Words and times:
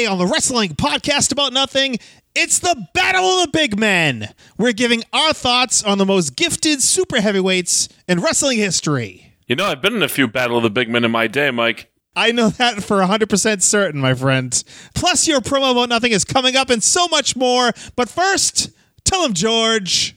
Today 0.00 0.10
on 0.10 0.16
the 0.16 0.26
Wrestling 0.26 0.70
Podcast 0.70 1.30
About 1.30 1.52
Nothing, 1.52 1.98
it's 2.34 2.58
the 2.58 2.86
Battle 2.94 3.22
of 3.22 3.42
the 3.42 3.50
Big 3.52 3.78
Men. 3.78 4.32
We're 4.56 4.72
giving 4.72 5.02
our 5.12 5.34
thoughts 5.34 5.84
on 5.84 5.98
the 5.98 6.06
most 6.06 6.36
gifted 6.36 6.82
super 6.82 7.20
heavyweights 7.20 7.90
in 8.08 8.20
wrestling 8.20 8.56
history. 8.56 9.34
You 9.46 9.56
know, 9.56 9.66
I've 9.66 9.82
been 9.82 9.94
in 9.94 10.02
a 10.02 10.08
few 10.08 10.26
Battle 10.26 10.56
of 10.56 10.62
the 10.62 10.70
Big 10.70 10.88
Men 10.88 11.04
in 11.04 11.10
my 11.10 11.26
day, 11.26 11.50
Mike. 11.50 11.92
I 12.16 12.32
know 12.32 12.48
that 12.48 12.82
for 12.82 12.96
100% 12.96 13.60
certain, 13.60 14.00
my 14.00 14.14
friend. 14.14 14.64
Plus, 14.94 15.28
your 15.28 15.42
promo 15.42 15.72
about 15.72 15.90
nothing 15.90 16.12
is 16.12 16.24
coming 16.24 16.56
up 16.56 16.70
and 16.70 16.82
so 16.82 17.06
much 17.08 17.36
more. 17.36 17.72
But 17.94 18.08
first, 18.08 18.70
tell 19.04 19.22
him, 19.22 19.34
George. 19.34 20.16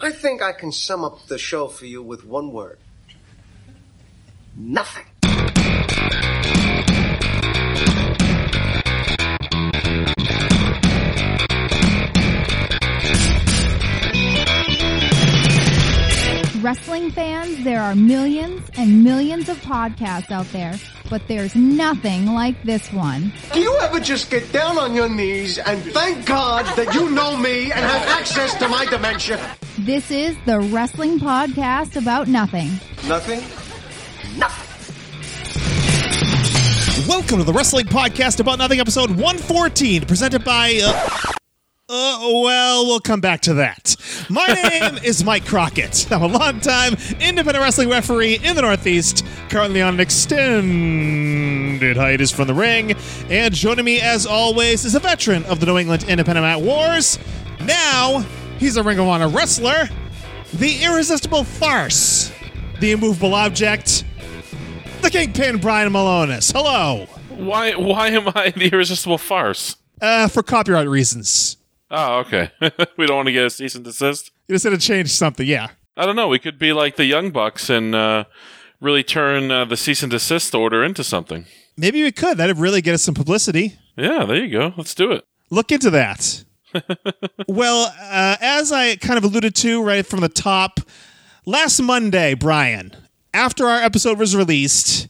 I 0.00 0.12
think 0.12 0.40
I 0.40 0.52
can 0.52 0.72
sum 0.72 1.04
up 1.04 1.26
the 1.26 1.36
show 1.36 1.68
for 1.68 1.84
you 1.84 2.02
with 2.02 2.24
one 2.24 2.52
word 2.52 2.78
nothing. 4.56 5.04
Wrestling 16.62 17.10
fans, 17.10 17.64
there 17.64 17.80
are 17.80 17.94
millions 17.94 18.68
and 18.76 19.02
millions 19.02 19.48
of 19.48 19.56
podcasts 19.62 20.30
out 20.30 20.44
there, 20.52 20.74
but 21.08 21.26
there's 21.26 21.54
nothing 21.54 22.26
like 22.26 22.62
this 22.64 22.92
one. 22.92 23.32
Do 23.54 23.60
you 23.60 23.74
ever 23.78 23.98
just 23.98 24.30
get 24.30 24.52
down 24.52 24.76
on 24.76 24.94
your 24.94 25.08
knees 25.08 25.56
and 25.56 25.82
thank 25.82 26.26
God 26.26 26.66
that 26.76 26.92
you 26.94 27.08
know 27.08 27.34
me 27.34 27.72
and 27.72 27.80
have 27.80 28.06
access 28.08 28.54
to 28.58 28.68
my 28.68 28.84
dementia? 28.84 29.56
This 29.78 30.10
is 30.10 30.36
the 30.44 30.60
Wrestling 30.60 31.18
Podcast 31.18 31.96
About 31.96 32.28
Nothing. 32.28 32.68
Nothing? 33.08 33.40
Nothing. 34.38 34.66
Welcome 37.08 37.38
to 37.38 37.44
the 37.44 37.54
Wrestling 37.54 37.86
Podcast 37.86 38.38
About 38.38 38.58
Nothing, 38.58 38.80
episode 38.80 39.08
114, 39.10 40.04
presented 40.04 40.44
by. 40.44 40.78
Uh, 40.84 41.32
uh, 41.90 42.18
well, 42.22 42.86
we'll 42.86 43.00
come 43.00 43.20
back 43.20 43.40
to 43.42 43.54
that. 43.54 43.96
My 44.28 44.46
name 44.70 44.98
is 45.02 45.24
Mike 45.24 45.44
Crockett. 45.44 46.10
I'm 46.12 46.22
a 46.22 46.26
longtime 46.28 46.94
independent 47.20 47.58
wrestling 47.58 47.88
referee 47.88 48.38
in 48.44 48.54
the 48.54 48.62
Northeast, 48.62 49.24
currently 49.48 49.82
on 49.82 49.94
an 49.94 50.00
extended 50.00 51.96
hiatus 51.96 52.30
from 52.30 52.46
the 52.46 52.54
ring. 52.54 52.94
And 53.28 53.52
joining 53.52 53.84
me, 53.84 54.00
as 54.00 54.24
always, 54.24 54.84
is 54.84 54.94
a 54.94 55.00
veteran 55.00 55.44
of 55.46 55.58
the 55.58 55.66
New 55.66 55.78
England 55.78 56.04
Independent 56.04 56.44
Mat 56.44 56.60
Wars. 56.60 57.18
Now, 57.64 58.24
he's 58.58 58.76
a 58.76 58.84
Ring 58.84 59.00
of 59.00 59.08
Honor 59.08 59.28
wrestler, 59.28 59.88
the 60.54 60.84
irresistible 60.84 61.42
farce, 61.42 62.32
the 62.78 62.92
immovable 62.92 63.34
object, 63.34 64.04
the 65.02 65.10
Kingpin 65.10 65.58
Brian 65.58 65.92
Milonas. 65.92 66.52
Hello. 66.52 67.06
Why? 67.30 67.74
Why 67.74 68.08
am 68.08 68.28
I 68.28 68.50
the 68.50 68.68
irresistible 68.68 69.18
farce? 69.18 69.76
Uh, 70.00 70.28
for 70.28 70.42
copyright 70.42 70.88
reasons. 70.88 71.56
Oh, 71.90 72.18
okay. 72.20 72.50
we 72.96 73.06
don't 73.06 73.16
want 73.16 73.26
to 73.26 73.32
get 73.32 73.46
a 73.46 73.50
cease 73.50 73.74
and 73.74 73.84
desist. 73.84 74.30
You 74.48 74.54
just 74.54 74.64
had 74.64 74.70
to 74.70 74.78
change 74.78 75.10
something, 75.10 75.46
yeah. 75.46 75.68
I 75.96 76.06
don't 76.06 76.16
know. 76.16 76.28
We 76.28 76.38
could 76.38 76.58
be 76.58 76.72
like 76.72 76.96
the 76.96 77.04
Young 77.04 77.30
Bucks 77.30 77.68
and 77.68 77.94
uh, 77.94 78.24
really 78.80 79.02
turn 79.02 79.50
uh, 79.50 79.64
the 79.64 79.76
cease 79.76 80.02
and 80.02 80.10
desist 80.10 80.54
order 80.54 80.84
into 80.84 81.02
something. 81.02 81.46
Maybe 81.76 82.02
we 82.02 82.12
could. 82.12 82.36
That'd 82.36 82.58
really 82.58 82.80
get 82.80 82.94
us 82.94 83.02
some 83.02 83.14
publicity. 83.14 83.76
Yeah, 83.96 84.24
there 84.24 84.36
you 84.36 84.50
go. 84.50 84.72
Let's 84.76 84.94
do 84.94 85.10
it. 85.12 85.24
Look 85.50 85.72
into 85.72 85.90
that. 85.90 86.44
well, 87.48 87.92
uh, 88.00 88.36
as 88.40 88.70
I 88.70 88.96
kind 88.96 89.18
of 89.18 89.24
alluded 89.24 89.54
to 89.56 89.82
right 89.82 90.06
from 90.06 90.20
the 90.20 90.28
top, 90.28 90.80
last 91.44 91.80
Monday, 91.80 92.34
Brian, 92.34 92.94
after 93.34 93.66
our 93.66 93.78
episode 93.80 94.18
was 94.18 94.36
released, 94.36 95.08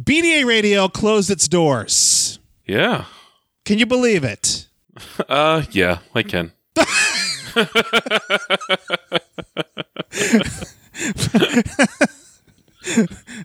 BDA 0.00 0.44
Radio 0.44 0.88
closed 0.88 1.30
its 1.30 1.48
doors. 1.48 2.38
Yeah. 2.66 3.06
Can 3.64 3.78
you 3.78 3.86
believe 3.86 4.24
it? 4.24 4.68
Uh, 5.28 5.62
yeah, 5.70 5.98
I 6.14 6.22
can. 6.22 6.52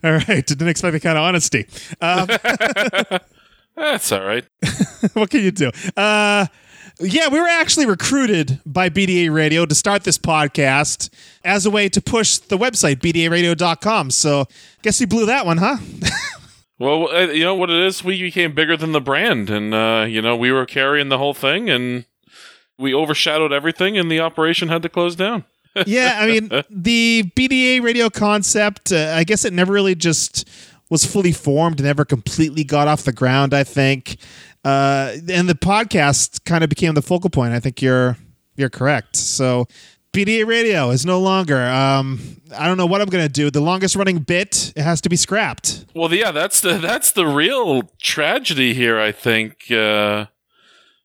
All 0.03 0.11
right, 0.11 0.45
didn't 0.45 0.67
expect 0.67 0.93
that 0.93 1.01
kind 1.01 1.17
of 1.17 1.23
honesty. 1.23 1.67
Um, 1.99 2.27
That's 3.75 4.11
all 4.11 4.23
right. 4.23 4.45
what 5.13 5.29
can 5.29 5.41
you 5.41 5.51
do? 5.51 5.71
Uh, 5.97 6.45
yeah, 6.99 7.29
we 7.29 7.39
were 7.39 7.47
actually 7.47 7.85
recruited 7.85 8.59
by 8.65 8.89
BDA 8.89 9.33
Radio 9.33 9.65
to 9.65 9.73
start 9.73 10.03
this 10.03 10.17
podcast 10.17 11.09
as 11.43 11.65
a 11.65 11.71
way 11.71 11.89
to 11.89 12.01
push 12.01 12.37
the 12.37 12.57
website, 12.57 12.97
BDARadio.com. 12.97 14.11
So, 14.11 14.45
guess 14.83 14.99
you 14.99 15.07
blew 15.07 15.25
that 15.25 15.45
one, 15.45 15.57
huh? 15.57 15.77
Well, 16.81 17.09
uh, 17.09 17.27
you 17.27 17.43
know 17.43 17.53
what 17.53 17.69
it 17.69 17.79
is? 17.79 18.03
We 18.03 18.19
became 18.19 18.55
bigger 18.55 18.75
than 18.75 18.91
the 18.91 18.99
brand, 18.99 19.51
and 19.51 19.71
uh, 19.71 20.07
you 20.09 20.19
know 20.19 20.35
we 20.35 20.51
were 20.51 20.65
carrying 20.65 21.09
the 21.09 21.19
whole 21.19 21.35
thing, 21.35 21.69
and 21.69 22.05
we 22.79 22.91
overshadowed 22.91 23.53
everything, 23.53 23.99
and 23.99 24.09
the 24.09 24.19
operation 24.19 24.67
had 24.67 24.81
to 24.81 24.89
close 24.89 25.15
down. 25.15 25.45
yeah, 25.85 26.17
I 26.19 26.25
mean, 26.25 26.49
the 26.71 27.31
BDA 27.35 27.83
radio 27.83 28.09
concept, 28.09 28.91
uh, 28.91 29.13
I 29.15 29.23
guess 29.23 29.45
it 29.45 29.53
never 29.53 29.71
really 29.71 29.93
just 29.93 30.49
was 30.89 31.05
fully 31.05 31.31
formed, 31.31 31.83
never 31.83 32.03
completely 32.03 32.63
got 32.63 32.87
off 32.87 33.03
the 33.03 33.13
ground, 33.13 33.53
I 33.53 33.63
think. 33.63 34.17
Uh, 34.65 35.17
and 35.29 35.47
the 35.47 35.53
podcast 35.53 36.45
kind 36.45 36.63
of 36.63 36.69
became 36.71 36.95
the 36.95 37.03
focal 37.03 37.29
point. 37.29 37.53
I 37.53 37.59
think 37.59 37.79
you're 37.83 38.17
you're 38.55 38.69
correct. 38.69 39.17
So 39.17 39.67
BDA 40.13 40.45
radio 40.45 40.89
is 40.89 41.05
no 41.05 41.19
longer. 41.19 41.61
Um, 41.61 42.41
I 42.57 42.67
don't 42.67 42.77
know 42.77 42.85
what 42.85 43.01
I'm 43.01 43.07
gonna 43.07 43.29
do. 43.29 43.49
The 43.49 43.61
longest 43.61 43.95
running 43.95 44.19
bit 44.19 44.73
it 44.75 44.81
has 44.81 44.99
to 45.01 45.09
be 45.09 45.15
scrapped. 45.15 45.85
Well, 45.95 46.13
yeah, 46.13 46.31
that's 46.31 46.59
the 46.59 46.77
that's 46.77 47.11
the 47.11 47.25
real 47.25 47.83
tragedy 48.01 48.73
here. 48.73 48.99
I 48.99 49.11
think. 49.11 49.71
Uh, 49.71 50.25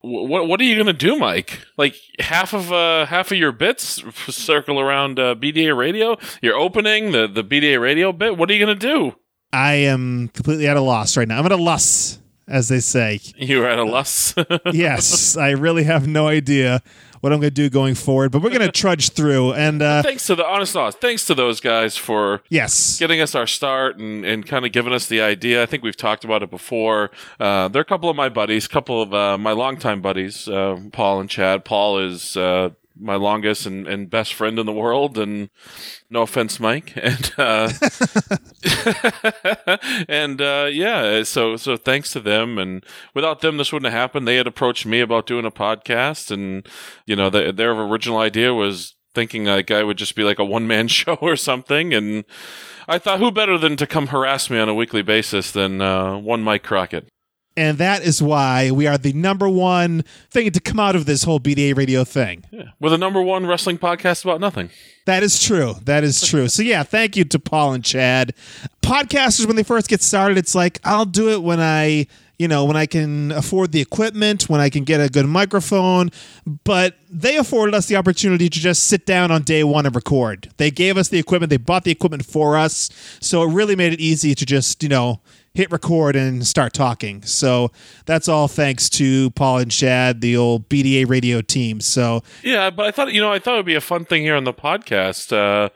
what 0.01 0.49
what 0.49 0.61
are 0.61 0.65
you 0.65 0.77
gonna 0.77 0.93
do, 0.93 1.19
Mike? 1.19 1.61
Like 1.77 1.97
half 2.19 2.53
of 2.53 2.73
uh, 2.73 3.07
half 3.07 3.31
of 3.31 3.39
your 3.39 3.53
bits 3.53 4.03
circle 4.35 4.81
around 4.81 5.19
uh, 5.19 5.35
BDA 5.35 5.77
radio. 5.77 6.17
You're 6.43 6.57
opening 6.57 7.13
the 7.13 7.27
the 7.29 7.45
BDA 7.45 7.81
radio 7.81 8.13
bit. 8.13 8.37
What 8.37 8.51
are 8.51 8.55
you 8.55 8.61
gonna 8.61 8.75
do? 8.79 9.17
I 9.53 9.75
am 9.75 10.29
completely 10.29 10.67
at 10.69 10.77
a 10.77 10.81
loss 10.81 11.17
right 11.17 11.27
now. 11.27 11.39
I'm 11.39 11.47
at 11.47 11.53
a 11.53 11.57
loss, 11.57 12.19
as 12.49 12.69
they 12.69 12.81
say. 12.81 13.21
You're 13.37 13.67
at 13.69 13.79
a 13.79 13.85
loss. 13.85 14.35
yes, 14.73 15.37
I 15.37 15.51
really 15.51 15.85
have 15.85 16.07
no 16.07 16.29
idea 16.29 16.83
what 17.21 17.33
I'm 17.33 17.41
going 17.41 17.51
to 17.51 17.55
do 17.55 17.69
going 17.71 17.95
forward, 17.95 18.33
but 18.33 18.43
we're 18.43 18.51
going 18.51 18.61
to 18.67 18.73
trudge 18.73 19.11
through. 19.11 19.53
And 19.55 19.83
uh, 19.83 20.03
thanks 20.03 20.27
to 20.27 20.35
the 20.35 20.47
honest 20.47 20.73
thoughts, 20.73 20.97
thanks 20.97 21.25
to 21.27 21.35
those 21.35 21.61
guys 21.61 21.97
for 21.97 22.43
yes 22.49 22.99
getting 22.99 23.21
us 23.21 23.35
our 23.35 23.47
start 23.47 23.99
and, 23.99 24.25
and 24.25 24.47
kind 24.47 24.65
of 24.65 24.73
giving 24.73 24.93
us 24.93 25.07
the 25.07 25.21
idea. 25.21 25.63
I 25.63 25.67
think 25.67 25.83
we've 25.83 25.97
talked 25.97 26.25
about 26.25 26.43
it 26.43 26.51
before. 26.51 27.11
Uh, 27.39 27.69
they're 27.69 27.83
a 27.83 27.87
couple 27.87 28.11
of 28.11 28.17
my 28.17 28.29
buddies, 28.29 28.67
a 28.67 28.69
couple 28.69 29.03
of 29.03 29.15
uh, 29.15 29.39
my 29.39 29.53
longtime 29.53 30.01
buddies, 30.01 30.49
uh, 30.49 30.79
Paul 30.93 31.21
and 31.21 31.31
Chad. 31.31 31.65
Paul 31.65 31.99
is 31.99 32.37
uh, 32.37 32.71
my 32.99 33.17
longest 33.17 33.67
and, 33.67 33.87
and 33.87 34.11
best 34.11 34.35
friend 34.35 34.59
in 34.59 34.67
the 34.67 34.73
world, 34.73 35.19
and 35.19 35.51
no 36.11 36.23
offense, 36.23 36.59
Mike, 36.59 36.93
and 36.97 37.33
uh, 37.39 37.71
and 40.09 40.41
uh, 40.41 40.69
yeah, 40.71 41.23
so 41.23 41.57
so 41.57 41.77
thanks 41.77 42.13
to 42.13 42.21
them, 42.21 42.59
and 42.59 42.85
without 43.15 43.41
them, 43.41 43.57
this 43.57 43.73
wouldn't 43.73 43.93
have 43.93 44.01
happened. 44.01 44.27
They 44.27 44.37
had 44.37 44.47
approached 44.47 44.87
me 44.87 45.01
about 45.01 45.27
doing 45.27 45.45
a 45.45 45.51
podcast, 45.51 46.31
and 46.31 46.67
you 47.07 47.17
know, 47.17 47.31
the, 47.31 47.53
their 47.53 47.73
original 47.73 48.19
idea 48.19 48.55
was 48.55 48.95
thinking 49.15 49.47
like 49.47 49.71
I 49.71 49.83
would 49.83 49.99
just 49.99 50.15
be 50.15 50.23
like 50.25 50.39
a 50.39 50.45
one 50.45 50.67
man 50.67 50.89
show 50.99 51.15
or 51.21 51.37
something, 51.37 51.93
and 51.93 52.25
I 52.89 52.99
thought, 52.99 53.19
who 53.19 53.31
better 53.31 53.59
than 53.59 53.77
to 53.77 53.87
come 53.87 54.09
harass 54.09 54.49
me 54.49 54.59
on 54.59 54.69
a 54.69 54.75
weekly 54.75 55.03
basis 55.03 55.51
than 55.51 55.81
uh, 55.81 56.17
one 56.19 56.43
Mike 56.43 56.63
Crockett. 56.63 57.09
And 57.57 57.79
that 57.79 58.03
is 58.03 58.23
why 58.23 58.71
we 58.71 58.87
are 58.87 58.99
the 58.99 59.15
number 59.15 59.49
one 59.49 60.05
thing 60.31 60.51
to 60.51 60.61
come 60.61 60.79
out 60.79 60.95
of 60.95 61.07
this 61.07 61.23
whole 61.23 61.41
BDA 61.41 61.75
radio 61.77 62.05
thing. 62.05 62.45
Yeah. 62.51 62.65
We're 62.81 62.91
the 62.91 62.99
number 62.99 63.23
one 63.23 63.47
wrestling 63.47 63.79
podcast 63.79 64.25
about 64.25 64.41
nothing. 64.41 64.69
That 65.07 65.23
is 65.23 65.43
true. 65.43 65.77
That 65.85 66.05
is 66.05 66.21
true. 66.29 66.49
so 66.49 66.63
yeah, 66.63 66.83
thank 66.83 67.17
you 67.17 67.25
to 67.25 67.39
Paul 67.39 67.73
and 67.73 67.83
Chad. 67.85 68.35
Podcasters, 68.83 69.47
when 69.47 69.57
they 69.57 69.63
first 69.63 69.89
get 69.89 70.03
started, 70.03 70.37
it's 70.37 70.55
like 70.55 70.81
I'll 70.85 71.07
do 71.07 71.31
it 71.31 71.43
when 71.43 71.59
I, 71.61 72.07
you 72.39 72.47
know, 72.47 72.67
when 72.67 72.77
I 72.77 72.85
can 72.85 73.33
afford 73.33 73.73
the 73.73 73.81
equipment, 73.81 74.49
when 74.51 74.61
I 74.61 74.69
can 74.69 74.85
get 74.85 75.01
a 75.01 75.09
good 75.09 75.27
microphone. 75.27 76.11
But 76.65 76.97
they 77.11 77.37
afforded 77.39 77.75
us 77.75 77.87
the 77.87 77.97
opportunity 77.97 78.51
to 78.51 78.61
just 78.61 78.85
sit 78.85 79.07
down 79.07 79.31
on 79.31 79.43
day 79.43 79.65
one 79.65 79.87
and 79.87 79.95
record. 79.95 80.51
They 80.59 80.71
gave 80.71 80.99
us 80.99 81.09
the 81.09 81.19
equipment. 81.19 81.51
They 81.51 81.57
bought 81.57 81.85
the 81.85 81.91
equipment 81.91 82.27
for 82.27 82.57
us. 82.59 82.91
So 83.21 83.43
it 83.43 83.53
really 83.53 83.77
made 83.77 83.95
it 83.95 84.01
easy 84.01 84.35
to 84.35 84.45
just, 84.45 84.83
you 84.83 84.91
know, 84.91 85.21
hit 85.57 85.73
record 85.73 86.15
and 86.17 86.47
start 86.47 86.75
talking. 86.75 87.23
So 87.23 87.73
that's 88.05 88.29
all 88.29 88.47
thanks 88.47 88.91
to 88.91 89.31
Paul 89.31 89.59
and 89.59 89.71
Chad, 89.71 90.21
the 90.21 90.37
old 90.37 90.69
BDA 90.69 91.09
radio 91.09 91.41
team. 91.41 91.81
So 91.81 92.23
yeah, 92.43 92.69
but 92.69 92.87
I 92.87 92.91
thought 92.91 93.13
you 93.13 93.21
know 93.21 93.33
I 93.33 93.39
thought 93.39 93.55
it 93.55 93.59
would 93.59 93.67
be 93.67 93.75
a 93.75 93.81
fun 93.81 94.05
thing 94.05 94.23
here 94.23 94.37
on 94.37 94.45
the 94.45 94.53
podcast 94.53 95.33
uh, 95.33 95.71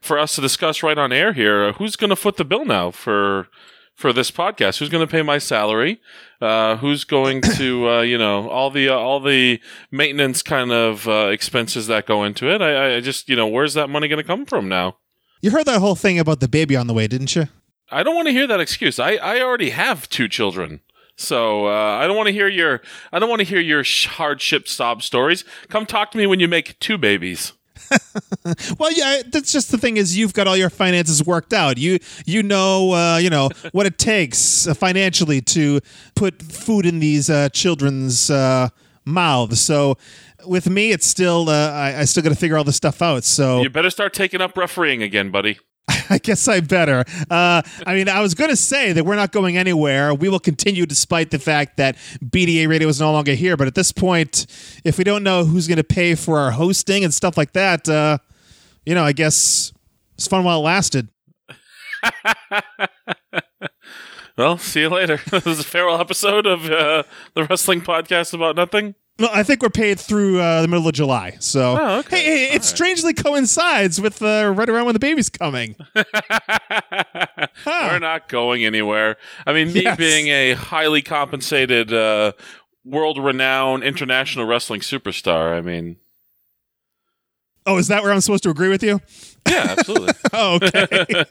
for 0.00 0.18
us 0.18 0.36
to 0.36 0.40
discuss 0.40 0.82
right 0.82 0.96
on 0.96 1.12
air 1.12 1.32
here. 1.32 1.72
Who's 1.72 1.96
going 1.96 2.10
to 2.10 2.16
foot 2.16 2.36
the 2.36 2.44
bill 2.44 2.64
now 2.64 2.92
for 2.92 3.48
for 3.96 4.12
this 4.12 4.30
podcast? 4.30 4.78
Who's 4.78 4.88
going 4.88 5.06
to 5.06 5.10
pay 5.10 5.22
my 5.22 5.38
salary? 5.38 6.00
Uh, 6.40 6.76
who's 6.76 7.02
going 7.02 7.40
to 7.42 7.88
uh, 7.88 8.00
you 8.02 8.16
know 8.16 8.48
all 8.48 8.70
the 8.70 8.88
uh, 8.88 8.94
all 8.94 9.18
the 9.18 9.60
maintenance 9.90 10.44
kind 10.44 10.70
of 10.70 11.08
uh, 11.08 11.28
expenses 11.32 11.88
that 11.88 12.06
go 12.06 12.22
into 12.22 12.48
it? 12.48 12.62
I, 12.62 12.96
I 12.96 13.00
just 13.00 13.28
you 13.28 13.34
know 13.34 13.48
where's 13.48 13.74
that 13.74 13.90
money 13.90 14.06
going 14.06 14.22
to 14.22 14.26
come 14.26 14.46
from 14.46 14.68
now? 14.68 14.98
You 15.40 15.50
heard 15.50 15.66
that 15.66 15.80
whole 15.80 15.96
thing 15.96 16.20
about 16.20 16.38
the 16.38 16.48
baby 16.48 16.76
on 16.76 16.86
the 16.86 16.94
way, 16.94 17.08
didn't 17.08 17.34
you? 17.34 17.48
I 17.90 18.02
don't 18.02 18.14
want 18.14 18.26
to 18.28 18.32
hear 18.32 18.46
that 18.46 18.60
excuse. 18.60 18.98
I, 18.98 19.12
I 19.14 19.40
already 19.40 19.70
have 19.70 20.08
two 20.08 20.28
children. 20.28 20.80
So 21.16 21.68
uh, 21.68 21.70
I 21.98 22.06
don't 22.06 22.16
want 22.16 22.26
to 22.26 22.32
hear 22.32 22.48
your 22.48 22.80
I 23.12 23.18
don't 23.20 23.28
want 23.28 23.38
to 23.40 23.44
hear 23.44 23.60
your 23.60 23.84
sh- 23.84 24.06
hardship 24.06 24.66
sob 24.66 25.02
stories. 25.02 25.44
Come 25.68 25.86
talk 25.86 26.10
to 26.10 26.18
me 26.18 26.26
when 26.26 26.40
you 26.40 26.48
make 26.48 26.78
two 26.80 26.98
babies. 26.98 27.52
Well, 28.78 28.92
yeah, 28.92 29.22
that's 29.26 29.52
just 29.52 29.70
the 29.70 29.78
thing 29.78 29.96
is 29.96 30.16
you've 30.18 30.34
got 30.34 30.46
all 30.46 30.56
your 30.56 30.68
finances 30.70 31.24
worked 31.24 31.52
out. 31.52 31.78
You 31.78 31.98
you 32.26 32.42
know 32.42 32.92
uh, 32.92 33.16
you 33.18 33.30
know 33.30 33.48
what 33.72 33.86
it 33.86 33.98
takes 33.98 34.66
uh, 34.66 34.74
financially 34.74 35.40
to 35.42 35.80
put 36.14 36.42
food 36.42 36.84
in 36.84 36.98
these 36.98 37.30
uh, 37.30 37.48
children's 37.50 38.30
uh, 38.30 38.68
mouths. 39.04 39.60
So 39.60 39.96
with 40.46 40.68
me, 40.68 40.92
it's 40.92 41.06
still 41.06 41.48
uh, 41.48 41.70
I, 41.70 42.00
I 42.00 42.04
still 42.04 42.22
got 42.22 42.30
to 42.30 42.34
figure 42.34 42.58
all 42.58 42.64
this 42.64 42.76
stuff 42.76 43.00
out. 43.00 43.24
So 43.24 43.62
You 43.62 43.70
better 43.70 43.90
start 43.90 44.12
taking 44.12 44.40
up 44.40 44.56
refereeing 44.56 45.02
again, 45.02 45.30
buddy. 45.30 45.58
I 46.10 46.18
guess 46.18 46.46
I 46.48 46.60
better. 46.60 47.04
Uh, 47.30 47.62
I 47.86 47.94
mean, 47.94 48.08
I 48.08 48.20
was 48.20 48.34
going 48.34 48.50
to 48.50 48.56
say 48.56 48.92
that 48.92 49.04
we're 49.04 49.16
not 49.16 49.32
going 49.32 49.56
anywhere. 49.56 50.14
We 50.14 50.28
will 50.28 50.40
continue 50.40 50.86
despite 50.86 51.30
the 51.30 51.38
fact 51.38 51.76
that 51.78 51.96
BDA 52.24 52.68
Radio 52.68 52.88
is 52.88 53.00
no 53.00 53.12
longer 53.12 53.32
here. 53.34 53.56
But 53.56 53.66
at 53.66 53.74
this 53.74 53.92
point, 53.92 54.46
if 54.84 54.98
we 54.98 55.04
don't 55.04 55.22
know 55.22 55.44
who's 55.44 55.66
going 55.66 55.78
to 55.78 55.84
pay 55.84 56.14
for 56.14 56.38
our 56.38 56.50
hosting 56.50 57.04
and 57.04 57.12
stuff 57.12 57.36
like 57.36 57.52
that, 57.52 57.88
uh, 57.88 58.18
you 58.84 58.94
know, 58.94 59.04
I 59.04 59.12
guess 59.12 59.72
it's 60.14 60.26
fun 60.26 60.44
while 60.44 60.60
it 60.60 60.62
lasted. 60.62 61.08
Well, 64.36 64.58
see 64.58 64.80
you 64.80 64.88
later. 64.88 65.20
this 65.30 65.46
is 65.46 65.60
a 65.60 65.64
farewell 65.64 66.00
episode 66.00 66.46
of 66.46 66.64
uh, 66.70 67.04
the 67.34 67.44
wrestling 67.44 67.80
podcast 67.82 68.34
about 68.34 68.56
nothing. 68.56 68.94
No, 69.16 69.28
I 69.32 69.44
think 69.44 69.62
we're 69.62 69.68
paid 69.70 70.00
through 70.00 70.40
uh, 70.40 70.60
the 70.62 70.66
middle 70.66 70.88
of 70.88 70.92
July. 70.94 71.36
So, 71.38 71.78
Oh, 71.80 71.98
okay. 72.00 72.20
hey, 72.48 72.52
it 72.52 72.64
strangely 72.64 73.14
coincides 73.14 74.00
with 74.00 74.20
uh, 74.20 74.52
right 74.56 74.68
around 74.68 74.86
when 74.86 74.94
the 74.94 74.98
baby's 74.98 75.28
coming. 75.28 75.76
We're 77.64 77.98
not 78.00 78.28
going 78.28 78.64
anywhere. 78.64 79.16
I 79.46 79.52
mean, 79.52 79.72
me 79.72 79.82
Yes. 79.84 79.96
being 79.96 80.26
a 80.28 80.54
highly 80.54 81.00
compensated, 81.00 81.92
uh, 81.92 82.32
world-renowned 82.84 83.84
international 83.84 84.46
wrestling 84.46 84.80
superstar. 84.80 85.56
I 85.56 85.60
mean, 85.60 85.96
Oh, 87.66 87.78
is 87.78 87.86
that 87.88 88.02
where 88.02 88.12
I'm 88.12 88.20
supposed 88.20 88.42
to 88.42 88.50
agree 88.50 88.68
with 88.68 88.82
you? 88.82 89.00
yeah, 89.48 89.74
absolutely. 89.78 90.12
Oh, 90.32 90.56
okay. 90.56 91.24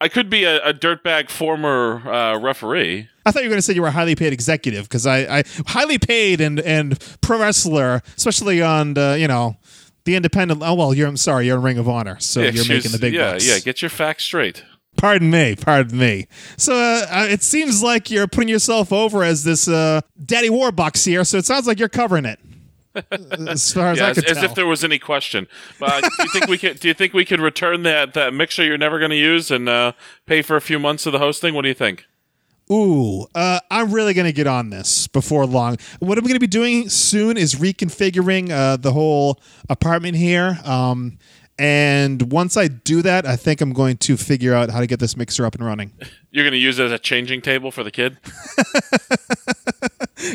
I 0.00 0.08
could 0.08 0.28
be 0.28 0.44
a, 0.44 0.58
a 0.62 0.74
dirtbag 0.74 1.30
former 1.30 2.06
uh, 2.06 2.38
referee. 2.38 3.08
I 3.24 3.30
thought 3.30 3.42
you 3.42 3.48
were 3.48 3.52
going 3.52 3.58
to 3.58 3.62
say 3.62 3.72
you 3.72 3.82
were 3.82 3.88
a 3.88 3.92
highly 3.92 4.14
paid 4.14 4.32
executive 4.32 4.84
because 4.88 5.06
I, 5.06 5.38
I 5.38 5.42
highly 5.66 5.98
paid 5.98 6.40
and 6.40 6.60
and 6.60 6.98
pro 7.22 7.40
wrestler, 7.40 8.02
especially 8.16 8.60
on 8.62 8.94
the, 8.94 9.16
you 9.18 9.26
know 9.26 9.56
the 10.04 10.14
independent. 10.16 10.62
Oh 10.62 10.74
well, 10.74 10.92
you're 10.94 11.08
I'm 11.08 11.16
sorry, 11.16 11.46
you're 11.46 11.56
in 11.56 11.62
Ring 11.62 11.78
of 11.78 11.88
Honor, 11.88 12.18
so 12.20 12.40
Yeah, 12.40 12.50
you're 12.50 12.68
making 12.68 12.92
the 12.92 12.98
big 12.98 13.14
yeah, 13.14 13.32
bucks. 13.32 13.48
yeah. 13.48 13.58
Get 13.58 13.82
your 13.82 13.88
facts 13.88 14.24
straight. 14.24 14.62
Pardon 14.96 15.30
me, 15.30 15.56
pardon 15.56 15.98
me. 15.98 16.26
So 16.56 16.74
uh, 16.74 17.06
uh, 17.10 17.26
it 17.28 17.42
seems 17.42 17.82
like 17.82 18.10
you're 18.10 18.26
putting 18.26 18.48
yourself 18.48 18.92
over 18.92 19.22
as 19.24 19.44
this 19.44 19.66
uh, 19.68 20.00
Daddy 20.24 20.48
Warbucks 20.48 21.04
here. 21.04 21.22
So 21.24 21.36
it 21.38 21.44
sounds 21.44 21.66
like 21.66 21.78
you're 21.78 21.88
covering 21.90 22.24
it. 22.24 22.38
As 23.48 23.72
far 23.72 23.92
as 23.92 23.98
Yeah, 23.98 24.06
I 24.06 24.10
as, 24.10 24.16
could 24.16 24.30
as 24.30 24.36
tell. 24.38 24.44
if 24.46 24.54
there 24.54 24.66
was 24.66 24.82
any 24.84 24.98
question. 24.98 25.46
But 25.78 26.02
do 26.02 26.08
you 26.22 26.28
think 26.30 26.46
we 26.48 26.58
could? 26.58 26.80
Do 26.80 26.88
you 26.88 26.94
think 26.94 27.12
we 27.12 27.24
could 27.24 27.40
return 27.40 27.82
that 27.84 28.14
that 28.14 28.32
mixer 28.34 28.64
you're 28.64 28.78
never 28.78 28.98
going 28.98 29.10
to 29.10 29.16
use 29.16 29.50
and 29.50 29.68
uh, 29.68 29.92
pay 30.26 30.42
for 30.42 30.56
a 30.56 30.60
few 30.60 30.78
months 30.78 31.06
of 31.06 31.12
the 31.12 31.18
hosting? 31.18 31.54
What 31.54 31.62
do 31.62 31.68
you 31.68 31.74
think? 31.74 32.04
Ooh, 32.70 33.26
uh, 33.34 33.60
I'm 33.70 33.92
really 33.92 34.12
going 34.12 34.26
to 34.26 34.32
get 34.32 34.48
on 34.48 34.70
this 34.70 35.06
before 35.06 35.46
long. 35.46 35.76
What 36.00 36.18
I'm 36.18 36.24
going 36.24 36.34
to 36.34 36.40
be 36.40 36.48
doing 36.48 36.88
soon 36.88 37.36
is 37.36 37.54
reconfiguring 37.54 38.50
uh, 38.50 38.76
the 38.76 38.90
whole 38.92 39.38
apartment 39.70 40.16
here. 40.16 40.58
Um, 40.64 41.18
and 41.60 42.32
once 42.32 42.56
I 42.56 42.66
do 42.66 43.02
that, 43.02 43.24
I 43.24 43.36
think 43.36 43.60
I'm 43.60 43.72
going 43.72 43.98
to 43.98 44.16
figure 44.16 44.52
out 44.52 44.70
how 44.70 44.80
to 44.80 44.86
get 44.88 44.98
this 44.98 45.16
mixer 45.16 45.46
up 45.46 45.54
and 45.54 45.64
running. 45.64 45.92
You're 46.32 46.44
going 46.44 46.52
to 46.52 46.58
use 46.58 46.80
it 46.80 46.86
as 46.86 46.92
a 46.92 46.98
changing 46.98 47.40
table 47.40 47.70
for 47.70 47.84
the 47.84 47.90
kid? 47.92 48.18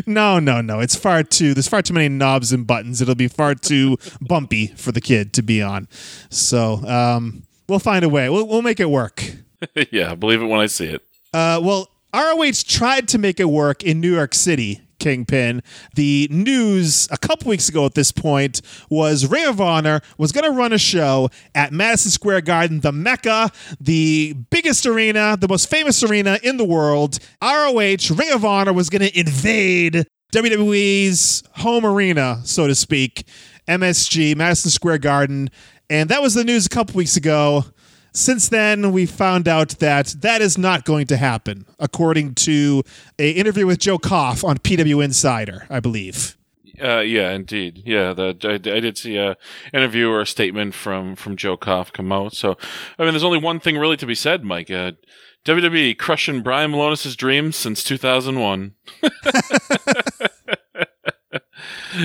No, 0.05 0.39
no, 0.39 0.61
no. 0.61 0.79
It's 0.79 0.95
far 0.95 1.23
too. 1.23 1.53
There's 1.53 1.67
far 1.67 1.81
too 1.81 1.93
many 1.93 2.09
knobs 2.09 2.51
and 2.51 2.67
buttons. 2.67 3.01
It'll 3.01 3.15
be 3.15 3.27
far 3.27 3.55
too 3.55 3.97
bumpy 4.21 4.67
for 4.67 4.91
the 4.91 5.01
kid 5.01 5.33
to 5.33 5.41
be 5.41 5.61
on. 5.61 5.87
So 6.29 6.75
um, 6.87 7.43
we'll 7.67 7.79
find 7.79 8.05
a 8.05 8.09
way. 8.09 8.29
We'll, 8.29 8.47
we'll 8.47 8.61
make 8.61 8.79
it 8.79 8.89
work. 8.89 9.23
yeah, 9.91 10.15
believe 10.15 10.41
it 10.41 10.45
when 10.45 10.59
I 10.59 10.67
see 10.67 10.87
it. 10.87 11.01
Uh, 11.33 11.59
well, 11.63 11.87
ROH 12.13 12.63
tried 12.65 13.07
to 13.09 13.17
make 13.17 13.39
it 13.39 13.49
work 13.49 13.83
in 13.83 14.01
New 14.01 14.13
York 14.13 14.33
City, 14.33 14.81
Kingpin. 15.01 15.63
The 15.95 16.27
news 16.29 17.07
a 17.11 17.17
couple 17.17 17.49
weeks 17.49 17.67
ago 17.67 17.85
at 17.85 17.95
this 17.95 18.11
point 18.11 18.61
was 18.89 19.25
Ring 19.25 19.45
of 19.45 19.59
Honor 19.59 19.99
was 20.17 20.31
going 20.31 20.49
to 20.49 20.55
run 20.55 20.71
a 20.71 20.77
show 20.77 21.29
at 21.55 21.73
Madison 21.73 22.11
Square 22.11 22.41
Garden, 22.41 22.81
the 22.81 22.91
Mecca, 22.91 23.51
the 23.79 24.35
biggest 24.51 24.85
arena, 24.85 25.35
the 25.37 25.47
most 25.47 25.69
famous 25.69 26.03
arena 26.03 26.37
in 26.43 26.57
the 26.57 26.63
world. 26.63 27.17
ROH, 27.41 28.13
Ring 28.15 28.31
of 28.31 28.45
Honor, 28.45 28.73
was 28.73 28.89
going 28.89 29.01
to 29.01 29.19
invade 29.19 30.05
WWE's 30.31 31.43
home 31.55 31.83
arena, 31.83 32.41
so 32.43 32.67
to 32.67 32.75
speak, 32.75 33.25
MSG, 33.67 34.35
Madison 34.35 34.69
Square 34.69 34.99
Garden. 34.99 35.49
And 35.89 36.09
that 36.09 36.21
was 36.21 36.35
the 36.35 36.43
news 36.43 36.67
a 36.67 36.69
couple 36.69 36.95
weeks 36.95 37.17
ago. 37.17 37.65
Since 38.13 38.49
then, 38.49 38.91
we 38.91 39.05
found 39.05 39.47
out 39.47 39.69
that 39.79 40.15
that 40.19 40.41
is 40.41 40.57
not 40.57 40.83
going 40.83 41.07
to 41.07 41.17
happen, 41.17 41.65
according 41.79 42.35
to 42.35 42.83
a 43.17 43.31
interview 43.31 43.65
with 43.65 43.79
Joe 43.79 43.97
Koff 43.97 44.43
on 44.43 44.57
PW 44.57 45.03
Insider, 45.03 45.65
I 45.69 45.79
believe. 45.79 46.35
Uh, 46.81 46.99
yeah, 46.99 47.31
indeed. 47.31 47.83
Yeah, 47.85 48.13
the, 48.13 48.35
I, 48.43 48.53
I 48.53 48.79
did 48.79 48.97
see 48.97 49.15
a 49.17 49.37
interview 49.73 50.09
or 50.09 50.21
a 50.21 50.25
statement 50.25 50.73
from 50.73 51.15
from 51.15 51.37
Joe 51.37 51.55
Koff 51.55 51.93
come 51.93 52.11
out. 52.11 52.33
So, 52.33 52.57
I 52.97 53.03
mean, 53.03 53.13
there's 53.13 53.23
only 53.23 53.37
one 53.37 53.59
thing 53.59 53.77
really 53.77 53.97
to 53.97 54.05
be 54.05 54.15
said, 54.15 54.43
Mike. 54.43 54.71
Uh, 54.71 54.93
WWE 55.45 55.97
crushing 55.97 56.43
Brian 56.43 56.71
Milonas' 56.71 57.17
dreams 57.17 57.55
since 57.55 57.83
2001. 57.83 58.73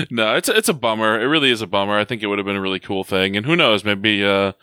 no, 0.09 0.35
it's 0.35 0.49
it's 0.49 0.69
a 0.69 0.73
bummer. 0.73 1.19
It 1.19 1.25
really 1.25 1.51
is 1.51 1.61
a 1.61 1.67
bummer. 1.67 1.97
I 1.97 2.05
think 2.05 2.23
it 2.23 2.27
would 2.27 2.39
have 2.39 2.45
been 2.45 2.55
a 2.55 2.61
really 2.61 2.79
cool 2.79 3.03
thing. 3.03 3.35
And 3.35 3.45
who 3.45 3.55
knows, 3.55 3.83
maybe 3.83 4.25
uh, 4.25 4.53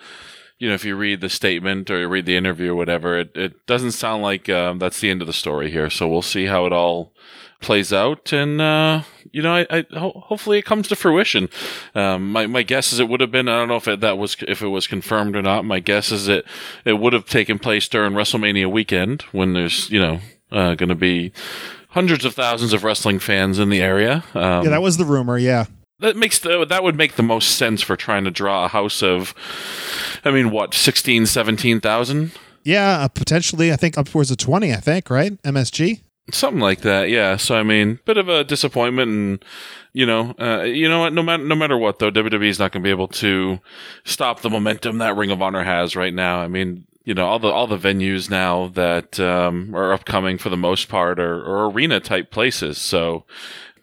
you 0.64 0.70
know, 0.70 0.75
if 0.75 0.84
you 0.87 0.96
read 0.96 1.20
the 1.20 1.28
statement 1.28 1.90
or 1.90 1.99
you 2.00 2.08
read 2.08 2.25
the 2.25 2.38
interview 2.38 2.72
or 2.72 2.75
whatever, 2.75 3.19
it, 3.19 3.37
it 3.37 3.66
doesn't 3.66 3.93
sound 3.93 4.22
like 4.22 4.49
um, 4.49 4.78
that's 4.78 4.99
the 4.99 5.11
end 5.11 5.20
of 5.20 5.26
the 5.26 5.34
story 5.34 5.70
here. 5.70 5.90
So 5.90 6.08
we'll 6.08 6.22
see 6.22 6.46
how 6.46 6.64
it 6.64 6.72
all 6.72 7.12
plays 7.61 7.93
out. 7.93 8.32
And, 8.32 8.62
uh, 8.62 9.02
you 9.31 9.43
know, 9.43 9.55
I, 9.55 9.66
I 9.69 9.84
ho- 9.93 10.22
hopefully 10.25 10.58
it 10.58 10.64
comes 10.64 10.88
to 10.88 10.96
fruition. 10.96 11.50
Um, 11.94 12.32
my, 12.32 12.46
my 12.46 12.62
guess 12.62 12.94
is 12.94 12.99
it 12.99 13.11
would 13.11 13.20
have 13.20 13.31
been, 13.31 13.46
I 13.46 13.58
don't 13.58 13.69
know 13.69 13.76
if 13.76 13.87
it, 13.87 14.00
that 14.00 14.16
was, 14.16 14.38
if 14.49 14.62
it 14.62 14.69
was 14.69 14.87
confirmed 14.87 15.37
or 15.37 15.43
not. 15.43 15.66
My 15.66 15.81
guess 15.81 16.11
is 16.11 16.28
it, 16.28 16.46
it 16.87 16.94
would 16.94 17.12
have 17.12 17.26
taken 17.26 17.58
place 17.58 17.87
during 17.87 18.14
WrestleMania 18.14 18.72
weekend 18.72 19.20
when 19.32 19.52
there's, 19.52 19.90
you 19.90 20.00
know, 20.00 20.20
uh, 20.50 20.75
going 20.76 20.88
to 20.88 20.94
be 20.94 21.31
hundreds 21.90 22.25
of 22.25 22.34
thousands 22.34 22.72
of 22.72 22.84
wrestling 22.84 23.19
fans 23.19 23.58
in 23.58 23.69
the 23.69 23.82
area. 23.82 24.25
Um, 24.32 24.64
Yeah, 24.64 24.70
that 24.70 24.82
was 24.82 24.96
the 24.96 25.05
rumor, 25.05 25.37
yeah. 25.37 25.66
That 26.00 26.16
makes 26.16 26.38
the, 26.38 26.64
that 26.64 26.82
would 26.82 26.96
make 26.96 27.14
the 27.14 27.22
most 27.22 27.56
sense 27.56 27.82
for 27.82 27.96
trying 27.96 28.24
to 28.24 28.30
draw 28.30 28.64
a 28.64 28.68
house 28.68 29.02
of, 29.02 29.34
I 30.24 30.30
mean, 30.30 30.50
what, 30.50 30.74
16, 30.74 31.26
17,000? 31.26 32.32
Yeah, 32.64 33.00
uh, 33.00 33.08
potentially, 33.08 33.72
I 33.72 33.76
think 33.76 33.98
upwards 33.98 34.30
of 34.30 34.38
20, 34.38 34.72
I 34.72 34.76
think, 34.76 35.10
right? 35.10 35.40
MSG? 35.42 36.00
Something 36.32 36.60
like 36.60 36.80
that, 36.80 37.10
yeah. 37.10 37.36
So 37.36 37.54
I 37.54 37.62
mean, 37.62 38.00
bit 38.06 38.16
of 38.16 38.30
a 38.30 38.44
disappointment, 38.44 39.10
and 39.10 39.44
you 39.92 40.06
know, 40.06 40.34
uh, 40.40 40.62
you 40.62 40.88
know 40.88 41.00
what? 41.00 41.12
No 41.12 41.22
matter 41.22 41.44
no 41.44 41.54
matter 41.54 41.76
what, 41.76 41.98
though, 41.98 42.10
WWE 42.10 42.48
is 42.48 42.58
not 42.58 42.72
going 42.72 42.82
to 42.82 42.86
be 42.86 42.90
able 42.90 43.08
to 43.08 43.60
stop 44.04 44.40
the 44.40 44.48
momentum 44.48 44.96
that 44.98 45.16
Ring 45.16 45.30
of 45.30 45.42
Honor 45.42 45.62
has 45.62 45.94
right 45.94 46.14
now. 46.14 46.38
I 46.38 46.48
mean, 46.48 46.86
you 47.04 47.12
know, 47.12 47.26
all 47.26 47.38
the 47.38 47.48
all 47.48 47.66
the 47.66 47.76
venues 47.76 48.30
now 48.30 48.68
that 48.68 49.20
um, 49.20 49.74
are 49.76 49.92
upcoming 49.92 50.38
for 50.38 50.48
the 50.48 50.56
most 50.56 50.88
part 50.88 51.20
are, 51.20 51.44
are 51.44 51.70
arena 51.70 52.00
type 52.00 52.30
places. 52.30 52.78
So 52.78 53.26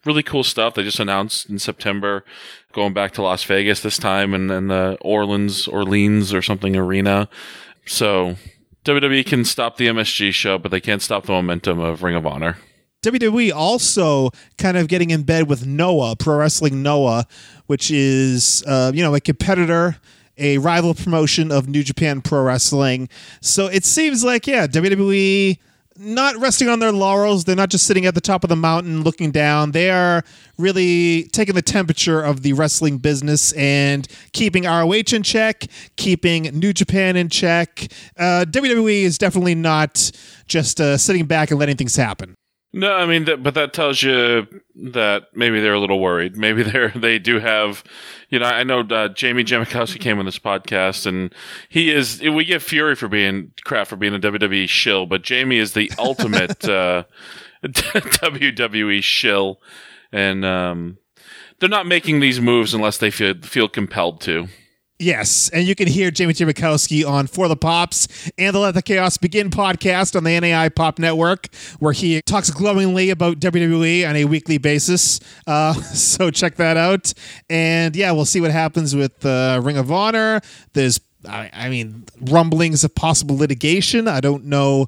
really 0.06 0.24
cool 0.24 0.44
stuff. 0.44 0.74
They 0.74 0.84
just 0.84 1.00
announced 1.00 1.50
in 1.50 1.60
September 1.60 2.24
going 2.72 2.94
back 2.94 3.12
to 3.14 3.22
Las 3.22 3.44
Vegas 3.44 3.82
this 3.82 3.98
time, 3.98 4.34
and 4.34 4.50
then 4.50 4.68
the 4.68 4.98
Orleans 5.02 5.68
Orleans 5.68 6.34
or 6.34 6.42
something 6.42 6.76
arena. 6.76 7.30
So 7.86 8.36
WWE 8.86 9.26
can 9.26 9.46
stop 9.46 9.78
the 9.78 9.88
MSG 9.88 10.34
show, 10.34 10.58
but 10.58 10.72
they 10.72 10.82
can't 10.82 11.02
stop 11.02 11.26
the 11.26 11.32
momentum 11.32 11.80
of 11.80 12.04
Ring 12.04 12.16
of 12.16 12.26
Honor. 12.26 12.58
WWE 13.04 13.52
also 13.52 14.30
kind 14.58 14.78
of 14.78 14.88
getting 14.88 15.10
in 15.10 15.24
bed 15.24 15.48
with 15.48 15.66
Noah, 15.66 16.16
Pro 16.16 16.38
Wrestling 16.38 16.84
Noah, 16.84 17.26
which 17.66 17.90
is 17.90 18.64
uh, 18.68 18.92
you 18.94 19.04
know 19.04 19.16
a 19.16 19.20
competitor, 19.20 19.98
a 20.38 20.60
rival 20.60 20.94
promotion 20.94 21.52
of 21.52 21.68
New 21.68 21.84
Japan 21.84 22.22
Pro 22.22 22.44
Wrestling. 22.44 23.10
So 23.42 23.68
it 23.68 23.86
seems 23.86 24.24
like 24.24 24.46
yeah, 24.46 24.68
WWE 24.68 25.58
not 26.02 26.36
resting 26.38 26.68
on 26.68 26.80
their 26.80 26.92
laurels. 26.92 27.44
They're 27.44 27.56
not 27.56 27.70
just 27.70 27.86
sitting 27.86 28.06
at 28.06 28.16
the 28.16 28.22
top 28.22 28.44
of 28.44 28.50
the 28.50 28.56
mountain 28.56 29.04
looking 29.04 29.32
down. 29.32 29.72
They 29.72 29.90
are 29.90 30.24
really 30.58 31.24
taking 31.32 31.56
the 31.56 31.62
temperature 31.62 32.22
of 32.22 32.42
the 32.42 32.54
wrestling 32.54 32.98
business 32.98 33.54
and 33.54 34.08
keeping 34.34 34.64
ROH 34.64 35.14
in 35.14 35.24
check, 35.24 35.66
keeping 35.96 36.44
New 36.44 36.74
Japan 36.74 37.16
in 37.16 37.30
check. 37.30 37.88
Uh, 38.18 38.46
WWE 38.48 39.04
is 39.04 39.18
definitely 39.18 39.56
not 39.56 40.12
just 40.48 40.82
uh, 40.82 40.98
sitting 40.98 41.26
back 41.26 41.52
and 41.52 41.60
letting 41.60 41.78
things 41.78 41.96
happen. 41.96 42.36
No, 42.74 42.94
I 42.94 43.06
mean, 43.06 43.26
that, 43.26 43.44
but 43.44 43.54
that 43.56 43.74
tells 43.74 44.02
you 44.02 44.48
that 44.76 45.24
maybe 45.34 45.60
they're 45.60 45.74
a 45.74 45.80
little 45.80 46.00
worried. 46.00 46.38
Maybe 46.38 46.64
they're 46.72 46.90
they 46.90 47.20
do 47.20 47.40
have, 47.40 47.84
you 48.30 48.40
know, 48.40 48.46
I 48.46 48.64
know 48.64 48.80
uh, 48.80 49.10
Jamie 49.10 49.44
Jamakowski 49.44 50.00
came 50.00 50.20
on 50.20 50.26
this 50.26 50.40
podcast, 50.40 51.06
and 51.06 51.34
he 51.68 51.92
is. 51.92 52.22
We 52.22 52.46
get 52.46 52.62
fury 52.62 52.96
for 52.96 53.08
being 53.08 53.52
crap 53.66 53.88
for 53.88 53.98
being 53.98 54.16
a 54.16 54.20
WWE 54.20 54.70
shill, 54.70 55.06
but 55.06 55.22
Jamie 55.22 55.58
is 55.58 55.74
the 55.74 55.92
ultimate. 55.98 56.64
uh, 56.70 57.04
WWE 57.64 59.04
shill, 59.04 59.62
and 60.12 60.44
um, 60.44 60.98
they're 61.60 61.70
not 61.70 61.86
making 61.86 62.20
these 62.20 62.42
moves 62.42 62.74
unless 62.74 62.98
they 62.98 63.12
feel 63.12 63.36
feel 63.42 63.70
compelled 63.70 64.20
to. 64.22 64.48
Yes, 65.02 65.50
and 65.50 65.68
you 65.68 65.74
can 65.74 65.88
hear 65.88 66.12
Jamie 66.12 66.36
T. 66.36 67.04
On 67.04 67.26
For 67.26 67.48
the 67.48 67.56
Pops 67.56 68.32
and 68.38 68.54
the 68.54 68.60
Let 68.60 68.76
the 68.76 68.84
Chaos 68.84 69.18
Begin 69.18 69.50
podcast 69.50 70.16
on 70.16 70.24
the 70.24 70.40
NAI 70.40 70.70
Pop 70.70 71.00
Network, 71.00 71.48
where 71.80 71.92
he 71.92 72.22
talks 72.22 72.52
glowingly 72.52 73.10
about 73.10 73.40
WWE 73.40 74.08
on 74.08 74.16
a 74.16 74.26
weekly 74.26 74.60
basis. 74.60 75.20
Uh, 75.48 75.74
so 75.82 76.30
check 76.30 76.58
that 76.58 76.78
out. 76.78 77.14
And 77.50 77.96
yeah, 77.96 78.12
we'll 78.12 78.26
see 78.26 78.42
what 78.42 78.52
happens 78.52 78.96
with 78.96 79.26
uh, 79.26 79.60
Ring 79.64 79.78
of 79.78 79.92
Honor. 79.92 80.40
There's, 80.74 81.02
I, 81.28 81.50
I 81.52 81.70
mean, 81.70 82.06
rumblings 82.20 82.84
of 82.84 82.94
possible 82.94 83.36
litigation. 83.36 84.08
I 84.08 84.22
don't 84.22 84.46
know 84.46 84.88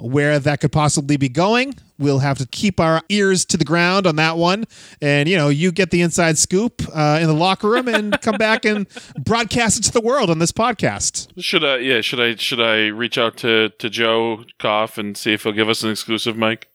where 0.00 0.38
that 0.38 0.60
could 0.60 0.72
possibly 0.72 1.16
be 1.16 1.28
going. 1.28 1.74
We'll 1.98 2.20
have 2.20 2.38
to 2.38 2.46
keep 2.46 2.80
our 2.80 3.02
ears 3.08 3.44
to 3.46 3.56
the 3.56 3.64
ground 3.64 4.06
on 4.06 4.16
that 4.16 4.36
one. 4.36 4.64
And, 5.02 5.28
you 5.28 5.36
know, 5.36 5.48
you 5.48 5.70
get 5.70 5.90
the 5.90 6.00
inside 6.00 6.38
scoop 6.38 6.82
uh, 6.94 7.18
in 7.20 7.26
the 7.26 7.34
locker 7.34 7.68
room 7.68 7.88
and 7.88 8.18
come 8.22 8.36
back 8.36 8.64
and 8.64 8.86
broadcast 9.18 9.78
it 9.78 9.82
to 9.84 9.92
the 9.92 10.00
world 10.00 10.30
on 10.30 10.38
this 10.38 10.52
podcast. 10.52 11.28
Should 11.38 11.64
I? 11.64 11.76
Yeah. 11.78 12.00
Should 12.00 12.20
I? 12.20 12.36
Should 12.36 12.60
I 12.60 12.86
reach 12.86 13.18
out 13.18 13.36
to 13.38 13.68
to 13.68 13.90
Joe 13.90 14.44
Koff 14.58 14.96
and 14.96 15.16
see 15.16 15.34
if 15.34 15.42
he'll 15.42 15.52
give 15.52 15.68
us 15.68 15.82
an 15.82 15.90
exclusive, 15.90 16.36
Mike? 16.36 16.68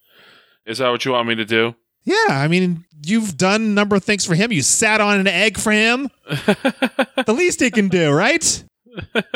Is 0.66 0.78
that 0.78 0.90
what 0.90 1.06
you 1.06 1.12
want 1.12 1.28
me 1.28 1.36
to 1.36 1.46
do? 1.46 1.76
Yeah, 2.06 2.28
I 2.30 2.48
mean, 2.48 2.86
you've 3.04 3.36
done 3.36 3.62
a 3.62 3.66
number 3.66 3.96
of 3.96 4.04
things 4.04 4.26
for 4.26 4.36
him. 4.36 4.52
You 4.52 4.62
sat 4.62 5.02
on 5.02 5.20
an 5.20 5.28
egg 5.28 5.58
for 5.58 5.72
him. 5.72 6.10
the 6.30 7.36
least 7.36 7.60
he 7.60 7.72
can 7.72 7.88
do, 7.88 8.12
right? 8.12 8.64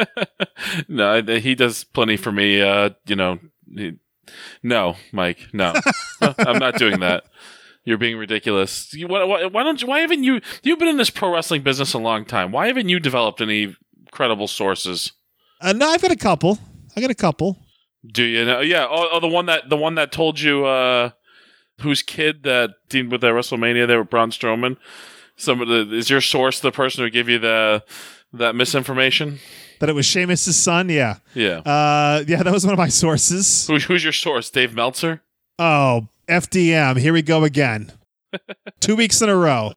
no, 0.87 1.21
he 1.23 1.55
does 1.55 1.83
plenty 1.83 2.15
for 2.15 2.31
me. 2.31 2.61
Uh, 2.61 2.91
you 3.07 3.15
know, 3.15 3.39
he, 3.58 3.58
no, 4.63 4.95
Mike, 5.11 5.47
no, 5.53 5.73
I'm 6.21 6.59
not 6.59 6.75
doing 6.75 6.99
that. 6.99 7.23
You're 7.85 7.97
being 7.97 8.17
ridiculous. 8.17 8.93
You, 8.93 9.07
why, 9.07 9.23
why, 9.23 9.45
why, 9.45 9.63
don't 9.63 9.81
you? 9.81 9.87
Why 9.87 10.01
haven't 10.01 10.23
you? 10.23 10.41
You've 10.61 10.79
been 10.79 10.89
in 10.89 10.97
this 10.97 11.09
pro 11.09 11.33
wrestling 11.33 11.63
business 11.63 11.93
a 11.93 11.97
long 11.97 12.25
time. 12.25 12.51
Why 12.51 12.67
haven't 12.67 12.89
you 12.89 12.99
developed 12.99 13.41
any 13.41 13.75
credible 14.11 14.47
sources? 14.47 15.13
Uh, 15.61 15.73
no, 15.73 15.87
I've 15.87 16.01
got 16.01 16.11
a 16.11 16.15
couple. 16.15 16.59
I 16.95 17.01
got 17.01 17.09
a 17.09 17.15
couple. 17.15 17.57
Do 18.05 18.23
you 18.23 18.45
know? 18.45 18.59
Yeah. 18.61 18.85
Oh, 18.89 19.09
oh, 19.13 19.19
the 19.19 19.27
one 19.27 19.45
that 19.47 19.69
the 19.69 19.77
one 19.77 19.95
that 19.95 20.11
told 20.11 20.39
you 20.39 20.65
uh, 20.65 21.11
whose 21.81 22.01
kid 22.01 22.43
that 22.43 22.71
teamed 22.89 23.11
with 23.11 23.21
that 23.21 23.33
WrestleMania 23.33 23.87
there 23.87 23.99
with 23.99 24.09
Braun 24.09 24.31
Strowman. 24.31 24.77
Some 25.35 25.61
of 25.61 25.67
the 25.67 25.95
is 25.95 26.09
your 26.09 26.21
source 26.21 26.59
the 26.59 26.71
person 26.71 27.03
who 27.03 27.09
gave 27.09 27.29
you 27.29 27.39
the 27.39 27.83
that 28.33 28.55
misinformation? 28.55 29.39
That 29.79 29.89
it 29.89 29.95
was 29.95 30.05
Sheamus' 30.05 30.55
son? 30.57 30.89
Yeah. 30.89 31.17
Yeah. 31.33 31.59
Uh, 31.59 32.23
yeah, 32.27 32.43
that 32.43 32.51
was 32.51 32.65
one 32.65 32.73
of 32.73 32.77
my 32.79 32.89
sources. 32.89 33.67
Who, 33.67 33.77
who's 33.79 34.03
your 34.03 34.13
source? 34.13 34.49
Dave 34.49 34.73
Meltzer? 34.75 35.21
Oh, 35.57 36.07
FDM. 36.27 36.97
Here 36.99 37.13
we 37.13 37.21
go 37.21 37.43
again. 37.43 37.91
Two 38.81 38.95
weeks 38.95 39.21
in 39.21 39.29
a 39.29 39.35
row. 39.35 39.73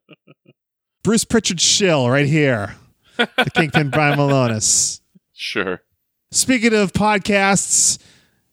Bruce 1.02 1.24
Pritchard 1.24 1.60
Shill 1.60 2.08
right 2.10 2.26
here. 2.26 2.76
The 3.16 3.50
Kingpin 3.54 3.90
Brian 3.92 4.18
Milonas. 4.18 5.00
Sure. 5.32 5.82
Speaking 6.30 6.74
of 6.74 6.92
podcasts, 6.92 7.98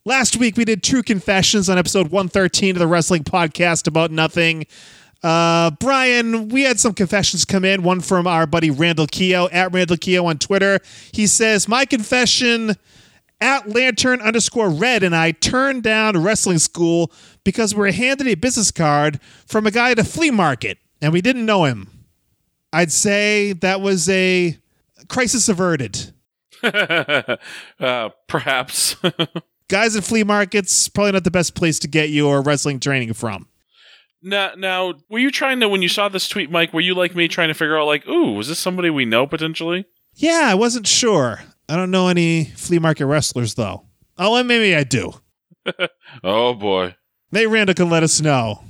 last 0.06 0.38
week 0.38 0.58
we 0.58 0.65
did 0.65 0.84
True 0.84 1.03
Confessions 1.03 1.70
on 1.70 1.77
episode 1.77 2.10
113 2.12 2.75
of 2.75 2.79
the 2.79 2.88
Wrestling 2.88 3.24
Podcast 3.24 3.88
About 3.88 4.12
Nothing. 4.12 4.65
Uh, 5.22 5.72
Brian, 5.80 6.48
we 6.50 6.64
had 6.64 6.80
some 6.80 6.94
confessions 6.94 7.44
come 7.46 7.66
in. 7.66 7.84
One 7.84 8.00
from 8.00 8.26
our 8.26 8.48
buddy 8.48 8.72
Randall 8.72 9.08
Keogh 9.08 9.50
at 9.52 9.74
Randall 9.74 9.98
Keogh 9.98 10.26
on 10.26 10.38
Twitter. 10.38 10.80
He 11.12 11.28
says, 11.28 11.68
My 11.68 11.86
confession 11.86 12.76
at 13.42 13.70
Lantern 13.70 14.22
underscore 14.22 14.70
red 14.70 15.04
and 15.04 15.16
I 15.16 15.32
turned 15.32 15.84
down 15.84 16.22
wrestling 16.22 16.60
school 16.60 17.12
because 17.44 17.74
we 17.74 17.80
were 17.80 17.92
handed 17.92 18.28
a 18.28 18.36
business 18.36 18.72
card 18.72 19.20
from 19.46 19.66
a 19.66 19.72
guy 19.72 19.92
at 19.92 20.00
a 20.00 20.04
flea 20.04 20.32
market 20.32 20.78
and 21.02 21.14
we 21.14 21.22
didn't 21.22 21.46
know 21.46 21.64
him. 21.66 21.90
I'd 22.72 22.92
say 22.92 23.54
that 23.54 23.82
was 23.82 24.08
a 24.10 24.58
crisis 25.08 25.50
averted. 25.50 26.14
uh, 26.64 28.10
perhaps. 28.28 28.96
Guys 29.70 29.96
at 29.96 30.04
flea 30.04 30.24
markets, 30.24 30.90
probably 30.90 31.12
not 31.12 31.24
the 31.24 31.32
best 31.32 31.56
place 31.56 31.80
to 31.80 31.88
get 31.88 32.10
your 32.10 32.42
wrestling 32.42 32.80
training 32.80 33.14
from. 33.14 33.48
Now, 34.22 34.52
now, 34.58 34.94
were 35.10 35.20
you 35.20 35.32
trying 35.32 35.60
to 35.62 35.70
when 35.70 35.82
you 35.82 35.88
saw 35.88 36.10
this 36.10 36.28
tweet, 36.28 36.52
Mike? 36.52 36.74
Were 36.74 36.82
you 36.82 36.94
like 36.94 37.16
me, 37.16 37.28
trying 37.28 37.48
to 37.48 37.54
figure 37.54 37.78
out 37.78 37.86
like, 37.86 38.08
ooh, 38.08 38.34
was 38.34 38.50
this 38.50 38.60
somebody 38.60 38.90
we 38.90 39.06
know 39.06 39.26
potentially? 39.26 39.86
Yeah, 40.16 40.48
I 40.48 40.56
wasn't 40.56 40.88
sure. 40.88 41.42
I 41.70 41.76
don't 41.76 41.92
know 41.92 42.08
any 42.08 42.46
flea 42.46 42.80
market 42.80 43.06
wrestlers 43.06 43.54
though. 43.54 43.86
Oh, 44.18 44.36
and 44.36 44.48
maybe 44.48 44.76
I 44.76 44.84
do. 44.84 45.14
oh 46.24 46.54
boy. 46.54 46.96
Maybe 47.32 47.46
Randall 47.46 47.76
can 47.76 47.90
let 47.90 48.04
us 48.04 48.20
know. 48.20 48.64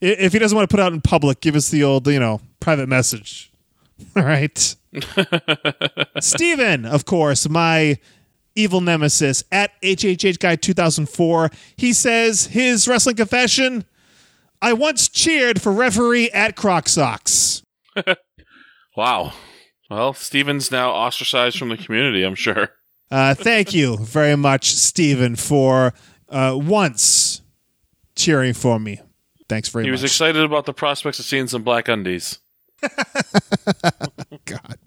If 0.00 0.32
he 0.32 0.38
doesn't 0.38 0.54
want 0.54 0.70
to 0.70 0.72
put 0.72 0.80
out 0.80 0.92
in 0.92 1.00
public, 1.00 1.40
give 1.40 1.56
us 1.56 1.68
the 1.68 1.82
old, 1.82 2.06
you 2.06 2.20
know, 2.20 2.40
private 2.60 2.88
message. 2.88 3.52
All 4.16 4.22
right. 4.22 4.76
Steven, 6.20 6.86
of 6.86 7.04
course, 7.04 7.48
my 7.48 7.98
evil 8.54 8.80
nemesis 8.80 9.42
at 9.50 9.72
HHH 9.82 10.38
Guy 10.38 10.56
2004. 10.56 11.50
He 11.76 11.92
says 11.92 12.46
his 12.46 12.86
wrestling 12.86 13.16
confession 13.16 13.84
I 14.60 14.72
once 14.72 15.08
cheered 15.08 15.62
for 15.62 15.72
referee 15.72 16.30
at 16.30 16.56
Croc 16.56 16.88
Socks. 16.88 17.62
wow. 18.96 19.32
Well, 19.90 20.12
Steven's 20.12 20.70
now 20.70 20.90
ostracized 20.90 21.58
from 21.58 21.68
the 21.68 21.76
community, 21.76 22.22
I'm 22.22 22.34
sure. 22.34 22.70
Uh, 23.10 23.34
thank 23.34 23.72
you 23.72 23.96
very 23.98 24.36
much, 24.36 24.74
Steven, 24.74 25.36
for 25.36 25.94
uh, 26.28 26.58
once 26.60 27.40
cheering 28.16 28.52
for 28.52 28.78
me. 28.78 29.00
Thanks 29.48 29.68
very 29.68 29.84
he 29.84 29.90
much. 29.90 29.98
He 30.00 30.02
was 30.02 30.12
excited 30.12 30.42
about 30.42 30.66
the 30.66 30.74
prospects 30.74 31.18
of 31.18 31.24
seeing 31.24 31.46
some 31.46 31.62
black 31.62 31.88
undies. 31.88 32.38
God. 34.44 34.78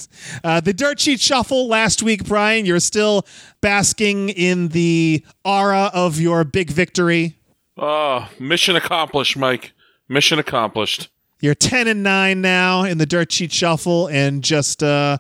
Uh, 0.44 0.62
the 0.62 0.74
dirt 0.74 1.00
sheet 1.00 1.20
shuffle 1.20 1.68
last 1.68 2.04
week, 2.04 2.26
Brian. 2.26 2.66
You're 2.66 2.80
still 2.80 3.26
basking 3.60 4.30
in 4.30 4.70
the 4.70 5.26
aura 5.44 5.90
of 5.94 6.20
your 6.20 6.44
big 6.44 6.70
victory. 6.70 7.38
Oh, 7.82 8.30
mission 8.40 8.76
accomplished, 8.76 9.36
Mike. 9.36 9.74
Mission 10.08 10.38
accomplished. 10.38 11.10
You're 11.40 11.56
10 11.56 11.88
and 11.88 12.04
9 12.04 12.40
now 12.40 12.84
in 12.84 13.00
the 13.00 13.08
dirt 13.08 13.32
sheet 13.32 13.52
shuffle 13.52 14.08
and 14.08 14.44
just 14.44 14.84
uh 14.84 15.18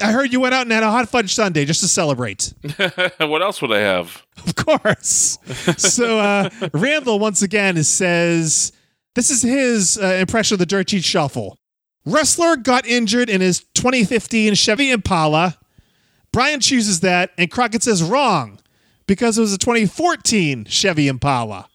I 0.00 0.12
heard 0.12 0.32
you 0.32 0.40
went 0.40 0.54
out 0.54 0.62
and 0.62 0.72
had 0.72 0.82
a 0.84 0.90
hot 0.90 1.08
fudge 1.08 1.34
sundae 1.34 1.66
just 1.66 1.80
to 1.80 1.88
celebrate. 1.88 2.54
what 3.18 3.42
else 3.42 3.60
would 3.60 3.72
I 3.72 3.80
have? 3.80 4.24
Of 4.46 4.54
course. 4.54 5.38
so 5.76 6.20
uh 6.20 6.50
Randall 6.72 7.18
once 7.18 7.42
again 7.42 7.82
says 7.82 8.70
this 9.16 9.30
is 9.30 9.42
his 9.42 9.98
uh, 9.98 10.06
impression 10.20 10.54
of 10.54 10.60
the 10.60 10.66
dirt 10.66 10.90
sheet 10.90 11.02
shuffle. 11.02 11.58
Wrestler 12.06 12.56
got 12.56 12.86
injured 12.86 13.28
in 13.28 13.40
his 13.40 13.64
2015 13.74 14.54
Chevy 14.54 14.92
Impala. 14.92 15.58
Brian 16.30 16.60
chooses 16.60 17.00
that 17.00 17.32
and 17.36 17.50
Crockett 17.50 17.82
says 17.82 18.04
wrong 18.04 18.60
because 19.08 19.36
it 19.36 19.40
was 19.40 19.52
a 19.52 19.58
2014 19.58 20.66
Chevy 20.66 21.08
Impala. 21.08 21.66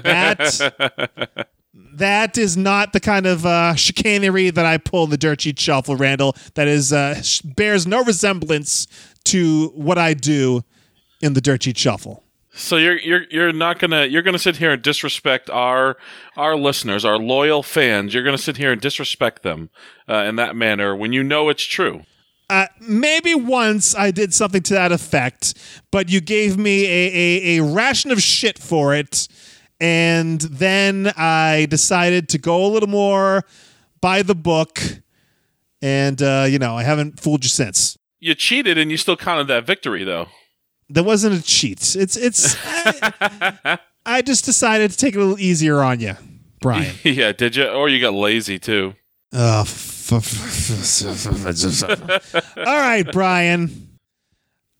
That 0.00 1.48
that 1.94 2.38
is 2.38 2.56
not 2.56 2.92
the 2.92 3.00
kind 3.00 3.26
of 3.26 3.46
uh, 3.46 3.74
chicanery 3.74 4.50
that 4.50 4.66
I 4.66 4.78
pull 4.78 5.04
in 5.04 5.10
the 5.10 5.16
dirt 5.16 5.42
sheet 5.42 5.58
shuffle, 5.58 5.96
Randall. 5.96 6.36
That 6.54 6.68
is 6.68 6.92
uh, 6.92 7.22
bears 7.44 7.86
no 7.86 8.02
resemblance 8.04 8.86
to 9.24 9.68
what 9.74 9.98
I 9.98 10.14
do 10.14 10.62
in 11.20 11.34
the 11.34 11.40
dirt 11.40 11.62
sheet 11.62 11.78
shuffle. 11.78 12.22
So 12.56 12.76
you're 12.76 12.98
you're 12.98 13.24
you're 13.30 13.52
not 13.52 13.80
gonna 13.80 14.06
you're 14.06 14.22
gonna 14.22 14.38
sit 14.38 14.58
here 14.58 14.72
and 14.72 14.80
disrespect 14.80 15.50
our 15.50 15.96
our 16.36 16.56
listeners, 16.56 17.04
our 17.04 17.18
loyal 17.18 17.64
fans. 17.64 18.14
You're 18.14 18.22
gonna 18.22 18.38
sit 18.38 18.56
here 18.58 18.70
and 18.70 18.80
disrespect 18.80 19.42
them 19.42 19.70
uh, 20.08 20.18
in 20.18 20.36
that 20.36 20.54
manner 20.54 20.94
when 20.94 21.12
you 21.12 21.24
know 21.24 21.48
it's 21.48 21.64
true. 21.64 22.04
Uh, 22.50 22.66
maybe 22.78 23.34
once 23.34 23.96
I 23.96 24.10
did 24.10 24.34
something 24.34 24.62
to 24.64 24.74
that 24.74 24.92
effect, 24.92 25.54
but 25.90 26.10
you 26.10 26.20
gave 26.20 26.58
me 26.58 26.84
a, 26.84 27.56
a, 27.56 27.58
a 27.58 27.62
ration 27.64 28.10
of 28.12 28.22
shit 28.22 28.58
for 28.58 28.94
it 28.94 29.26
and 29.80 30.40
then 30.40 31.12
I 31.16 31.66
decided 31.68 32.28
to 32.30 32.38
go 32.38 32.64
a 32.64 32.68
little 32.68 32.88
more 32.88 33.44
by 34.00 34.22
the 34.22 34.34
book. 34.34 34.80
And, 35.82 36.22
uh, 36.22 36.46
you 36.48 36.58
know, 36.58 36.76
I 36.76 36.82
haven't 36.82 37.20
fooled 37.20 37.44
you 37.44 37.50
since. 37.50 37.98
You 38.20 38.34
cheated 38.34 38.78
and 38.78 38.90
you 38.90 38.96
still 38.96 39.16
counted 39.16 39.48
that 39.48 39.66
victory, 39.66 40.04
though. 40.04 40.28
There 40.88 41.04
wasn't 41.04 41.34
a 41.34 41.42
cheat. 41.42 41.96
It's, 41.96 42.16
it's, 42.16 42.56
I, 42.64 43.78
I 44.06 44.22
just 44.22 44.44
decided 44.44 44.90
to 44.90 44.96
take 44.96 45.14
it 45.14 45.18
a 45.18 45.20
little 45.20 45.38
easier 45.38 45.82
on 45.82 46.00
you, 46.00 46.14
Brian. 46.60 46.94
yeah, 47.02 47.32
did 47.32 47.56
you? 47.56 47.66
Or 47.68 47.88
you 47.88 48.00
got 48.00 48.14
lazy, 48.14 48.58
too. 48.58 48.94
Oh, 49.32 49.60
f- 49.62 50.12
all 52.56 52.64
right, 52.64 53.04
Brian. 53.10 53.93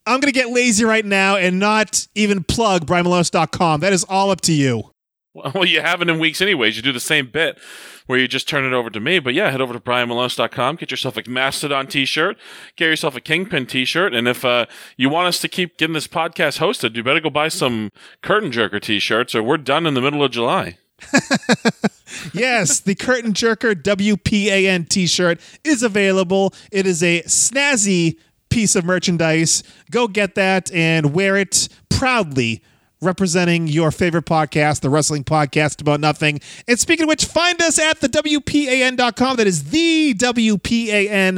I'm 0.07 0.21
going 0.21 0.33
to 0.33 0.39
get 0.39 0.51
lazy 0.51 0.85
right 0.85 1.05
now 1.05 1.37
and 1.37 1.59
not 1.59 2.07
even 2.15 2.45
plug 2.45 2.87
BrianMilonas.com. 2.87 3.81
That 3.81 3.93
is 3.93 4.05
all 4.05 4.31
up 4.31 4.41
to 4.43 4.53
you. 4.53 4.91
Well, 5.35 5.65
you 5.65 5.81
haven't 5.81 6.11
in 6.11 6.21
weeks 6.21 6.41
anyways. 6.41 6.77
You 6.77 6.83
do 6.83 6.93
the 6.93 7.01
same 7.01 7.27
bit 7.27 7.59
where 8.07 8.19
you 8.19 8.29
just 8.29 8.49
turn 8.49 8.65
it 8.65 8.73
over 8.73 8.91
to 8.91 9.01
me. 9.01 9.19
But 9.19 9.35
yeah, 9.35 9.51
head 9.51 9.61
over 9.61 9.73
to 9.73 9.81
brianmilonas.com, 9.81 10.77
get 10.77 10.91
yourself 10.91 11.17
a 11.17 11.29
Mastodon 11.29 11.87
t-shirt, 11.87 12.37
get 12.77 12.87
yourself 12.87 13.17
a 13.17 13.21
Kingpin 13.21 13.67
t-shirt. 13.67 14.15
And 14.15 14.29
if 14.29 14.45
uh, 14.45 14.67
you 14.97 15.09
want 15.09 15.29
us 15.29 15.41
to 15.41 15.49
keep 15.49 15.77
getting 15.77 15.95
this 15.95 16.07
podcast 16.07 16.59
hosted, 16.59 16.95
you 16.97 17.03
better 17.03 17.21
go 17.21 17.31
buy 17.31 17.49
some 17.49 17.91
Curtain 18.23 18.51
Jerker 18.51 18.81
t-shirts 18.81 19.35
or 19.35 19.43
we're 19.43 19.57
done 19.57 19.87
in 19.87 19.95
the 19.95 20.01
middle 20.01 20.23
of 20.23 20.31
July. 20.31 20.79
yes, 22.33 22.81
the 22.81 22.95
Curtain 22.95 23.33
Jerker 23.33 23.75
WPAN 23.75 24.89
t 24.89 25.07
shirt 25.07 25.41
is 25.65 25.83
available. 25.83 26.55
It 26.71 26.87
is 26.87 27.03
a 27.03 27.23
snazzy 27.23 28.19
piece 28.55 28.77
of 28.77 28.85
merchandise. 28.85 29.65
Go 29.91 30.07
get 30.07 30.37
that 30.37 30.71
and 30.71 31.13
wear 31.13 31.37
it 31.37 31.69
proudly 31.89 32.63
representing 33.01 33.67
your 33.67 33.91
favorite 33.91 34.27
podcast, 34.27 34.81
the 34.81 34.89
Wrestling 34.89 35.25
Podcast 35.25 35.81
About 35.81 35.99
Nothing. 35.99 36.39
And 36.69 36.79
speaking 36.79 37.03
of 37.03 37.09
which, 37.09 37.25
find 37.25 37.61
us 37.61 37.81
at 37.81 38.01
the 38.01 38.09
WPAN.com. 38.09 39.37
That 39.39 39.49
is 39.49 39.71
the 39.71 40.15
WPAN.com, 40.15 41.33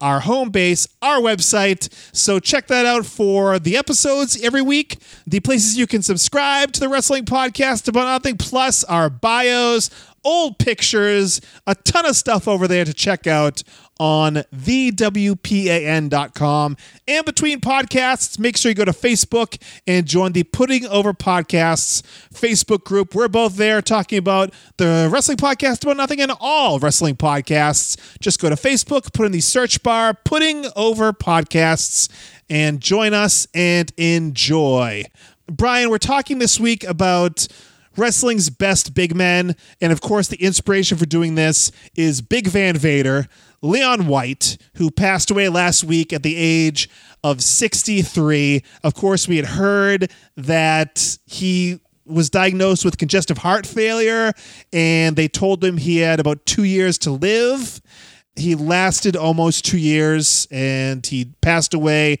our 0.00 0.20
home 0.20 0.50
base, 0.50 0.86
our 1.02 1.18
website. 1.18 1.92
So 2.14 2.38
check 2.38 2.68
that 2.68 2.86
out 2.86 3.04
for 3.04 3.58
the 3.58 3.76
episodes 3.76 4.40
every 4.40 4.62
week, 4.62 4.98
the 5.26 5.40
places 5.40 5.76
you 5.76 5.88
can 5.88 6.02
subscribe 6.02 6.70
to 6.74 6.80
the 6.80 6.88
Wrestling 6.88 7.24
Podcast 7.24 7.88
About 7.88 8.04
Nothing, 8.04 8.36
plus 8.36 8.84
our 8.84 9.10
bios, 9.10 9.90
old 10.24 10.58
pictures, 10.58 11.40
a 11.66 11.74
ton 11.74 12.06
of 12.06 12.16
stuff 12.16 12.46
over 12.46 12.68
there 12.68 12.84
to 12.84 12.94
check 12.94 13.26
out 13.26 13.62
on 13.98 14.42
thewpan.com. 14.54 15.96
And 17.08 17.24
between 17.24 17.60
podcasts, 17.60 18.38
make 18.38 18.56
sure 18.56 18.70
you 18.70 18.74
go 18.74 18.84
to 18.84 18.92
Facebook 18.92 19.60
and 19.86 20.06
join 20.06 20.32
the 20.32 20.42
Putting 20.44 20.86
Over 20.86 21.12
Podcasts 21.12 22.02
Facebook 22.32 22.84
group. 22.84 23.14
We're 23.14 23.28
both 23.28 23.56
there 23.56 23.80
talking 23.82 24.18
about 24.18 24.52
the 24.76 25.08
wrestling 25.10 25.38
podcast 25.38 25.82
about 25.82 25.96
nothing 25.96 26.20
and 26.20 26.32
all 26.40 26.78
wrestling 26.78 27.16
podcasts. 27.16 27.96
Just 28.20 28.40
go 28.40 28.48
to 28.48 28.56
Facebook, 28.56 29.12
put 29.12 29.26
in 29.26 29.32
the 29.32 29.40
search 29.40 29.82
bar, 29.82 30.14
Putting 30.14 30.66
Over 30.76 31.12
Podcasts, 31.12 32.08
and 32.48 32.80
join 32.80 33.14
us 33.14 33.46
and 33.54 33.92
enjoy. 33.96 35.04
Brian, 35.50 35.90
we're 35.90 35.98
talking 35.98 36.38
this 36.38 36.58
week 36.58 36.84
about 36.84 37.46
wrestling's 37.96 38.50
best 38.50 38.94
big 38.94 39.14
men. 39.14 39.56
And 39.80 39.92
of 39.92 40.00
course, 40.00 40.28
the 40.28 40.36
inspiration 40.36 40.98
for 40.98 41.06
doing 41.06 41.34
this 41.34 41.72
is 41.94 42.20
Big 42.20 42.48
Van 42.48 42.76
Vader, 42.76 43.28
Leon 43.62 44.06
White, 44.06 44.58
who 44.74 44.90
passed 44.90 45.30
away 45.30 45.48
last 45.48 45.84
week 45.84 46.12
at 46.12 46.22
the 46.22 46.36
age 46.36 46.88
of 47.24 47.42
63. 47.42 48.62
Of 48.84 48.94
course, 48.94 49.26
we 49.26 49.36
had 49.36 49.46
heard 49.46 50.10
that 50.36 51.18
he 51.26 51.80
was 52.04 52.30
diagnosed 52.30 52.84
with 52.84 52.98
congestive 52.98 53.38
heart 53.38 53.66
failure, 53.66 54.32
and 54.72 55.16
they 55.16 55.28
told 55.28 55.62
him 55.64 55.76
he 55.76 55.98
had 55.98 56.20
about 56.20 56.46
two 56.46 56.64
years 56.64 56.98
to 56.98 57.10
live. 57.10 57.80
He 58.36 58.54
lasted 58.54 59.16
almost 59.16 59.64
two 59.64 59.78
years, 59.78 60.46
and 60.50 61.04
he 61.04 61.32
passed 61.40 61.74
away 61.74 62.18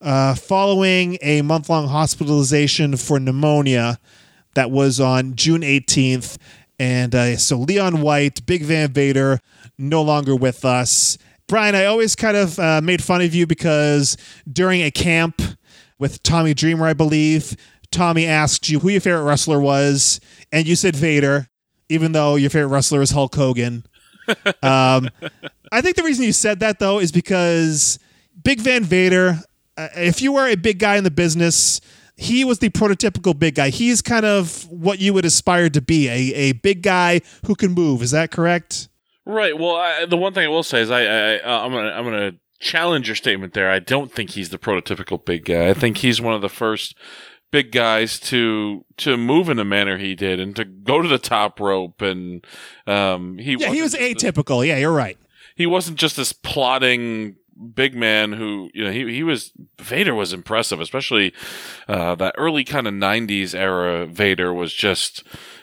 uh, 0.00 0.34
following 0.34 1.18
a 1.22 1.42
month 1.42 1.68
long 1.68 1.88
hospitalization 1.88 2.96
for 2.96 3.20
pneumonia 3.20 3.98
that 4.54 4.70
was 4.70 4.98
on 4.98 5.34
June 5.34 5.62
18th. 5.62 6.38
And 6.78 7.14
uh, 7.14 7.36
so 7.36 7.58
Leon 7.58 8.00
White, 8.02 8.46
Big 8.46 8.62
Van 8.62 8.92
Vader, 8.92 9.40
no 9.78 10.02
longer 10.02 10.36
with 10.36 10.64
us. 10.64 11.18
Brian, 11.48 11.74
I 11.74 11.86
always 11.86 12.14
kind 12.14 12.36
of 12.36 12.58
uh, 12.58 12.80
made 12.82 13.02
fun 13.02 13.22
of 13.22 13.34
you 13.34 13.46
because 13.46 14.16
during 14.50 14.82
a 14.82 14.90
camp 14.90 15.40
with 15.98 16.22
Tommy 16.22 16.54
Dreamer, 16.54 16.86
I 16.86 16.92
believe, 16.92 17.56
Tommy 17.90 18.26
asked 18.26 18.68
you 18.68 18.80
who 18.80 18.90
your 18.90 19.00
favorite 19.00 19.22
wrestler 19.22 19.60
was, 19.60 20.20
and 20.52 20.66
you 20.66 20.76
said 20.76 20.94
Vader, 20.94 21.48
even 21.88 22.12
though 22.12 22.36
your 22.36 22.50
favorite 22.50 22.68
wrestler 22.68 23.00
is 23.00 23.10
Hulk 23.10 23.34
Hogan. 23.34 23.84
um, 24.62 25.08
I 25.72 25.80
think 25.80 25.96
the 25.96 26.02
reason 26.04 26.24
you 26.24 26.32
said 26.32 26.60
that, 26.60 26.78
though, 26.78 26.98
is 26.98 27.10
because 27.12 27.98
Big 28.42 28.60
Van 28.60 28.84
Vader, 28.84 29.38
uh, 29.76 29.88
if 29.96 30.20
you 30.20 30.32
were 30.32 30.46
a 30.46 30.54
big 30.54 30.78
guy 30.78 30.96
in 30.96 31.04
the 31.04 31.10
business, 31.10 31.80
he 32.18 32.44
was 32.44 32.58
the 32.58 32.68
prototypical 32.68 33.38
big 33.38 33.54
guy. 33.54 33.70
He's 33.70 34.02
kind 34.02 34.26
of 34.26 34.68
what 34.68 34.98
you 34.98 35.14
would 35.14 35.24
aspire 35.24 35.70
to 35.70 35.80
be 35.80 36.08
a, 36.08 36.34
a 36.34 36.52
big 36.52 36.82
guy 36.82 37.20
who 37.46 37.54
can 37.54 37.72
move. 37.72 38.02
Is 38.02 38.10
that 38.10 38.32
correct? 38.32 38.88
Right. 39.24 39.56
Well, 39.56 39.76
I, 39.76 40.04
the 40.04 40.16
one 40.16 40.34
thing 40.34 40.44
I 40.44 40.48
will 40.48 40.64
say 40.64 40.80
is 40.80 40.90
I, 40.90 41.02
I 41.02 41.38
uh, 41.38 41.64
I'm 41.64 41.70
gonna 41.70 41.90
I'm 41.90 42.04
gonna 42.04 42.32
challenge 42.58 43.06
your 43.06 43.14
statement 43.14 43.54
there. 43.54 43.70
I 43.70 43.78
don't 43.78 44.10
think 44.10 44.30
he's 44.30 44.48
the 44.48 44.58
prototypical 44.58 45.24
big 45.24 45.44
guy. 45.44 45.68
I 45.68 45.74
think 45.74 45.98
he's 45.98 46.20
one 46.20 46.34
of 46.34 46.42
the 46.42 46.48
first 46.48 46.96
big 47.52 47.70
guys 47.70 48.18
to 48.20 48.84
to 48.96 49.16
move 49.16 49.48
in 49.48 49.56
the 49.56 49.64
manner 49.64 49.96
he 49.96 50.16
did 50.16 50.40
and 50.40 50.56
to 50.56 50.64
go 50.64 51.00
to 51.00 51.08
the 51.08 51.18
top 51.18 51.60
rope 51.60 52.02
and 52.02 52.44
um 52.86 53.38
he 53.38 53.56
yeah 53.58 53.72
he 53.72 53.80
was 53.80 53.94
atypical. 53.94 54.66
yeah, 54.66 54.76
you're 54.76 54.92
right. 54.92 55.18
He 55.54 55.66
wasn't 55.66 55.98
just 55.98 56.16
this 56.16 56.32
plodding 56.32 57.36
big 57.74 57.94
man 57.94 58.32
who 58.32 58.70
you 58.74 58.84
know 58.84 58.90
he 58.90 59.12
he 59.12 59.22
was 59.22 59.52
Vader 59.80 60.14
was 60.14 60.32
impressive, 60.32 60.80
especially 60.80 61.32
uh, 61.88 62.14
that 62.16 62.34
early 62.38 62.64
kind 62.64 62.86
of 62.86 62.94
'90s 62.94 63.54
era. 63.54 64.06
Vader 64.06 64.52
was 64.52 64.72
just 64.72 65.22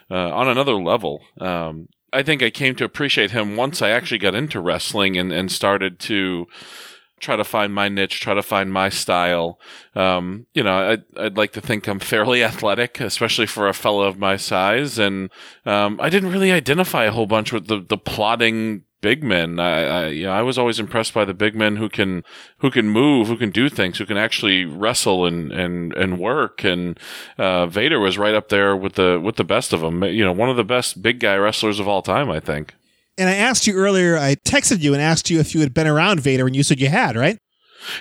uh, 0.10 0.32
on 0.32 0.48
another 0.48 0.76
level. 0.76 1.22
Um, 1.40 1.88
I 2.14 2.24
think 2.24 2.42
I 2.42 2.50
came 2.50 2.76
to 2.76 2.86
appreciate 2.86 3.32
him 3.32 3.56
once 3.56 3.82
I 3.82 3.90
actually 3.90 4.20
got 4.20 4.36
into 4.36 4.60
wrestling 4.60 5.18
and 5.18 5.32
and 5.32 5.52
started 5.52 6.00
to 6.02 6.48
try 7.20 7.36
to 7.36 7.44
find 7.44 7.74
my 7.74 7.90
niche, 7.90 8.20
try 8.20 8.34
to 8.34 8.44
find 8.44 8.72
my 8.72 8.90
style. 8.90 9.60
Um, 9.96 10.46
you 10.54 10.64
know, 10.64 10.92
I'd, 10.92 11.04
I'd 11.18 11.38
like 11.38 11.54
to 11.54 11.62
think 11.62 11.88
I'm 11.88 12.00
fairly 12.00 12.44
athletic, 12.50 13.00
especially 13.00 13.48
for 13.48 13.68
a 13.68 13.74
fellow 13.74 14.04
of 14.04 14.20
my 14.20 14.38
size. 14.38 15.00
And 15.00 15.30
um, 15.66 16.00
I 16.02 16.10
didn't 16.10 16.32
really 16.32 16.52
identify 16.52 17.06
a 17.06 17.12
whole 17.12 17.26
bunch 17.26 17.54
with 17.54 17.68
the, 17.68 17.80
the 17.80 17.98
plodding 17.98 18.84
big 19.06 19.24
men. 19.24 19.60
I, 19.60 20.08
I, 20.08 20.14
know, 20.16 20.32
I 20.32 20.42
was 20.42 20.58
always 20.58 20.80
impressed 20.80 21.14
by 21.14 21.26
the 21.26 21.36
big 21.36 21.54
men 21.56 21.76
who 21.76 21.90
can 21.90 22.24
who 22.58 22.72
can 22.72 22.90
move, 22.90 23.28
who 23.28 23.38
can 23.38 23.52
do 23.52 23.70
things, 23.70 24.00
who 24.00 24.06
can 24.08 24.18
actually 24.18 24.66
wrestle 24.66 25.28
and 25.28 25.52
and 25.52 25.94
and 25.94 26.18
work. 26.18 26.64
And 26.64 27.00
uh, 27.38 27.68
Vader 27.68 28.00
was 28.00 28.18
right 28.18 28.34
up 28.34 28.50
there 28.50 28.76
with 28.76 28.94
the 28.94 29.22
with 29.24 29.36
the 29.36 29.44
best 29.44 29.74
of 29.74 29.82
them. 29.82 30.04
You 30.04 30.26
know, 30.26 30.32
one 30.32 30.50
of 30.50 30.58
the 30.58 30.64
best 30.64 31.04
big 31.04 31.20
guy 31.20 31.36
wrestlers 31.36 31.80
of 31.80 31.88
all 31.88 32.02
time, 32.02 32.32
I 32.32 32.40
think. 32.40 32.74
And 33.16 33.30
I 33.30 33.36
asked 33.36 33.68
you 33.68 33.76
earlier. 33.76 34.18
I 34.18 34.38
texted 34.38 34.80
you 34.80 34.94
and 34.94 35.02
asked 35.04 35.30
you 35.30 35.40
if 35.40 35.54
you 35.54 35.62
had 35.62 35.74
been 35.76 35.88
around 35.88 36.22
Vader, 36.22 36.48
and 36.48 36.56
you 36.56 36.64
said 36.64 36.80
you 36.80 36.90
had, 36.90 37.16
right? 37.16 37.38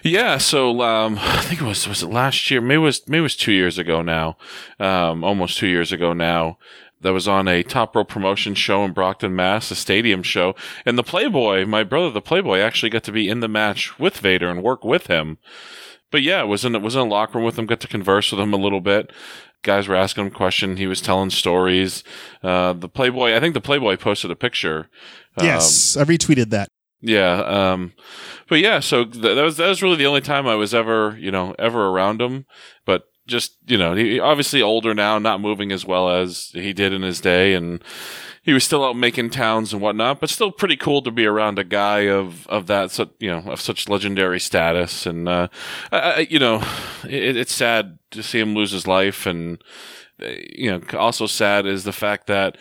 Yeah, 0.03 0.39
so 0.39 0.81
um, 0.81 1.19
I 1.21 1.43
think 1.43 1.61
it 1.61 1.67
was 1.67 1.87
was 1.87 2.03
it 2.03 2.09
last 2.09 2.51
year? 2.51 2.63
Maybe 2.63 2.77
it 2.77 2.79
was 2.79 3.07
maybe 3.07 3.19
it 3.19 3.29
was 3.29 3.37
two 3.37 3.53
years 3.53 3.77
ago 3.77 4.01
now, 4.01 4.39
um, 4.81 5.23
almost 5.23 5.59
two 5.59 5.67
years 5.67 5.93
ago 5.93 6.15
now 6.15 6.57
that 7.05 7.13
was 7.13 7.29
on 7.29 7.47
a 7.47 7.63
top 7.63 7.95
rope 7.95 8.09
promotion 8.09 8.55
show 8.55 8.83
in 8.83 8.93
Brockton, 8.93 9.37
Mass, 9.37 9.71
a 9.71 9.75
stadium 9.75 10.23
show. 10.23 10.55
And 10.87 10.97
the 10.97 11.03
Playboy, 11.03 11.67
my 11.67 11.85
brother, 11.85 12.11
the 12.11 12.23
Playboy, 12.23 12.61
actually 12.61 12.89
got 12.89 13.05
to 13.05 13.13
be 13.13 13.29
in 13.29 13.41
the 13.41 13.49
match 13.49 13.99
with 13.99 14.17
Vader 14.17 14.49
and 14.49 14.63
work 14.63 14.85
with 14.85 15.07
him. 15.07 15.37
But 16.11 16.23
yeah, 16.23 16.43
it 16.43 16.47
was 16.47 16.65
in 16.65 16.81
was 16.83 16.95
in 16.95 17.03
a 17.03 17.05
locker 17.05 17.39
room 17.39 17.45
with 17.45 17.59
him. 17.59 17.67
Got 17.67 17.81
to 17.81 17.89
converse 17.89 18.33
with 18.33 18.41
him 18.41 18.55
a 18.55 18.57
little 18.59 18.81
bit. 18.81 19.13
Guys 19.63 19.87
were 19.87 19.95
asking 19.95 20.25
him 20.25 20.31
questions. 20.31 20.79
He 20.79 20.87
was 20.87 21.03
telling 21.03 21.31
stories. 21.31 22.05
Uh, 22.43 22.73
the 22.73 22.89
Playboy, 22.89 23.35
I 23.35 23.41
think 23.41 23.53
the 23.53 23.61
Playboy 23.61 23.97
posted 23.97 24.31
a 24.31 24.37
picture. 24.37 24.89
Yes, 25.39 25.97
um, 25.97 26.03
I 26.03 26.05
retweeted 26.07 26.51
that. 26.51 26.69
Yeah, 27.03 27.43
um, 27.43 27.93
but 28.49 28.61
yeah, 28.61 28.81
so 28.81 29.05
th- 29.05 29.23
that 29.23 29.43
was 29.43 29.59
that 29.59 29.69
was 29.69 29.83
really 29.83 29.97
the 29.97 30.07
only 30.07 30.23
time 30.23 30.47
I 30.47 30.55
was 30.55 30.73
ever 30.73 31.19
you 31.21 31.31
know 31.31 31.55
ever 31.59 31.89
around 31.89 32.23
him. 32.23 32.47
But 32.87 33.03
just 33.27 33.57
you 33.67 33.79
know 33.79 33.95
he 33.95 34.21
obviously 34.21 34.61
older 34.61 34.95
now 34.95 35.19
not 35.19 35.41
moving 35.41 35.73
as 35.73 35.85
well 35.87 36.11
as 36.11 36.51
he 36.53 36.73
did 36.73 36.93
in 36.93 37.03
his 37.03 37.21
day 37.21 37.55
and 37.55 37.83
he 38.43 38.53
was 38.53 38.63
still 38.63 38.85
out 38.85 38.97
making 38.97 39.31
towns 39.31 39.73
and 39.73 39.81
whatnot 39.81 40.21
but 40.21 40.29
still 40.29 40.53
pretty 40.53 40.77
cool 40.77 41.01
to 41.01 41.11
be 41.11 41.25
around 41.25 41.59
a 41.59 41.65
guy 41.65 42.01
of 42.01 42.47
of 42.49 42.67
that 42.67 42.97
you 43.19 43.31
know 43.31 43.43
of 43.51 43.61
such 43.61 43.89
legendary 43.89 44.39
status. 44.39 45.07
And 45.07 45.29
uh 45.29 45.49
I, 45.91 46.27
you 46.31 46.39
know 46.39 46.63
it, 47.05 47.37
it's 47.37 47.55
sad 47.55 47.99
to 48.11 48.23
see 48.23 48.39
him 48.39 48.55
lose 48.55 48.73
his 48.73 48.87
life 48.87 49.27
and 49.27 49.63
uh, 50.23 50.29
you 50.51 50.71
know 50.71 50.99
also 50.99 51.27
sad 51.27 51.67
is 51.67 51.85
the 51.85 51.93
fact 51.93 52.27
that 52.27 52.59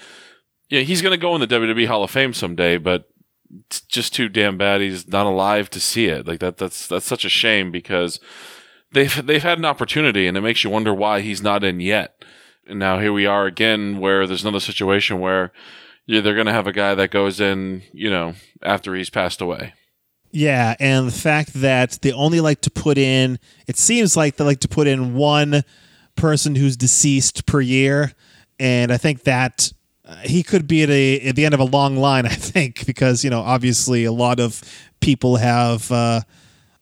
yeah 0.70 0.82
he's 0.82 1.02
going 1.02 1.12
to 1.12 1.18
go 1.18 1.36
in 1.36 1.42
the 1.42 1.48
WWE 1.48 1.88
Hall 1.88 2.04
of 2.04 2.12
Fame 2.12 2.34
someday 2.34 2.78
but 2.78 3.10
it's 3.68 3.82
just 3.82 4.14
too 4.14 4.30
damn 4.30 4.58
bad 4.58 4.82
he's 4.82 5.08
not 5.08 5.26
alive 5.26 5.70
to 5.72 5.80
see 5.80 6.06
it. 6.06 6.26
Like 6.26 6.40
that 6.40 6.58
that's 6.58 6.88
that's 6.88 7.06
such 7.06 7.26
a 7.26 7.30
shame 7.30 7.72
because 7.72 8.20
they've 8.94 9.26
they've 9.26 9.44
had 9.44 9.58
an 9.58 9.66
opportunity, 9.66 10.28
and 10.28 10.38
it 10.38 10.42
makes 10.42 10.64
you 10.64 10.70
wonder 10.70 10.94
why 10.94 11.22
he's 11.22 11.42
not 11.42 11.64
in 11.64 11.80
yet. 11.80 12.24
And 12.66 12.80
now 12.80 13.00
here 13.00 13.12
we 13.12 13.26
are 13.26 13.46
again, 13.46 14.00
where 14.00 14.26
there's 14.26 14.44
another 14.44 14.60
situation 14.60 15.20
where 15.20 15.52
yeah, 16.06 16.22
they're 16.22 16.36
going 16.36 16.48
to 16.48 16.54
have 16.54 16.68
a 16.68 16.74
guy 16.74 16.96
that 16.96 17.12
goes 17.12 17.40
in, 17.40 17.82
you 17.94 18.10
know, 18.10 18.34
after 18.62 18.94
he's 18.96 19.10
passed 19.10 19.42
away. 19.42 19.74
Yeah, 20.32 20.76
and 20.80 21.08
the 21.08 21.12
fact 21.12 21.54
that 21.54 22.00
they 22.02 22.12
only 22.12 22.42
like 22.42 22.62
to 22.62 22.72
put 22.72 22.98
in, 22.98 23.40
it 23.68 23.78
seems 23.78 24.18
like 24.18 24.36
they 24.36 24.44
like 24.44 24.62
to 24.62 24.68
put 24.68 24.88
in 24.88 25.14
one 25.14 25.64
person 26.16 26.56
who's 26.56 26.76
deceased 26.76 27.46
per 27.46 27.62
year, 27.62 28.14
and 28.60 28.92
I 28.92 28.98
think 28.98 29.24
that 29.24 29.72
uh, 30.06 30.16
he 30.18 30.42
could 30.44 30.68
be 30.68 30.84
at 30.84 30.90
a 30.90 31.20
at 31.22 31.36
the 31.36 31.46
end 31.46 31.54
of 31.54 31.60
a 31.60 31.66
long 31.66 31.98
line. 31.98 32.26
I 32.26 32.30
think 32.30 32.86
because 32.86 33.24
you 33.24 33.30
know 33.30 33.42
obviously 33.42 34.06
a 34.06 34.12
lot 34.12 34.40
of 34.40 34.62
people 35.00 35.38
have. 35.38 35.92
Uh, 35.92 36.22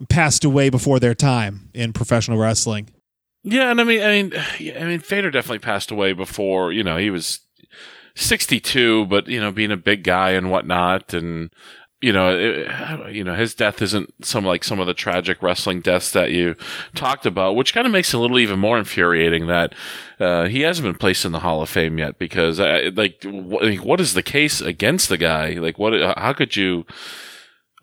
passed 0.09 0.43
away 0.43 0.69
before 0.69 0.99
their 0.99 1.15
time 1.15 1.69
in 1.73 1.93
professional 1.93 2.37
wrestling. 2.37 2.89
Yeah, 3.43 3.71
and 3.71 3.81
I 3.81 3.83
mean, 3.83 4.01
I 4.01 4.21
mean, 4.21 4.33
I 4.77 4.85
mean, 4.85 4.99
Vader 4.99 5.31
definitely 5.31 5.59
passed 5.59 5.91
away 5.91 6.13
before. 6.13 6.71
You 6.71 6.83
know, 6.83 6.97
he 6.97 7.09
was 7.09 7.39
sixty-two, 8.15 9.07
but 9.07 9.27
you 9.27 9.39
know, 9.39 9.51
being 9.51 9.71
a 9.71 9.77
big 9.77 10.03
guy 10.03 10.31
and 10.31 10.51
whatnot, 10.51 11.13
and 11.13 11.49
you 12.01 12.11
know, 12.11 12.35
it, 12.35 13.13
you 13.13 13.23
know, 13.23 13.35
his 13.35 13.53
death 13.53 13.81
isn't 13.81 14.25
some 14.25 14.43
like 14.43 14.63
some 14.63 14.79
of 14.79 14.87
the 14.87 14.93
tragic 14.93 15.41
wrestling 15.43 15.81
deaths 15.81 16.11
that 16.11 16.31
you 16.31 16.55
talked 16.95 17.27
about, 17.27 17.55
which 17.55 17.73
kind 17.73 17.85
of 17.85 17.93
makes 17.93 18.13
it 18.13 18.17
a 18.17 18.19
little 18.19 18.39
even 18.39 18.59
more 18.59 18.77
infuriating 18.79 19.47
that 19.47 19.73
uh, 20.19 20.45
he 20.45 20.61
hasn't 20.61 20.85
been 20.85 20.97
placed 20.97 21.25
in 21.25 21.31
the 21.31 21.39
Hall 21.41 21.61
of 21.61 21.69
Fame 21.69 21.99
yet. 21.99 22.17
Because, 22.17 22.59
uh, 22.59 22.89
like, 22.95 23.23
what, 23.23 23.75
what 23.81 24.01
is 24.01 24.15
the 24.15 24.23
case 24.23 24.61
against 24.61 25.09
the 25.09 25.17
guy? 25.17 25.51
Like, 25.53 25.77
what? 25.77 25.93
How 26.17 26.33
could 26.33 26.55
you? 26.55 26.85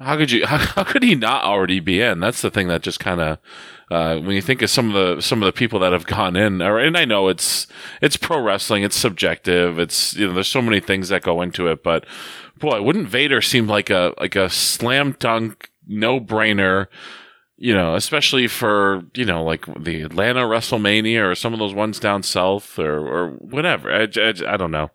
How 0.00 0.16
could 0.16 0.30
you? 0.30 0.46
How, 0.46 0.58
how 0.58 0.84
could 0.84 1.02
he 1.02 1.14
not 1.14 1.44
already 1.44 1.80
be 1.80 2.00
in? 2.00 2.20
That's 2.20 2.42
the 2.42 2.50
thing 2.50 2.68
that 2.68 2.82
just 2.82 3.00
kind 3.00 3.20
of 3.20 3.38
uh, 3.90 4.18
when 4.18 4.36
you 4.36 4.42
think 4.42 4.62
of 4.62 4.70
some 4.70 4.94
of 4.94 4.94
the 4.94 5.22
some 5.22 5.42
of 5.42 5.46
the 5.46 5.52
people 5.52 5.80
that 5.80 5.92
have 5.92 6.06
gone 6.06 6.36
in, 6.36 6.60
or, 6.60 6.78
and 6.78 6.96
I 6.96 7.04
know 7.04 7.28
it's 7.28 7.66
it's 8.02 8.16
pro 8.16 8.40
wrestling, 8.40 8.82
it's 8.82 8.96
subjective, 8.96 9.78
it's 9.78 10.14
you 10.14 10.28
know 10.28 10.34
there's 10.34 10.48
so 10.48 10.62
many 10.62 10.80
things 10.80 11.08
that 11.08 11.22
go 11.22 11.40
into 11.40 11.68
it, 11.68 11.82
but 11.82 12.04
boy, 12.58 12.82
wouldn't 12.82 13.08
Vader 13.08 13.40
seem 13.40 13.66
like 13.66 13.90
a 13.90 14.14
like 14.20 14.36
a 14.36 14.50
slam 14.50 15.16
dunk, 15.18 15.70
no 15.86 16.20
brainer? 16.20 16.86
You 17.60 17.74
know, 17.74 17.96
especially 17.96 18.46
for 18.46 19.02
you 19.14 19.24
know 19.24 19.42
like 19.42 19.64
the 19.82 20.02
Atlanta 20.02 20.42
WrestleMania 20.42 21.28
or 21.28 21.34
some 21.34 21.52
of 21.52 21.58
those 21.58 21.74
ones 21.74 21.98
down 21.98 22.22
south 22.22 22.78
or 22.78 23.08
or 23.08 23.30
whatever. 23.30 23.90
I, 23.90 24.02
I, 24.02 24.34
I 24.46 24.56
don't 24.56 24.70
know. 24.70 24.90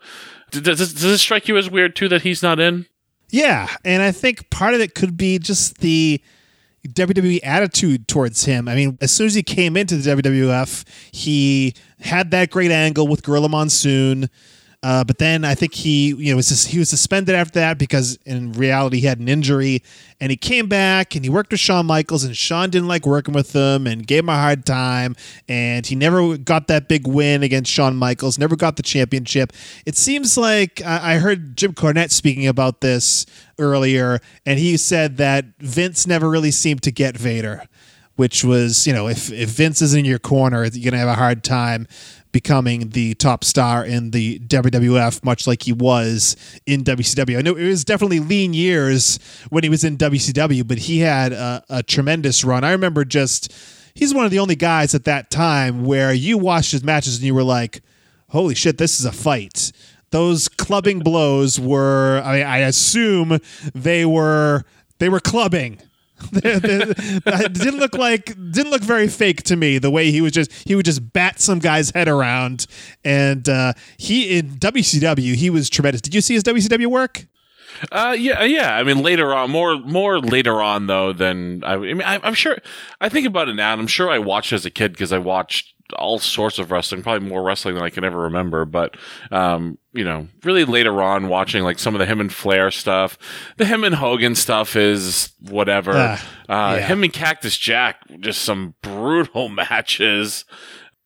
Does, 0.51 0.77
does, 0.77 1.03
it 1.03 1.17
strike 1.17 1.47
you 1.47 1.57
as 1.57 1.69
weird 1.69 1.95
too 1.95 2.07
that 2.09 2.21
he's 2.21 2.43
not 2.43 2.59
in? 2.59 2.85
Yeah, 3.34 3.67
and 3.84 4.04
I 4.04 4.12
think 4.12 4.52
part 4.52 4.76
of 4.76 4.80
it 4.80 4.93
could 4.93 5.17
be 5.17 5.39
just 5.39 5.80
the 5.80 6.22
WWE 6.88 7.39
attitude 7.41 8.08
towards 8.08 8.46
him. 8.46 8.67
I 8.67 8.76
mean, 8.76 8.96
as 9.02 9.12
soon 9.12 9.26
as 9.26 9.34
he 9.34 9.41
came 9.41 9.76
into 9.76 9.98
the 9.98 10.12
WWF, 10.15 10.86
he 11.12 11.74
had 12.00 12.30
that 12.30 12.52
great 12.52 12.69
angle 12.69 13.08
with 13.08 13.24
Gorilla 13.24 13.50
Monsoon. 13.50 14.30
Uh, 14.84 15.02
but 15.02 15.17
then 15.17 15.46
I 15.46 15.56
think 15.56 15.74
he, 15.74 16.10
you 16.10 16.32
know, 16.32 16.36
was 16.36 16.50
just, 16.50 16.67
he 16.67 16.78
was 16.78 16.89
suspended 16.89 17.36
after 17.36 17.60
that 17.60 17.78
because 17.78 18.17
in 18.26 18.52
reality 18.52 19.00
he 19.00 19.08
had 19.08 19.19
an 19.19 19.30
injury, 19.30 19.82
and 20.19 20.30
he 20.30 20.36
came 20.36 20.67
back 20.67 21.15
and 21.15 21.24
he 21.24 21.30
worked 21.30 21.52
with 21.52 21.62
Shawn 21.62 21.86
Michaels, 21.86 22.26
and 22.26 22.36
Shawn 22.36 22.69
didn't 22.69 22.89
like 22.89 23.06
working 23.06 23.34
with 23.34 23.54
him 23.54 23.88
and 23.88 24.06
gave 24.06 24.24
him 24.24 24.30
a 24.30 24.36
hard 24.36 24.65
time, 24.65 25.15
and 25.48 25.86
he 25.86 25.96
never 25.96 26.38
got 26.38 26.67
that 26.67 26.89
big 26.89 27.08
win 27.08 27.43
against 27.43 27.72
Shawn 27.72 27.96
Michaels, 27.96 28.38
never 28.38 28.58
got 28.58 28.76
the 28.76 28.84
championship. 28.84 29.54
It 29.86 29.96
seems 29.96 30.38
like 30.38 30.82
I 30.82 31.15
heard 31.15 31.56
Jim 31.56 31.74
Cornette 31.74 32.12
speaking 32.12 32.46
about 32.46 32.82
this 32.82 33.26
earlier, 33.58 34.19
and 34.46 34.60
he 34.60 34.76
said 34.76 35.15
that 35.17 35.46
Vince 35.60 36.06
never 36.06 36.30
really 36.30 36.52
seemed 36.52 36.84
to 36.84 36.91
get 36.91 37.17
Vader 37.17 37.63
which 38.15 38.43
was, 38.43 38.86
you 38.86 38.93
know, 38.93 39.08
if, 39.08 39.32
if 39.32 39.49
Vince 39.49 39.82
is 39.82 39.93
in 39.93 40.06
your 40.06 40.19
corner, 40.19 40.63
you're 40.65 40.91
going 40.91 40.91
to 40.91 40.97
have 40.97 41.08
a 41.08 41.15
hard 41.15 41.43
time 41.43 41.88
becoming 42.32 42.89
the 42.89 43.13
top 43.15 43.43
star 43.43 43.86
in 43.86 44.12
the 44.12 44.39
WWF, 44.39 45.23
much 45.23 45.47
like 45.47 45.63
he 45.63 45.71
was 45.71 46.36
in 46.65 46.84
WCW. 46.84 47.38
I 47.38 47.41
know 47.41 47.56
it 47.56 47.67
was 47.67 47.86
definitely 47.86 48.19
lean 48.19 48.54
years 48.54 49.19
when 49.49 49.63
he 49.63 49.69
was 49.69 49.84
in 49.84 49.97
WCW, 49.97 50.67
but 50.67 50.80
he 50.80 50.99
had 50.99 51.32
a, 51.32 51.63
a 51.69 51.84
tremendous 51.84 52.43
run. 52.43 52.63
I 52.63 52.71
remember 52.71 53.06
just, 53.06 53.54
he's 53.93 54.13
one 54.13 54.26
of 54.26 54.32
the 54.32 54.39
only 54.39 54.56
guys 54.56 54.93
at 54.95 55.06
that 55.06 55.30
time 55.30 55.86
where 55.86 56.12
you 56.12 56.38
watched 56.38 56.71
his 56.71 56.84
matches 56.84 57.17
and 57.17 57.26
you 57.26 57.36
were 57.36 57.43
like, 57.43 57.82
holy 58.30 58.56
shit, 58.56 58.80
this 58.80 58.99
is 58.99 59.06
a 59.06 59.12
fight. 59.12 59.71
Those 60.10 60.47
clubbing 60.47 60.99
blows 60.99 61.60
were, 61.60 62.21
I, 62.23 62.38
mean, 62.38 62.45
I 62.45 62.58
assume 62.60 63.39
they 63.73 64.06
were, 64.06 64.63
they 64.97 65.10
were 65.10 65.19
clubbing 65.19 65.80
it 66.33 67.53
didn't 67.53 67.79
look 67.79 67.95
like 67.95 68.25
didn't 68.51 68.71
look 68.71 68.81
very 68.81 69.07
fake 69.07 69.43
to 69.43 69.55
me 69.55 69.77
the 69.77 69.91
way 69.91 70.12
he 70.12 70.21
was 70.21 70.31
just 70.31 70.51
he 70.67 70.75
would 70.75 70.86
just 70.86 71.13
bat 71.13 71.39
some 71.39 71.59
guy's 71.59 71.91
head 71.91 72.07
around 72.07 72.65
and 73.03 73.47
uh, 73.49 73.73
he 73.97 74.38
in 74.38 74.51
WCW 74.51 75.36
he 75.36 75.49
was 75.49 75.69
tremendous. 75.69 76.01
Did 76.01 76.13
you 76.15 76.21
see 76.21 76.33
his 76.33 76.43
WCW 76.43 76.88
work? 76.88 77.25
Uh, 77.91 78.15
yeah, 78.17 78.43
yeah. 78.43 78.75
I 78.75 78.83
mean, 78.83 79.01
later 79.01 79.33
on, 79.33 79.49
more, 79.49 79.77
more 79.79 80.19
later 80.19 80.62
on 80.62 80.88
though 80.88 81.13
than 81.13 81.63
I, 81.63 81.73
I 81.73 81.77
mean, 81.77 82.01
I, 82.01 82.25
am 82.25 82.33
sure. 82.33 82.57
I 83.01 83.09
think 83.09 83.27
about 83.27 83.49
it 83.49 83.55
now, 83.55 83.73
and 83.73 83.81
I'm 83.81 83.88
sure 83.88 84.09
I 84.09 84.19
watched 84.19 84.53
as 84.53 84.65
a 84.65 84.69
kid 84.69 84.93
because 84.93 85.12
I 85.12 85.17
watched 85.17 85.72
all 85.93 86.19
sorts 86.19 86.60
of 86.60 86.71
wrestling, 86.71 87.03
probably 87.03 87.27
more 87.27 87.43
wrestling 87.43 87.75
than 87.75 87.84
I 87.84 87.89
can 87.89 88.03
ever 88.03 88.19
remember. 88.19 88.65
But, 88.65 88.97
um, 89.32 89.77
you 89.93 90.03
know, 90.03 90.27
really 90.43 90.65
later 90.65 91.01
on 91.01 91.29
watching 91.29 91.63
like 91.63 91.79
some 91.79 91.95
of 91.95 91.99
the 91.99 92.06
him 92.06 92.19
and 92.19 92.32
Flair 92.32 92.71
stuff, 92.71 93.17
the 93.58 93.65
him 93.65 93.84
and 93.84 93.95
Hogan 93.95 94.36
stuff 94.36 94.75
is 94.75 95.32
whatever. 95.39 95.91
Uh, 95.91 96.17
uh, 96.49 96.77
yeah. 96.79 96.88
Him 96.88 97.03
and 97.03 97.13
Cactus 97.13 97.58
Jack, 97.58 98.01
just 98.19 98.41
some 98.41 98.75
brutal 98.82 99.49
matches. 99.49 100.45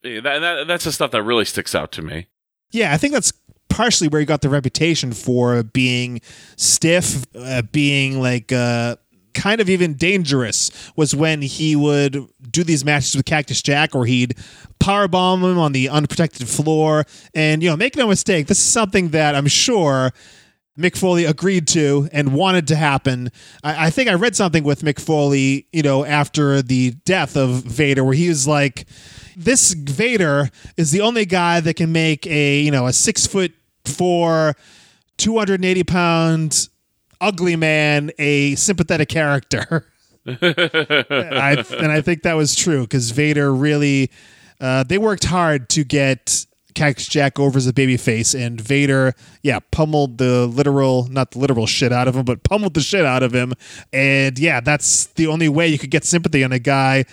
That, 0.02 0.22
that, 0.22 0.66
that's 0.66 0.84
the 0.84 0.92
stuff 0.92 1.10
that 1.10 1.22
really 1.22 1.44
sticks 1.44 1.74
out 1.74 1.92
to 1.92 2.02
me. 2.02 2.28
Yeah, 2.70 2.92
I 2.92 2.98
think 2.98 3.14
that's 3.14 3.32
partially 3.68 4.08
where 4.08 4.20
he 4.20 4.26
got 4.26 4.42
the 4.42 4.48
reputation 4.48 5.12
for 5.12 5.62
being 5.62 6.20
stiff, 6.56 7.24
uh, 7.34 7.62
being 7.72 8.20
like 8.20 8.52
uh, 8.52 8.96
kind 9.34 9.60
of 9.60 9.68
even 9.68 9.94
dangerous 9.94 10.70
was 10.96 11.14
when 11.14 11.42
he 11.42 11.76
would 11.76 12.26
do 12.50 12.64
these 12.64 12.84
matches 12.84 13.14
with 13.16 13.26
Cactus 13.26 13.62
Jack 13.62 13.94
or 13.94 14.06
he'd 14.06 14.34
powerbomb 14.80 15.42
him 15.50 15.58
on 15.58 15.72
the 15.72 15.88
unprotected 15.88 16.48
floor. 16.48 17.04
And, 17.34 17.62
you 17.62 17.70
know, 17.70 17.76
make 17.76 17.96
no 17.96 18.06
mistake, 18.06 18.46
this 18.46 18.58
is 18.58 18.64
something 18.64 19.10
that 19.10 19.34
I'm 19.34 19.46
sure 19.46 20.12
Mick 20.78 20.96
Foley 20.96 21.24
agreed 21.24 21.66
to 21.68 22.08
and 22.12 22.34
wanted 22.34 22.68
to 22.68 22.76
happen. 22.76 23.32
I, 23.64 23.86
I, 23.86 23.90
think 23.90 24.08
I 24.08 24.14
read 24.14 24.36
something 24.36 24.62
with 24.62 24.82
Mick 24.82 25.00
Foley, 25.00 25.66
you 25.72 25.82
know, 25.82 26.04
after 26.04 26.62
the 26.62 26.92
death 27.04 27.36
of 27.36 27.64
Vader, 27.64 28.04
where 28.04 28.14
he 28.14 28.28
was 28.28 28.46
like, 28.46 28.86
"This 29.36 29.72
Vader 29.72 30.50
is 30.76 30.92
the 30.92 31.00
only 31.00 31.26
guy 31.26 31.58
that 31.58 31.74
can 31.74 31.90
make 31.90 32.26
a 32.28 32.60
you 32.60 32.70
know 32.70 32.86
a 32.86 32.92
six 32.92 33.26
foot 33.26 33.52
four, 33.84 34.54
two 35.16 35.36
hundred 35.36 35.54
and 35.54 35.64
eighty 35.64 35.82
pound 35.82 36.68
ugly 37.20 37.56
man 37.56 38.10
a 38.18 38.54
sympathetic 38.54 39.08
character. 39.08 39.86
I, 40.26 41.64
and 41.78 41.92
I 41.92 42.00
think 42.00 42.22
that 42.22 42.34
was 42.34 42.54
true 42.54 42.82
because 42.82 43.10
Vader 43.10 43.54
really, 43.54 44.10
uh, 44.60 44.84
they 44.84 44.98
worked 44.98 45.24
hard 45.24 45.68
to 45.70 45.84
get 45.84 46.44
Cactus 46.74 47.08
Jack 47.08 47.38
over 47.38 47.56
as 47.56 47.66
a 47.66 47.72
babyface, 47.72 48.38
and 48.38 48.60
Vader, 48.60 49.14
yeah, 49.42 49.58
pummeled 49.72 50.18
the 50.18 50.46
literal, 50.46 51.08
not 51.10 51.32
the 51.32 51.38
literal 51.38 51.66
shit 51.66 51.92
out 51.92 52.08
of 52.08 52.14
him, 52.14 52.24
but 52.24 52.44
pummeled 52.44 52.74
the 52.74 52.80
shit 52.80 53.04
out 53.04 53.22
of 53.22 53.34
him. 53.34 53.54
And 53.92 54.38
yeah, 54.38 54.60
that's 54.60 55.06
the 55.06 55.26
only 55.26 55.48
way 55.48 55.66
you 55.66 55.78
could 55.78 55.90
get 55.90 56.04
sympathy 56.04 56.44
on 56.44 56.52
a 56.52 56.58
guy 56.58 57.04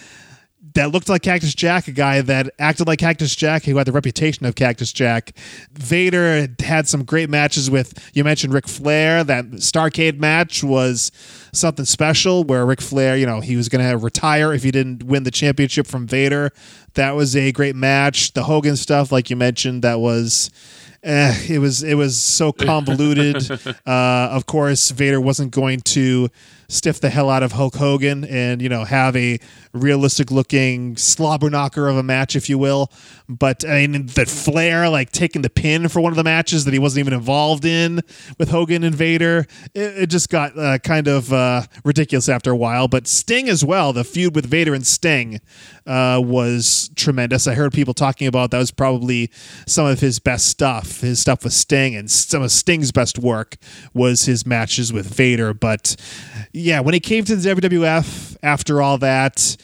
that 0.75 0.91
looked 0.91 1.09
like 1.09 1.21
Cactus 1.21 1.55
Jack, 1.55 1.87
a 1.87 1.91
guy 1.91 2.21
that 2.21 2.53
acted 2.59 2.87
like 2.87 2.99
Cactus 2.99 3.35
Jack, 3.35 3.63
who 3.63 3.77
had 3.77 3.87
the 3.87 3.93
reputation 3.93 4.45
of 4.45 4.55
Cactus 4.55 4.91
Jack. 4.91 5.31
Vader 5.71 6.47
had 6.59 6.87
some 6.87 7.03
great 7.03 7.29
matches 7.29 7.71
with, 7.71 8.11
you 8.13 8.23
mentioned 8.23 8.53
Ric 8.53 8.67
Flair. 8.67 9.23
That 9.23 9.45
Starcade 9.51 10.19
match 10.19 10.63
was 10.63 11.11
something 11.53 11.85
special 11.85 12.43
where 12.43 12.65
Ric 12.65 12.81
Flair, 12.81 13.15
you 13.15 13.25
know, 13.25 13.39
he 13.39 13.55
was 13.55 13.69
going 13.69 13.89
to 13.89 13.97
retire 13.97 14.53
if 14.53 14.63
he 14.63 14.71
didn't 14.71 15.03
win 15.03 15.23
the 15.23 15.31
championship 15.31 15.87
from 15.87 16.07
Vader. 16.07 16.51
That 16.95 17.11
was 17.11 17.35
a 17.37 17.53
great 17.53 17.75
match. 17.75 18.33
The 18.33 18.43
Hogan 18.43 18.75
stuff, 18.75 19.11
like 19.11 19.29
you 19.29 19.35
mentioned, 19.35 19.81
that 19.83 19.99
was. 19.99 20.51
Eh, 21.03 21.35
it 21.49 21.59
was 21.59 21.83
it 21.83 21.93
was 21.93 22.19
so 22.19 22.51
convoluted. 22.51 23.51
uh, 23.85 24.29
of 24.31 24.47
course, 24.47 24.89
Vader 24.89 25.21
wasn't 25.21 25.51
going 25.51 25.81
to 25.81 26.29
stiff 26.67 26.99
the 26.99 27.09
hell 27.09 27.29
out 27.29 27.43
of 27.43 27.51
Hulk 27.53 27.75
Hogan 27.75 28.23
and 28.25 28.61
you 28.61 28.69
know 28.69 28.83
have 28.83 29.15
a 29.15 29.39
realistic 29.73 30.31
looking 30.31 30.97
slobber 30.97 31.49
knocker 31.49 31.87
of 31.87 31.97
a 31.97 32.03
match, 32.03 32.35
if 32.35 32.49
you 32.49 32.57
will. 32.57 32.91
But 33.27 33.67
I 33.67 33.87
mean, 33.87 34.05
the 34.07 34.25
Flair 34.25 34.89
like 34.89 35.11
taking 35.11 35.41
the 35.41 35.49
pin 35.49 35.87
for 35.89 35.99
one 35.99 36.11
of 36.11 36.17
the 36.17 36.23
matches 36.23 36.65
that 36.65 36.73
he 36.73 36.79
wasn't 36.79 36.99
even 36.99 37.13
involved 37.13 37.65
in 37.65 38.01
with 38.37 38.49
Hogan 38.49 38.83
and 38.83 38.93
Vader, 38.93 39.45
it, 39.73 40.03
it 40.03 40.09
just 40.09 40.29
got 40.29 40.57
uh, 40.57 40.77
kind 40.79 41.07
of 41.07 41.33
uh, 41.33 41.63
ridiculous 41.83 42.29
after 42.29 42.51
a 42.51 42.55
while. 42.55 42.87
But 42.87 43.07
Sting 43.07 43.49
as 43.49 43.65
well, 43.65 43.93
the 43.93 44.03
feud 44.03 44.35
with 44.35 44.45
Vader 44.45 44.73
and 44.73 44.85
Sting 44.85 45.39
uh, 45.87 46.21
was 46.23 46.89
tremendous. 46.95 47.47
I 47.47 47.55
heard 47.55 47.73
people 47.73 47.93
talking 47.93 48.27
about 48.27 48.51
that 48.51 48.59
was 48.59 48.71
probably 48.71 49.31
some 49.67 49.85
of 49.87 49.99
his 49.99 50.19
best 50.19 50.47
stuff. 50.47 51.01
His 51.01 51.19
stuff 51.19 51.43
with 51.43 51.53
Sting 51.53 51.95
and 51.95 52.09
some 52.09 52.43
of 52.43 52.51
Sting's 52.51 52.91
best 52.91 53.17
work 53.17 53.57
was 53.93 54.25
his 54.25 54.45
matches 54.45 54.93
with 54.93 55.07
Vader. 55.07 55.53
But 55.53 55.95
yeah, 56.53 56.79
when 56.79 56.93
he 56.93 56.99
came 56.99 57.23
to 57.25 57.35
the 57.35 57.55
WWF 57.55 58.37
after 58.43 58.81
all 58.81 58.97
that, 58.99 59.57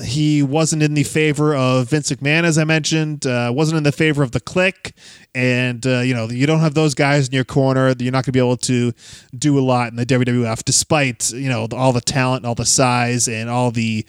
he 0.00 0.42
wasn't 0.42 0.82
in 0.82 0.94
the 0.94 1.02
favor 1.02 1.54
of 1.54 1.90
Vince 1.90 2.10
McMahon, 2.10 2.44
as 2.44 2.56
I 2.56 2.64
mentioned. 2.64 3.26
Uh, 3.26 3.52
wasn't 3.54 3.76
in 3.78 3.82
the 3.82 3.92
favor 3.92 4.22
of 4.22 4.32
the 4.32 4.40
Kliq. 4.40 4.92
and 5.34 5.86
uh, 5.86 6.00
you 6.00 6.14
know 6.14 6.28
you 6.28 6.46
don't 6.46 6.60
have 6.60 6.74
those 6.74 6.94
guys 6.94 7.28
in 7.28 7.34
your 7.34 7.44
corner. 7.44 7.94
You're 7.98 8.12
not 8.12 8.24
going 8.24 8.24
to 8.24 8.32
be 8.32 8.38
able 8.38 8.56
to 8.58 8.92
do 9.36 9.58
a 9.58 9.60
lot 9.60 9.90
in 9.90 9.96
the 9.96 10.06
WWF, 10.06 10.64
despite 10.64 11.32
you 11.32 11.48
know 11.48 11.66
all 11.72 11.92
the 11.92 12.00
talent, 12.00 12.46
all 12.46 12.54
the 12.54 12.66
size, 12.66 13.28
and 13.28 13.50
all 13.50 13.70
the 13.70 14.06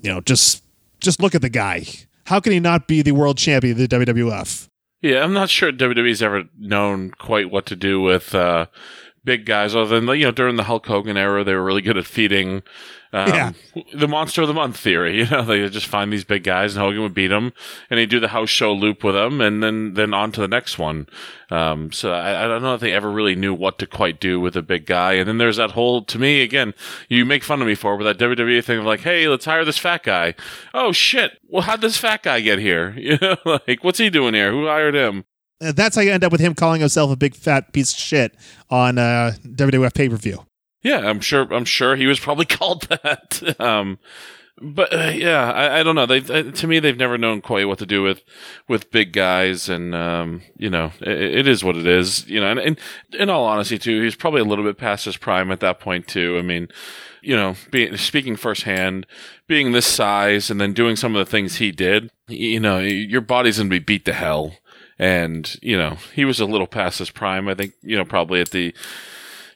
you 0.00 0.12
know 0.12 0.20
just 0.20 0.62
just 1.00 1.20
look 1.20 1.34
at 1.34 1.42
the 1.42 1.50
guy. 1.50 1.84
How 2.26 2.40
can 2.40 2.52
he 2.52 2.60
not 2.60 2.86
be 2.86 3.02
the 3.02 3.12
world 3.12 3.38
champion 3.38 3.80
of 3.80 3.88
the 3.88 3.88
WWF? 3.88 4.68
Yeah, 5.00 5.22
I'm 5.22 5.32
not 5.32 5.48
sure 5.48 5.70
WWE's 5.72 6.22
ever 6.22 6.44
known 6.58 7.12
quite 7.12 7.50
what 7.50 7.66
to 7.66 7.76
do 7.76 8.00
with. 8.00 8.34
Uh, 8.34 8.66
big 9.24 9.44
guys. 9.46 9.74
Other 9.74 10.00
than 10.00 10.08
you 10.18 10.26
know, 10.26 10.30
during 10.32 10.56
the 10.56 10.64
Hulk 10.64 10.86
Hogan 10.86 11.16
era, 11.16 11.44
they 11.44 11.54
were 11.54 11.64
really 11.64 11.82
good 11.82 11.96
at 11.98 12.06
feeding 12.06 12.62
um, 13.12 13.28
Yeah. 13.28 13.52
the 13.94 14.06
monster 14.08 14.42
of 14.42 14.48
the 14.48 14.54
month 14.54 14.76
theory. 14.76 15.18
You 15.18 15.26
know, 15.30 15.42
they 15.42 15.66
just 15.68 15.86
find 15.86 16.12
these 16.12 16.24
big 16.24 16.44
guys, 16.44 16.76
and 16.76 16.84
Hogan 16.84 17.02
would 17.02 17.14
beat 17.14 17.28
them, 17.28 17.52
and 17.90 17.98
he'd 17.98 18.10
do 18.10 18.20
the 18.20 18.28
house 18.28 18.50
show 18.50 18.72
loop 18.72 19.02
with 19.02 19.14
them, 19.14 19.40
and 19.40 19.62
then 19.62 19.94
then 19.94 20.12
on 20.14 20.32
to 20.32 20.40
the 20.40 20.48
next 20.48 20.78
one. 20.78 21.06
Um, 21.50 21.90
so 21.92 22.12
I, 22.12 22.44
I 22.44 22.48
don't 22.48 22.62
know 22.62 22.74
if 22.74 22.80
they 22.80 22.92
ever 22.92 23.10
really 23.10 23.34
knew 23.34 23.54
what 23.54 23.78
to 23.78 23.86
quite 23.86 24.20
do 24.20 24.38
with 24.38 24.54
a 24.56 24.62
big 24.62 24.84
guy. 24.84 25.14
And 25.14 25.26
then 25.26 25.38
there's 25.38 25.56
that 25.56 25.70
whole, 25.70 26.02
to 26.04 26.18
me, 26.18 26.42
again, 26.42 26.74
you 27.08 27.24
make 27.24 27.42
fun 27.42 27.62
of 27.62 27.66
me 27.66 27.74
for, 27.74 27.96
with 27.96 28.06
that 28.06 28.18
WWE 28.18 28.62
thing 28.62 28.78
of 28.80 28.84
like, 28.84 29.00
hey, 29.00 29.26
let's 29.28 29.46
hire 29.46 29.64
this 29.64 29.78
fat 29.78 30.02
guy. 30.02 30.34
Oh 30.74 30.92
shit! 30.92 31.38
Well, 31.48 31.62
how'd 31.62 31.80
this 31.80 31.96
fat 31.96 32.22
guy 32.22 32.40
get 32.40 32.58
here? 32.58 32.94
You 32.98 33.16
know, 33.22 33.36
like 33.66 33.82
what's 33.82 33.98
he 33.98 34.10
doing 34.10 34.34
here? 34.34 34.50
Who 34.52 34.66
hired 34.66 34.94
him? 34.94 35.24
Uh, 35.60 35.72
That's 35.72 35.96
how 35.96 36.02
you 36.02 36.12
end 36.12 36.24
up 36.24 36.32
with 36.32 36.40
him 36.40 36.54
calling 36.54 36.80
himself 36.80 37.10
a 37.10 37.16
big 37.16 37.34
fat 37.34 37.72
piece 37.72 37.92
of 37.92 37.98
shit 37.98 38.34
on 38.70 38.98
uh, 38.98 39.32
WWF 39.46 39.94
pay 39.94 40.08
per 40.08 40.16
view. 40.16 40.44
Yeah, 40.82 40.98
I'm 40.98 41.20
sure. 41.20 41.52
I'm 41.52 41.64
sure 41.64 41.96
he 41.96 42.06
was 42.06 42.20
probably 42.20 42.44
called 42.46 42.82
that. 42.88 43.60
um, 43.60 43.98
but 44.60 44.92
uh, 44.92 45.10
yeah, 45.14 45.52
I, 45.52 45.80
I 45.80 45.82
don't 45.82 45.94
know. 45.94 46.06
They 46.06 46.18
uh, 46.18 46.50
to 46.50 46.66
me, 46.66 46.78
they've 46.80 46.96
never 46.96 47.18
known 47.18 47.40
quite 47.40 47.66
what 47.68 47.78
to 47.78 47.86
do 47.86 48.02
with 48.02 48.22
with 48.68 48.90
big 48.90 49.12
guys, 49.12 49.68
and 49.68 49.94
um, 49.94 50.42
you 50.56 50.70
know, 50.70 50.92
it, 51.00 51.08
it 51.38 51.48
is 51.48 51.62
what 51.64 51.76
it 51.76 51.86
is. 51.86 52.28
You 52.28 52.40
know, 52.40 52.50
and, 52.50 52.60
and 52.60 52.78
in 53.12 53.30
all 53.30 53.44
honesty, 53.44 53.78
too, 53.78 54.02
he's 54.02 54.16
probably 54.16 54.40
a 54.40 54.44
little 54.44 54.64
bit 54.64 54.78
past 54.78 55.04
his 55.04 55.16
prime 55.16 55.50
at 55.50 55.60
that 55.60 55.80
point, 55.80 56.06
too. 56.08 56.36
I 56.38 56.42
mean, 56.42 56.68
you 57.22 57.36
know, 57.36 57.54
being 57.70 57.96
speaking 57.96 58.36
firsthand, 58.36 59.06
being 59.46 59.72
this 59.72 59.86
size, 59.86 60.50
and 60.50 60.60
then 60.60 60.72
doing 60.72 60.96
some 60.96 61.14
of 61.14 61.24
the 61.24 61.30
things 61.30 61.56
he 61.56 61.70
did, 61.70 62.10
you 62.28 62.60
know, 62.60 62.78
your 62.78 63.20
body's 63.20 63.58
gonna 63.58 63.70
be 63.70 63.78
beat 63.78 64.04
to 64.06 64.12
hell. 64.12 64.54
And 64.98 65.56
you 65.62 65.76
know, 65.76 65.98
he 66.14 66.24
was 66.24 66.40
a 66.40 66.46
little 66.46 66.66
past 66.66 66.98
his 66.98 67.10
prime. 67.10 67.48
I 67.48 67.54
think 67.54 67.74
you 67.82 67.96
know, 67.96 68.04
probably 68.04 68.40
at 68.40 68.50
the 68.50 68.74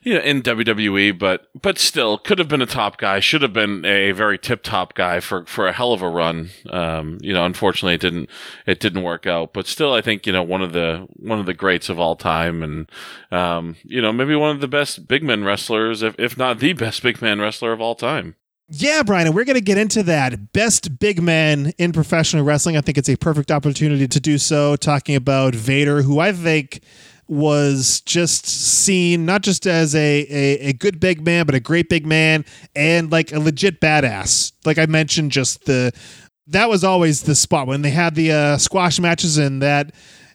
you 0.03 0.15
know, 0.15 0.21
in 0.21 0.43
WWE, 0.43 1.17
but 1.17 1.49
but 1.61 1.79
still 1.79 2.19
could 2.19 2.39
have 2.39 2.49
been 2.49 2.63
a 2.63 2.67
top 2.67 2.99
guy. 2.99 3.21
Should 3.21 3.43
have 3.43 3.53
been 3.53 3.85
a 3.85 4.11
very 4.13 4.37
tip 4.37 4.63
top 4.63 4.95
guy 4.95 5.21
for 5.21 5.45
for 5.47 5.69
a 5.69 5.73
hell 5.73 5.93
of 5.93 6.03
a 6.03 6.09
run. 6.09 6.51
Um, 6.69 7.19
you 7.21 7.33
know, 7.33 7.45
unfortunately, 7.45 7.95
it 7.95 8.01
didn't 8.01 8.29
it 8.67 8.81
didn't 8.81 9.05
work 9.05 9.27
out. 9.27 9.53
But 9.53 9.69
still, 9.69 9.93
I 9.93 10.01
think 10.01 10.27
you 10.27 10.33
know 10.33 10.43
one 10.43 10.61
of 10.63 10.73
the 10.73 11.07
one 11.17 11.39
of 11.39 11.47
the 11.47 11.55
greats 11.55 11.89
of 11.89 12.01
all 12.01 12.17
time, 12.17 12.63
and 12.63 12.91
um, 13.31 13.77
you 13.85 14.03
know 14.03 14.13
maybe 14.13 14.35
one 14.35 14.51
of 14.51 14.61
the 14.61 14.69
best 14.69 15.07
big 15.07 15.23
man 15.23 15.45
wrestlers, 15.45 16.03
if 16.03 16.17
if 16.19 16.37
not 16.37 16.59
the 16.59 16.73
best 16.73 17.03
big 17.03 17.23
man 17.23 17.41
wrestler 17.41 17.73
of 17.73 17.81
all 17.81 17.95
time. 17.95 18.35
Yeah, 18.75 19.03
Brian, 19.03 19.27
and 19.27 19.37
we're 19.37 19.45
going 19.45 19.57
to 19.57 19.61
get 19.61 19.77
into 19.77 20.03
that. 20.05 20.55
Best 20.55 20.99
big 20.99 21.23
men 21.23 21.75
in 21.77 21.93
professional 21.93 22.43
wrestling. 22.43 22.75
I 22.75 22.81
think 22.81 22.97
it's 22.97 23.11
a 23.11 23.17
perfect 23.17 23.51
opportunity 23.51 24.09
to 24.09 24.19
do 24.19 24.39
so, 24.39 24.77
talking 24.77 25.15
about 25.15 25.55
Vader, 25.55 26.01
who 26.01 26.21
I 26.21 26.33
think 26.33 26.81
was 27.29 28.01
just 28.01 28.47
seen 28.47 29.27
not 29.27 29.43
just 29.43 29.67
as 29.67 29.95
a, 29.95 30.27
a, 30.27 30.69
a 30.69 30.73
good 30.73 31.01
big 31.01 31.23
man, 31.23 31.45
but 31.45 31.55
a 31.55 31.61
great 31.61 31.91
big 31.91 32.07
man 32.07 32.47
and 32.75 33.13
like 33.13 33.31
a 33.31 33.39
legit 33.39 33.79
badass. 33.79 34.53
Like 34.65 34.79
I 34.79 34.87
mentioned, 34.87 35.33
just 35.33 35.67
the 35.67 35.93
that 36.47 36.71
was 36.71 36.83
always 36.83 37.25
the 37.25 37.35
spot 37.35 37.67
when 37.67 37.83
they 37.83 37.91
had 37.91 38.15
the 38.15 38.33
uh, 38.33 38.57
squash 38.57 38.99
matches 38.99 39.37
and 39.37 39.61
that 39.61 39.93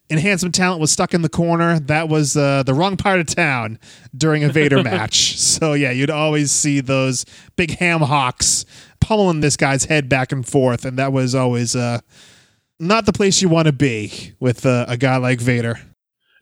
enhancement 0.09 0.55
talent 0.55 0.79
was 0.79 0.91
stuck 0.91 1.13
in 1.13 1.21
the 1.21 1.29
corner. 1.29 1.79
That 1.79 2.09
was 2.09 2.37
uh, 2.37 2.63
the 2.63 2.73
wrong 2.73 2.97
part 2.97 3.19
of 3.19 3.27
town 3.27 3.79
during 4.15 4.43
a 4.43 4.49
Vader 4.49 4.83
match. 4.83 5.37
So 5.37 5.73
yeah, 5.73 5.91
you'd 5.91 6.09
always 6.09 6.51
see 6.51 6.79
those 6.79 7.25
big 7.55 7.77
ham 7.77 8.01
hocks 8.01 8.65
pummeling 8.99 9.41
this 9.41 9.57
guy's 9.57 9.85
head 9.85 10.09
back 10.09 10.31
and 10.31 10.45
forth, 10.45 10.85
and 10.85 10.97
that 10.97 11.11
was 11.11 11.35
always 11.35 11.75
uh, 11.75 11.99
not 12.79 13.05
the 13.05 13.13
place 13.13 13.41
you 13.41 13.49
want 13.49 13.67
to 13.67 13.73
be 13.73 14.33
with 14.39 14.65
uh, 14.65 14.85
a 14.87 14.97
guy 14.97 15.17
like 15.17 15.39
Vader. 15.39 15.79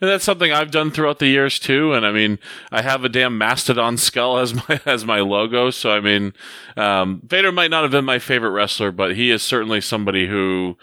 And 0.01 0.09
that's 0.09 0.25
something 0.25 0.51
I've 0.51 0.71
done 0.71 0.91
throughout 0.91 1.19
the 1.19 1.27
years 1.27 1.57
too. 1.57 1.93
And 1.93 2.05
I 2.05 2.11
mean, 2.11 2.37
I 2.71 2.81
have 2.81 3.05
a 3.05 3.09
damn 3.09 3.37
mastodon 3.37 3.97
skull 3.97 4.37
as 4.37 4.53
my 4.53 4.81
as 4.85 5.05
my 5.05 5.21
logo. 5.21 5.69
So 5.69 5.91
I 5.91 6.01
mean, 6.01 6.33
um, 6.75 7.21
Vader 7.25 7.51
might 7.51 7.71
not 7.71 7.83
have 7.83 7.91
been 7.91 8.05
my 8.05 8.19
favorite 8.19 8.51
wrestler, 8.51 8.91
but 8.91 9.15
he 9.15 9.31
is 9.31 9.41
certainly 9.41 9.81
somebody 9.81 10.27
who 10.27 10.77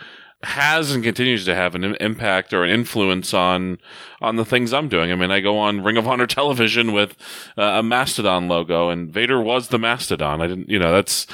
has 0.44 0.90
and 0.90 1.05
continues 1.05 1.44
to 1.44 1.55
have 1.55 1.74
an 1.74 1.85
impact 2.00 2.52
or 2.52 2.64
an 2.64 2.70
influence 2.70 3.33
on 3.33 3.78
on 4.20 4.37
the 4.37 4.44
things 4.44 4.72
I'm 4.72 4.88
doing. 4.88 5.12
I 5.12 5.14
mean, 5.14 5.31
I 5.31 5.40
go 5.40 5.59
on 5.59 5.83
Ring 5.83 5.96
of 5.96 6.07
Honor 6.07 6.26
television 6.38 6.92
with 6.92 7.16
uh, 7.57 7.62
a 7.62 7.83
mastodon 7.83 8.48
logo, 8.48 8.88
and 8.88 9.12
Vader 9.12 9.40
was 9.40 9.68
the 9.68 9.78
mastodon. 9.78 10.40
I 10.40 10.46
didn't, 10.46 10.68
you 10.68 10.78
know, 10.78 10.92
that's 10.92 11.26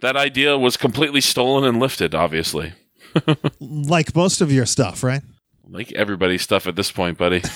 that 0.00 0.16
idea 0.16 0.58
was 0.58 0.76
completely 0.76 1.20
stolen 1.20 1.64
and 1.64 1.80
lifted, 1.80 2.14
obviously. 2.14 2.74
Like 3.60 4.16
most 4.16 4.40
of 4.40 4.50
your 4.50 4.64
stuff, 4.64 5.02
right? 5.02 5.22
Like 5.68 5.92
everybody's 5.92 6.42
stuff 6.42 6.66
at 6.66 6.76
this 6.76 6.90
point, 6.90 7.18
buddy. 7.18 7.42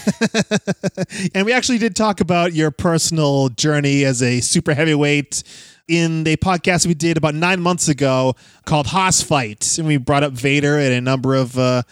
And 1.35 1.47
we 1.47 1.53
actually 1.53 1.79
did 1.79 1.97
talk 1.97 2.21
about 2.21 2.53
your 2.53 2.71
personal 2.71 3.49
journey 3.49 4.05
as 4.05 4.23
a 4.23 4.41
super 4.41 4.75
heavyweight 4.75 5.43
in 5.89 6.25
the 6.25 6.37
podcast 6.37 6.87
we 6.87 6.95
did 6.95 7.17
about 7.17 7.35
nine 7.35 7.61
months 7.61 7.89
ago 7.89 8.35
called 8.65 8.89
Haas 8.89 9.23
Fight. 9.23 9.79
And 9.79 9.87
we 9.87 9.97
brought 9.97 10.23
up 10.23 10.33
Vader 10.33 10.79
and 10.79 10.93
a 10.93 11.01
number 11.01 11.35
of 11.35 11.59
uh, 11.59 11.83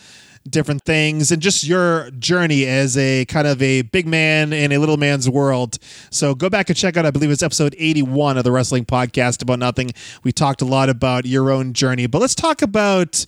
different 0.48 0.84
things 0.84 1.30
and 1.32 1.40
just 1.40 1.64
your 1.64 2.10
journey 2.12 2.66
as 2.66 2.96
a 2.96 3.24
kind 3.26 3.46
of 3.46 3.62
a 3.62 3.82
big 3.82 4.06
man 4.06 4.52
in 4.52 4.72
a 4.72 4.78
little 4.78 4.96
man's 4.96 5.28
world. 5.28 5.78
So 6.10 6.34
go 6.34 6.50
back 6.50 6.68
and 6.68 6.76
check 6.76 6.96
out, 6.96 7.06
I 7.06 7.10
believe 7.10 7.30
it's 7.30 7.42
episode 7.42 7.74
81 7.78 8.36
of 8.36 8.44
the 8.44 8.52
Wrestling 8.52 8.84
Podcast 8.84 9.42
About 9.42 9.58
Nothing. 9.58 9.92
We 10.22 10.32
talked 10.32 10.60
a 10.60 10.66
lot 10.66 10.88
about 10.88 11.24
your 11.24 11.50
own 11.50 11.72
journey, 11.72 12.06
but 12.06 12.20
let's 12.20 12.34
talk 12.34 12.62
about 12.62 13.24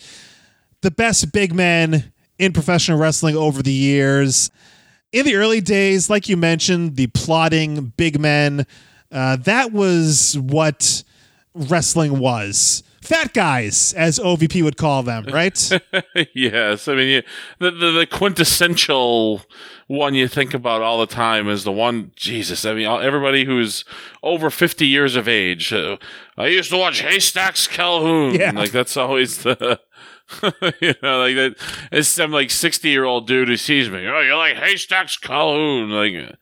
the 0.83 0.91
best 0.91 1.33
big 1.33 1.55
men 1.55 2.13
in 2.39 2.53
professional 2.53 2.99
wrestling 2.99 3.37
over 3.37 3.63
the 3.63 3.73
years. 3.73 4.51
In 5.13 5.25
the 5.25 5.37
early 5.37 5.61
days, 5.61 6.11
like 6.11 6.29
you 6.29 6.37
mentioned, 6.37 6.97
the 6.97 7.07
plotting 7.07 7.95
big 7.97 8.21
men, 8.21 8.67
uh, 9.17 9.37
that 9.37 9.73
was 9.73 10.37
what 10.39 11.03
wrestling 11.55 12.19
was. 12.19 12.83
Fat 13.01 13.33
guys, 13.33 13.95
as 13.95 14.19
OVP 14.19 14.63
would 14.63 14.77
call 14.77 15.03
them, 15.03 15.25
right? 15.33 15.71
yes, 16.35 16.87
I 16.89 16.95
mean 16.95 17.09
you, 17.09 17.23
the, 17.59 17.71
the 17.71 17.91
the 17.93 18.07
quintessential 18.07 19.43
one 19.87 20.15
you 20.15 20.29
think 20.29 20.53
about 20.53 20.83
all 20.83 20.99
the 20.99 21.07
time 21.07 21.49
is 21.49 21.65
the 21.65 21.73
one. 21.73 22.11
Jesus, 22.17 22.67
I 22.67 22.75
mean 22.75 22.87
everybody 22.87 23.45
who's 23.45 23.85
over 24.23 24.51
fifty 24.51 24.87
years 24.87 25.17
of 25.17 25.29
age. 25.29 25.73
Uh, 25.73 25.97
I 26.37 26.49
used 26.49 26.71
to 26.71 26.77
watch 26.77 27.01
Haystacks 27.01 27.69
Calhoun. 27.69 28.35
Yeah. 28.35 28.51
like 28.51 28.73
that's 28.73 28.97
always 28.97 29.39
the. 29.39 29.81
you 30.81 30.95
know, 31.05 31.21
like 31.21 31.37
that. 31.37 31.55
It's 31.93 32.09
some 32.09 32.33
like 32.33 32.51
sixty 32.51 32.91
year 32.91 33.05
old 33.05 33.29
dude 33.29 33.49
who 33.49 33.57
sees 33.57 33.89
me. 33.89 34.07
Oh, 34.09 34.21
you're 34.21 34.37
like 34.37 34.57
Haystacks 34.57 35.17
Calhoun. 35.17 35.91
Like, 35.91 36.37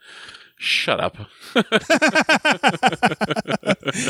shut 0.56 0.98
up. 0.98 1.18
and 1.54 1.64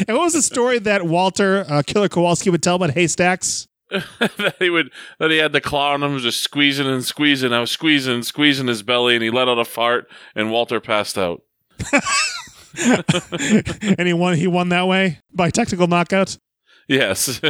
what 0.09 0.25
was 0.25 0.33
the 0.33 0.43
story 0.43 0.79
that 0.79 1.03
Walter 1.05 1.65
uh, 1.69 1.83
Killer 1.87 2.09
Kowalski 2.09 2.51
would 2.51 2.63
tell 2.63 2.77
about 2.77 2.91
haystacks? 2.91 3.67
that 3.91 4.57
he 4.59 4.71
would 4.71 4.91
that 5.19 5.31
he 5.31 5.37
had 5.37 5.53
the 5.53 5.61
claw 5.61 5.93
on 5.93 6.03
him, 6.03 6.19
just 6.19 6.41
squeezing 6.41 6.87
and 6.87 7.05
squeezing. 7.05 7.53
I 7.53 7.61
was 7.61 7.71
squeezing 7.71 8.15
and 8.15 8.27
squeezing 8.27 8.67
his 8.67 8.83
belly, 8.83 9.15
and 9.15 9.23
he 9.23 9.31
let 9.31 9.49
out 9.49 9.59
a 9.59 9.65
fart, 9.65 10.11
and 10.35 10.51
Walter 10.51 10.81
passed 10.81 11.19
out. 11.19 11.43
and 12.79 14.07
he 14.07 14.13
won. 14.13 14.37
He 14.37 14.47
won 14.47 14.71
that 14.71 14.87
way 14.89 15.21
by 15.33 15.51
technical 15.51 15.87
knockout. 15.87 16.39
Yes. 16.89 17.41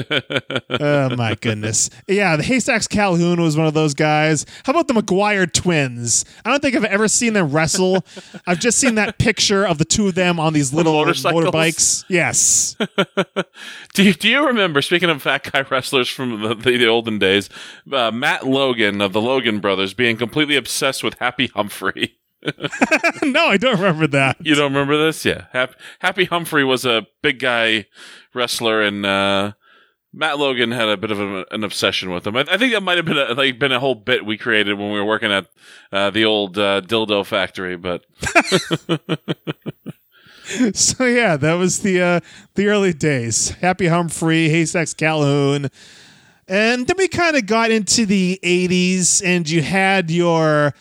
oh 0.70 1.16
my 1.16 1.34
goodness. 1.40 1.90
Yeah, 2.06 2.36
the 2.36 2.42
Haystacks 2.42 2.86
Calhoun 2.86 3.40
was 3.40 3.56
one 3.56 3.66
of 3.66 3.74
those 3.74 3.94
guys. 3.94 4.46
How 4.64 4.72
about 4.72 4.88
the 4.88 4.94
McGuire 4.94 5.52
twins? 5.52 6.24
I 6.44 6.50
don't 6.50 6.60
think 6.60 6.76
I've 6.76 6.84
ever 6.84 7.08
seen 7.08 7.32
them 7.32 7.50
wrestle. 7.50 8.04
I've 8.46 8.60
just 8.60 8.78
seen 8.78 8.94
that 8.94 9.18
picture 9.18 9.66
of 9.66 9.78
the 9.78 9.84
two 9.84 10.08
of 10.08 10.14
them 10.14 10.38
on 10.38 10.52
these 10.52 10.72
little 10.72 11.04
motorbikes. 11.04 12.04
Yes. 12.08 12.76
do 13.94 14.02
you 14.02 14.14
do 14.14 14.28
you 14.28 14.46
remember? 14.46 14.82
Speaking 14.82 15.10
of 15.10 15.22
fat 15.22 15.50
guy 15.50 15.62
wrestlers 15.70 16.08
from 16.08 16.42
the, 16.42 16.54
the, 16.54 16.76
the 16.76 16.86
olden 16.86 17.18
days, 17.18 17.48
uh, 17.92 18.10
Matt 18.10 18.46
Logan 18.46 19.00
of 19.00 19.12
the 19.12 19.20
Logan 19.20 19.60
Brothers 19.60 19.94
being 19.94 20.16
completely 20.16 20.56
obsessed 20.56 21.02
with 21.02 21.14
Happy 21.18 21.48
Humphrey. 21.48 22.18
no, 23.22 23.46
I 23.46 23.56
don't 23.56 23.76
remember 23.76 24.06
that. 24.08 24.36
You 24.40 24.54
don't 24.54 24.72
remember 24.72 25.02
this? 25.02 25.24
Yeah. 25.24 25.46
Happy, 25.52 25.74
Happy 26.00 26.24
Humphrey 26.26 26.62
was 26.62 26.84
a 26.84 27.06
big 27.22 27.38
guy 27.38 27.86
wrestler, 28.34 28.82
and 28.82 29.04
uh, 29.06 29.52
Matt 30.12 30.38
Logan 30.38 30.70
had 30.70 30.88
a 30.88 30.96
bit 30.96 31.10
of 31.10 31.20
a, 31.20 31.44
an 31.50 31.64
obsession 31.64 32.10
with 32.10 32.26
him. 32.26 32.36
I, 32.36 32.44
I 32.50 32.56
think 32.56 32.72
that 32.72 32.82
might 32.82 32.96
have 32.96 33.06
been 33.06 33.18
a, 33.18 33.34
like 33.34 33.58
been 33.58 33.72
a 33.72 33.80
whole 33.80 33.94
bit 33.94 34.24
we 34.26 34.36
created 34.38 34.78
when 34.78 34.92
we 34.92 34.98
were 34.98 35.04
working 35.04 35.32
at 35.32 35.46
uh, 35.92 36.10
the 36.10 36.24
old 36.24 36.58
uh, 36.58 36.80
dildo 36.82 37.24
factory. 37.26 37.76
But 37.76 38.04
So 40.74 41.06
yeah, 41.06 41.36
that 41.38 41.54
was 41.54 41.80
the 41.80 42.00
uh, 42.02 42.20
the 42.54 42.66
early 42.66 42.92
days. 42.92 43.50
Happy 43.50 43.86
Humphrey, 43.86 44.50
Haystacks 44.50 44.92
Calhoun. 44.92 45.70
And 46.46 46.86
then 46.86 46.96
we 46.98 47.08
kind 47.08 47.36
of 47.36 47.46
got 47.46 47.70
into 47.70 48.04
the 48.04 48.38
80s 48.42 49.24
and 49.24 49.48
you 49.48 49.62
had 49.62 50.10
your 50.10 50.74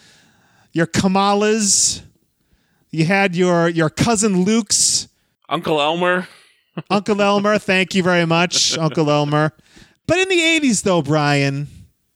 your 0.74 0.86
Kamalas, 0.86 2.02
you 2.92 3.06
had 3.06 3.38
your 3.38 3.70
your 3.70 3.89
cousin 3.89 4.44
Luke's, 4.44 5.08
Uncle 5.48 5.80
Elmer, 5.80 6.28
Uncle 6.90 7.22
Elmer, 7.22 7.58
thank 7.58 7.94
you 7.96 8.04
very 8.04 8.26
much, 8.26 8.78
Uncle 8.78 9.10
Elmer. 9.10 9.54
But 10.08 10.18
in 10.18 10.30
the 10.30 10.40
80s 10.40 10.84
though, 10.84 11.02
Brian, 11.02 11.68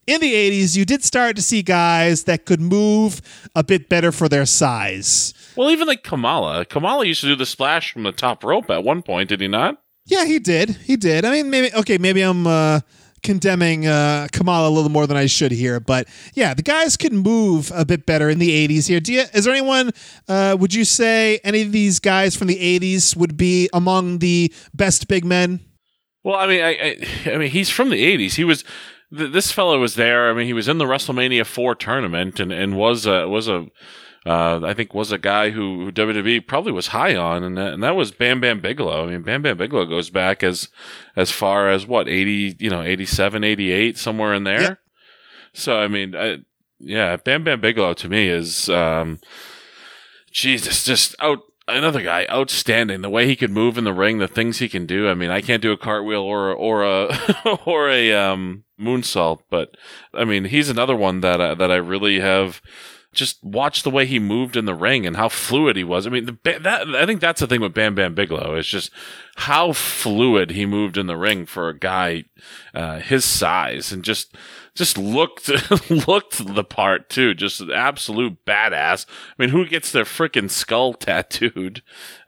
in 0.06 0.22
the 0.22 0.34
80s 0.34 0.76
you 0.76 0.86
did 0.86 1.04
start 1.04 1.36
to 1.36 1.42
see 1.42 1.62
guys 1.62 2.24
that 2.26 2.46
could 2.46 2.62
move 2.62 3.22
a 3.56 3.64
bit 3.64 3.90
better 3.90 4.12
for 4.12 4.28
their 4.28 4.46
size. 4.46 5.34
Well, 5.56 5.72
even 5.72 5.88
like 5.88 6.04
Kamala. 6.04 6.66
Kamala 6.66 7.06
used 7.06 7.22
to 7.22 7.28
do 7.28 7.36
the 7.36 7.46
splash 7.46 7.92
from 7.92 8.04
the 8.04 8.12
top 8.12 8.44
rope 8.44 8.70
at 8.70 8.84
one 8.84 9.02
point, 9.02 9.30
did 9.30 9.42
he 9.42 9.48
not? 9.48 9.82
Yeah, 10.06 10.26
he 10.26 10.40
did. 10.40 10.70
He 10.70 10.96
did. 10.96 11.26
I 11.26 11.32
mean, 11.32 11.50
maybe 11.50 11.74
okay. 11.74 11.98
Maybe 11.98 12.22
I'm 12.22 12.48
uh, 12.48 12.80
condemning 13.24 13.88
uh, 13.88 14.28
Kamala 14.32 14.70
a 14.70 14.72
little 14.72 14.90
more 14.90 15.08
than 15.08 15.18
I 15.18 15.26
should 15.26 15.52
here, 15.52 15.80
but 15.80 16.08
yeah, 16.34 16.54
the 16.54 16.62
guys 16.62 16.98
could 16.98 17.14
move 17.14 17.72
a 17.74 17.86
bit 17.86 18.06
better 18.06 18.30
in 18.30 18.40
the 18.40 18.68
'80s. 18.68 18.88
Here, 18.88 19.00
do 19.00 19.14
you, 19.14 19.24
is 19.34 19.46
there 19.46 19.54
anyone? 19.54 19.92
Uh, 20.28 20.56
would 20.60 20.74
you 20.74 20.86
say 20.86 21.40
any 21.44 21.62
of 21.62 21.72
these 21.72 22.00
guys 22.00 22.36
from 22.36 22.48
the 22.48 22.80
'80s 22.80 23.16
would 23.16 23.38
be 23.38 23.70
among 23.74 24.20
the 24.20 24.54
best 24.74 25.08
big 25.08 25.26
men? 25.26 25.60
Well, 26.24 26.36
I 26.36 26.48
mean, 26.48 26.62
I, 26.62 26.70
I, 26.70 27.32
I 27.34 27.38
mean, 27.38 27.50
he's 27.50 27.70
from 27.70 27.90
the 27.90 28.04
'80s. 28.04 28.36
He 28.36 28.44
was 28.44 28.64
th- 29.16 29.32
this 29.32 29.52
fellow 29.52 29.80
was 29.80 29.96
there. 29.96 30.30
I 30.30 30.34
mean, 30.34 30.46
he 30.46 30.54
was 30.54 30.68
in 30.68 30.78
the 30.78 30.86
WrestleMania 30.86 31.46
four 31.46 31.76
tournament 31.76 32.40
and 32.40 32.52
and 32.52 32.76
was 32.78 33.06
a 33.06 33.28
was 33.28 33.48
a 33.48 33.68
uh, 34.28 34.60
I 34.62 34.74
think 34.74 34.94
was 34.94 35.14
a 35.14 35.18
guy 35.18 35.52
who, 35.52 35.86
who 35.86 35.92
WWE 35.92 36.46
probably 36.46 36.74
was 36.74 36.88
high 36.88 37.16
on, 37.16 37.44
and 37.44 37.58
that, 37.58 37.74
and 37.74 37.84
that 37.84 37.96
was 37.96 38.12
Bam 38.12 38.42
Bam 38.42 38.60
Bigelow. 38.60 39.06
I 39.06 39.10
mean, 39.10 39.22
Bam 39.22 39.42
Bam 39.42 39.58
Bigelow 39.58 39.86
goes 39.86 40.10
back 40.10 40.44
as 40.44 40.68
as 41.16 41.32
far 41.32 41.70
as 41.70 41.88
what 41.88 42.10
eighty, 42.10 42.56
you 42.60 42.70
know, 42.70 42.82
87, 42.82 43.44
88, 43.44 43.98
somewhere 43.98 44.34
in 44.34 44.44
there. 44.44 44.62
Yep. 44.62 44.80
So 45.54 45.80
I 45.80 45.88
mean, 45.88 46.14
I, 46.14 46.40
yeah, 46.80 47.16
Bam 47.16 47.46
Bam 47.46 47.62
Bigelow 47.62 47.94
to 47.94 48.10
me 48.10 48.28
is, 48.28 48.68
um, 48.70 49.20
Jesus, 50.32 50.84
just 50.84 51.16
out 51.20 51.40
another 51.68 52.02
guy 52.02 52.26
outstanding. 52.30 53.02
The 53.02 53.10
way 53.10 53.28
he 53.28 53.36
could 53.38 53.52
move 53.52 53.78
in 53.78 53.86
the 53.86 53.94
ring, 53.94 54.18
the 54.18 54.28
things 54.28 54.60
he 54.60 54.68
can 54.68 54.86
do. 54.86 55.08
I 55.08 55.14
mean, 55.14 55.30
I 55.30 55.40
can't 55.40 55.62
do 55.62 55.72
a 55.72 55.78
cartwheel 55.78 56.22
or 56.22 56.52
or 56.52 56.84
a 56.84 57.18
or 57.66 57.90
a 57.90 58.14
um, 58.14 58.66
moonsault, 58.78 59.40
but 59.50 59.76
I 60.14 60.26
mean, 60.26 60.46
he's 60.46 60.70
another 60.70 60.98
one 60.98 61.22
that 61.22 61.40
uh, 61.40 61.56
that 61.56 61.72
I 61.72 61.78
really 61.78 62.20
have 62.20 62.62
just 63.18 63.44
watch 63.44 63.84
the 63.84 63.90
way 63.90 64.06
he 64.06 64.20
moved 64.20 64.56
in 64.56 64.66
the 64.66 64.76
ring 64.76 65.06
and 65.06 65.18
how 65.18 65.28
fluid 65.28 65.76
he 65.76 65.84
was. 65.84 66.06
I 66.06 66.12
mean, 66.12 66.26
the, 66.26 66.60
that 66.62 66.96
I 66.96 67.06
think 67.06 67.20
that's 67.20 67.42
the 67.42 67.48
thing 67.48 67.60
with 67.60 67.74
Bam 67.74 67.96
Bam 67.96 68.14
Bigelow 68.14 68.56
is 68.56 68.68
just 68.68 68.92
how 69.38 69.74
fluid 69.74 70.52
he 70.52 70.66
moved 70.66 70.98
in 70.98 71.08
the 71.08 71.18
ring 71.18 71.46
for 71.46 71.68
a 71.68 71.78
guy 71.78 72.26
uh, 72.74 73.00
his 73.00 73.26
size 73.26 73.92
and 73.92 74.04
just 74.04 74.38
just 74.76 74.98
looked 74.98 75.50
looked 76.08 76.46
the 76.56 76.64
part 76.64 77.10
too. 77.10 77.34
Just 77.34 77.60
an 77.60 77.72
absolute 77.72 78.46
badass. 78.46 79.06
I 79.10 79.42
mean, 79.42 79.50
who 79.50 79.66
gets 79.66 79.92
their 79.92 80.06
freaking 80.06 80.50
skull 80.50 80.94
tattooed? 80.94 81.82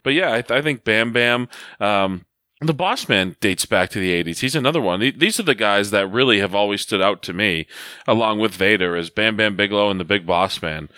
But 0.03 0.13
yeah, 0.15 0.31
I, 0.31 0.53
I 0.53 0.61
think 0.61 0.83
Bam 0.83 1.13
Bam. 1.13 1.47
Um, 1.79 2.25
the 2.67 2.73
Boss 2.73 3.07
Man 3.07 3.35
dates 3.39 3.65
back 3.65 3.89
to 3.91 3.99
the 3.99 4.11
80s. 4.23 4.39
He's 4.39 4.55
another 4.55 4.81
one. 4.81 4.99
These 4.99 5.39
are 5.39 5.43
the 5.43 5.55
guys 5.55 5.91
that 5.91 6.11
really 6.11 6.39
have 6.39 6.53
always 6.53 6.81
stood 6.81 7.01
out 7.01 7.21
to 7.23 7.33
me, 7.33 7.67
along 8.05 8.39
with 8.39 8.53
Vader, 8.53 8.97
as 8.97 9.09
Bam 9.09 9.37
Bam 9.37 9.55
Bigelow 9.55 9.89
and 9.89 9.99
the 9.99 10.05
Big 10.05 10.25
Boss 10.25 10.61
Man 10.61 10.89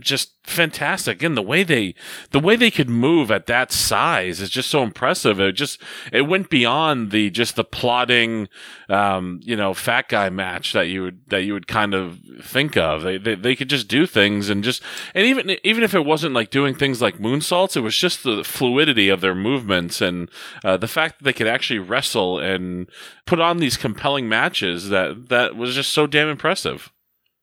just 0.00 0.32
fantastic. 0.44 1.22
And 1.22 1.36
the 1.36 1.42
way 1.42 1.62
they, 1.62 1.94
the 2.30 2.40
way 2.40 2.56
they 2.56 2.70
could 2.70 2.88
move 2.88 3.30
at 3.30 3.46
that 3.46 3.72
size 3.72 4.40
is 4.40 4.50
just 4.50 4.70
so 4.70 4.82
impressive. 4.82 5.40
It 5.40 5.52
just, 5.52 5.80
it 6.12 6.22
went 6.22 6.50
beyond 6.50 7.10
the, 7.10 7.30
just 7.30 7.56
the 7.56 7.64
plodding, 7.64 8.48
um, 8.88 9.40
you 9.42 9.56
know, 9.56 9.72
fat 9.74 10.08
guy 10.08 10.28
match 10.30 10.72
that 10.72 10.88
you 10.88 11.02
would, 11.02 11.20
that 11.28 11.42
you 11.42 11.52
would 11.52 11.66
kind 11.66 11.94
of 11.94 12.20
think 12.42 12.76
of. 12.76 13.02
They, 13.02 13.18
they, 13.18 13.34
they 13.34 13.56
could 13.56 13.70
just 13.70 13.88
do 13.88 14.06
things 14.06 14.50
and 14.50 14.62
just, 14.62 14.82
and 15.14 15.26
even, 15.26 15.56
even 15.64 15.82
if 15.82 15.94
it 15.94 16.04
wasn't 16.04 16.34
like 16.34 16.50
doing 16.50 16.74
things 16.74 17.00
like 17.00 17.18
moonsaults, 17.18 17.76
it 17.76 17.80
was 17.80 17.96
just 17.96 18.22
the 18.22 18.44
fluidity 18.44 19.08
of 19.08 19.20
their 19.20 19.34
movements 19.34 20.00
and, 20.00 20.30
uh, 20.64 20.76
the 20.76 20.88
fact 20.88 21.18
that 21.18 21.24
they 21.24 21.32
could 21.32 21.46
actually 21.46 21.78
wrestle 21.78 22.38
and 22.38 22.88
put 23.26 23.40
on 23.40 23.58
these 23.58 23.76
compelling 23.76 24.28
matches 24.28 24.88
that, 24.90 25.28
that 25.28 25.56
was 25.56 25.74
just 25.74 25.92
so 25.92 26.06
damn 26.06 26.28
impressive. 26.28 26.90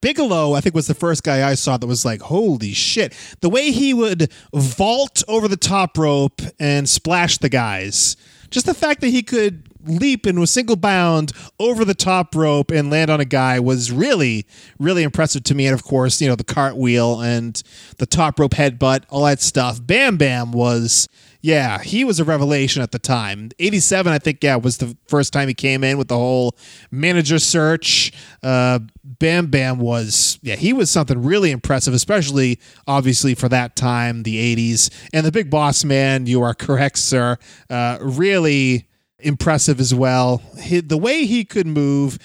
Bigelow, 0.02 0.54
I 0.54 0.62
think, 0.62 0.76
was 0.76 0.88
the 0.88 0.94
first 0.94 1.24
guy 1.24 1.48
I 1.48 1.54
saw 1.54 1.78
that 1.78 1.88
was 1.88 2.04
like, 2.04 2.22
holy 2.22 2.74
shit. 2.74 3.14
The 3.42 3.50
way 3.50 3.72
he 3.72 3.94
would 3.94 4.32
vault 4.54 5.24
over 5.28 5.48
the 5.48 5.58
top 5.58 5.98
rope 5.98 6.42
and 6.60 6.90
splash 6.90 7.38
the 7.38 7.50
guys. 7.50 8.18
Just 8.50 8.66
the 8.66 8.74
fact 8.74 9.02
that 9.02 9.10
he 9.10 9.22
could 9.24 9.70
leap 9.86 10.28
in 10.28 10.38
a 10.38 10.48
single 10.48 10.76
bound 10.76 11.32
over 11.60 11.86
the 11.86 11.94
top 11.94 12.36
rope 12.36 12.72
and 12.72 12.90
land 12.90 13.10
on 13.10 13.20
a 13.20 13.26
guy 13.26 13.60
was 13.60 13.92
really, 13.92 14.46
really 14.80 15.04
impressive 15.04 15.44
to 15.44 15.56
me. 15.56 15.66
And 15.66 15.74
of 15.74 15.84
course, 15.84 16.22
you 16.22 16.28
know, 16.28 16.36
the 16.36 16.44
cartwheel 16.44 17.22
and 17.22 17.62
the 17.98 18.06
top 18.06 18.40
rope 18.40 18.52
headbutt, 18.52 19.04
all 19.10 19.26
that 19.26 19.42
stuff. 19.42 19.80
Bam 19.86 20.18
Bam 20.18 20.52
was 20.52 21.08
yeah, 21.42 21.80
he 21.82 22.04
was 22.04 22.20
a 22.20 22.24
revelation 22.24 22.82
at 22.82 22.92
the 22.92 23.00
time. 23.00 23.50
87, 23.60 24.14
I 24.14 24.20
think, 24.20 24.44
yeah, 24.44 24.56
was 24.56 24.78
the 24.78 24.96
first 25.08 25.34
time 25.34 25.48
he 25.48 25.54
came 25.54 25.84
in 25.84 25.98
with 25.98 26.08
the 26.08 26.18
whole 26.18 26.56
manager 26.92 27.40
search. 27.40 28.14
Uh, 28.44 28.80
Bam 29.04 29.48
Bam 29.48 29.80
was, 29.80 30.38
yeah, 30.44 30.56
he 30.56 30.72
was 30.72 30.92
something 30.92 31.22
really 31.22 31.52
impressive, 31.52 31.94
especially 31.94 32.60
obviously 32.88 33.34
for 33.34 33.50
that 33.50 33.76
time, 33.76 34.24
the 34.24 34.56
80s. 34.56 34.92
And 35.14 35.26
the 35.26 35.32
big 35.32 35.50
boss 35.50 35.84
man, 35.84 36.28
you 36.28 36.42
are 36.44 36.54
correct, 36.54 37.00
sir. 37.00 37.38
Uh, 37.70 37.98
really 38.02 38.88
impressive 39.20 39.80
as 39.80 39.94
well. 39.94 40.42
He, 40.60 40.80
the 40.80 40.98
way 40.98 41.26
he 41.26 41.44
could 41.44 41.68
move, 41.68 42.20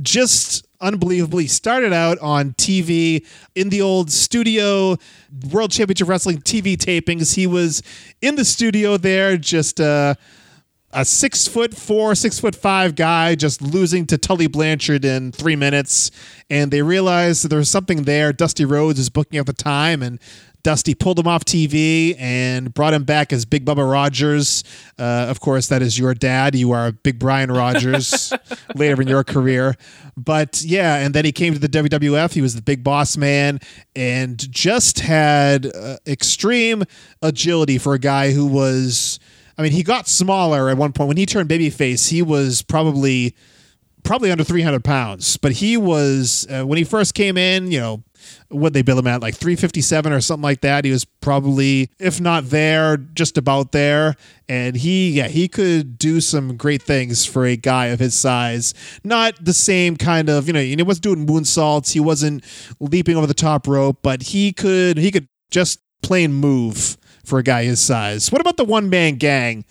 just 0.00 0.66
unbelievably. 0.82 1.46
Started 1.46 1.92
out 1.92 2.18
on 2.18 2.52
TV 2.54 3.26
in 3.54 3.70
the 3.70 3.80
old 3.80 4.10
studio 4.10 4.96
World 5.50 5.70
Championship 5.70 6.08
Wrestling 6.08 6.38
TV 6.38 6.76
tapings. 6.76 7.36
He 7.36 7.46
was 7.46 7.82
in 8.20 8.34
the 8.34 8.44
studio 8.44 8.96
there, 8.96 9.36
just 9.38 9.80
uh, 9.80 10.14
a 10.92 11.04
six 11.04 11.48
foot 11.48 11.74
four, 11.74 12.14
six 12.14 12.38
foot 12.38 12.54
five 12.54 12.94
guy, 12.94 13.34
just 13.34 13.62
losing 13.62 14.06
to 14.08 14.18
Tully 14.18 14.46
Blanchard 14.46 15.04
in 15.04 15.32
three 15.32 15.56
minutes. 15.56 16.10
And 16.50 16.70
they 16.70 16.82
realized 16.82 17.44
that 17.44 17.48
there 17.48 17.58
was 17.58 17.70
something 17.70 18.02
there. 18.02 18.32
Dusty 18.32 18.64
Rhodes 18.64 18.98
is 18.98 19.08
booking 19.08 19.38
at 19.38 19.46
the 19.46 19.54
time, 19.54 20.02
and 20.02 20.20
Dusty 20.62 20.94
pulled 20.94 21.18
him 21.18 21.26
off 21.26 21.44
TV 21.44 22.14
and 22.18 22.72
brought 22.72 22.94
him 22.94 23.04
back 23.04 23.32
as 23.32 23.44
Big 23.44 23.64
Bubba 23.64 23.90
Rogers. 23.90 24.62
Uh, 24.98 25.26
of 25.28 25.40
course, 25.40 25.68
that 25.68 25.82
is 25.82 25.98
your 25.98 26.14
dad. 26.14 26.54
You 26.54 26.70
are 26.72 26.92
Big 26.92 27.18
Brian 27.18 27.50
Rogers 27.50 28.32
later 28.74 29.02
in 29.02 29.08
your 29.08 29.24
career. 29.24 29.74
But 30.16 30.62
yeah, 30.62 30.96
and 30.96 31.14
then 31.14 31.24
he 31.24 31.32
came 31.32 31.52
to 31.54 31.58
the 31.58 31.68
WWF. 31.68 32.32
He 32.32 32.42
was 32.42 32.54
the 32.54 32.62
big 32.62 32.84
boss 32.84 33.16
man 33.16 33.58
and 33.96 34.38
just 34.52 35.00
had 35.00 35.66
uh, 35.74 35.96
extreme 36.06 36.84
agility 37.22 37.78
for 37.78 37.94
a 37.94 37.98
guy 37.98 38.32
who 38.32 38.46
was. 38.46 39.18
I 39.58 39.62
mean, 39.62 39.72
he 39.72 39.82
got 39.82 40.08
smaller 40.08 40.70
at 40.70 40.78
one 40.78 40.92
point. 40.92 41.08
When 41.08 41.16
he 41.16 41.26
turned 41.26 41.48
babyface, 41.48 42.08
he 42.08 42.22
was 42.22 42.62
probably 42.62 43.34
probably 44.02 44.30
under 44.30 44.44
300 44.44 44.82
pounds. 44.84 45.36
But 45.36 45.52
he 45.52 45.76
was 45.76 46.46
uh, 46.50 46.64
when 46.64 46.78
he 46.78 46.84
first 46.84 47.14
came 47.14 47.36
in, 47.36 47.70
you 47.70 47.80
know, 47.80 48.02
what 48.48 48.72
they 48.72 48.82
bill 48.82 48.98
him 48.98 49.06
at 49.06 49.22
like 49.22 49.34
357 49.34 50.12
or 50.12 50.20
something 50.20 50.42
like 50.42 50.60
that? 50.62 50.84
He 50.84 50.90
was 50.90 51.04
probably 51.04 51.90
if 51.98 52.20
not 52.20 52.50
there 52.50 52.96
just 52.96 53.38
about 53.38 53.72
there. 53.72 54.16
And 54.48 54.76
he 54.76 55.10
yeah 55.10 55.28
he 55.28 55.48
could 55.48 55.98
do 55.98 56.20
some 56.20 56.56
great 56.56 56.82
things 56.82 57.24
for 57.24 57.46
a 57.46 57.56
guy 57.56 57.86
of 57.86 58.00
his 58.00 58.14
size. 58.14 58.74
Not 59.04 59.44
the 59.44 59.54
same 59.54 59.96
kind 59.96 60.28
of 60.28 60.46
you 60.46 60.52
know 60.52 60.60
he 60.60 60.82
wasn't 60.82 61.04
doing 61.04 61.26
moonsaults. 61.26 61.92
He 61.92 62.00
wasn't 62.00 62.44
leaping 62.80 63.16
over 63.16 63.26
the 63.26 63.34
top 63.34 63.66
rope 63.66 63.98
but 64.02 64.22
he 64.22 64.52
could 64.52 64.98
he 64.98 65.10
could 65.10 65.28
just 65.50 65.80
plain 66.02 66.32
move 66.32 66.96
for 67.24 67.38
a 67.38 67.42
guy 67.42 67.64
his 67.64 67.80
size. 67.80 68.32
What 68.32 68.40
about 68.40 68.56
the 68.56 68.64
one 68.64 68.90
man 68.90 69.16
gang 69.16 69.64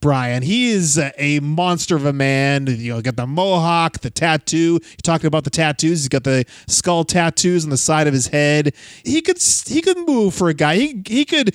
Brian. 0.00 0.42
He 0.42 0.68
is 0.70 0.98
a 0.98 1.40
monster 1.40 1.96
of 1.96 2.04
a 2.04 2.12
man. 2.12 2.66
You 2.66 2.94
know, 2.94 3.00
got 3.00 3.16
the 3.16 3.26
mohawk, 3.26 4.00
the 4.00 4.10
tattoo. 4.10 4.78
You're 4.82 4.96
talking 5.02 5.26
about 5.26 5.44
the 5.44 5.50
tattoos. 5.50 6.00
He's 6.00 6.08
got 6.08 6.24
the 6.24 6.44
skull 6.66 7.04
tattoos 7.04 7.64
on 7.64 7.70
the 7.70 7.76
side 7.76 8.06
of 8.06 8.12
his 8.12 8.28
head. 8.28 8.74
He 9.04 9.22
could 9.22 9.38
he 9.66 9.80
could 9.80 9.98
move 10.06 10.34
for 10.34 10.48
a 10.48 10.54
guy. 10.54 10.76
He 10.76 11.02
he 11.06 11.24
could 11.24 11.54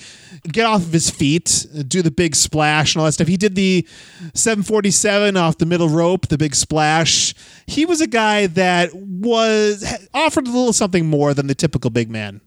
get 0.50 0.66
off 0.66 0.82
of 0.82 0.92
his 0.92 1.10
feet, 1.10 1.66
do 1.86 2.02
the 2.02 2.10
big 2.10 2.34
splash 2.34 2.94
and 2.94 3.00
all 3.00 3.06
that 3.06 3.12
stuff. 3.12 3.28
He 3.28 3.36
did 3.36 3.54
the 3.54 3.86
747 4.34 5.36
off 5.36 5.58
the 5.58 5.66
middle 5.66 5.88
rope, 5.88 6.28
the 6.28 6.38
big 6.38 6.54
splash. 6.54 7.34
He 7.66 7.84
was 7.84 8.00
a 8.00 8.06
guy 8.06 8.46
that 8.48 8.94
was 8.94 9.84
offered 10.14 10.46
a 10.46 10.50
little 10.50 10.72
something 10.72 11.06
more 11.06 11.34
than 11.34 11.46
the 11.46 11.54
typical 11.54 11.90
big 11.90 12.10
man. 12.10 12.40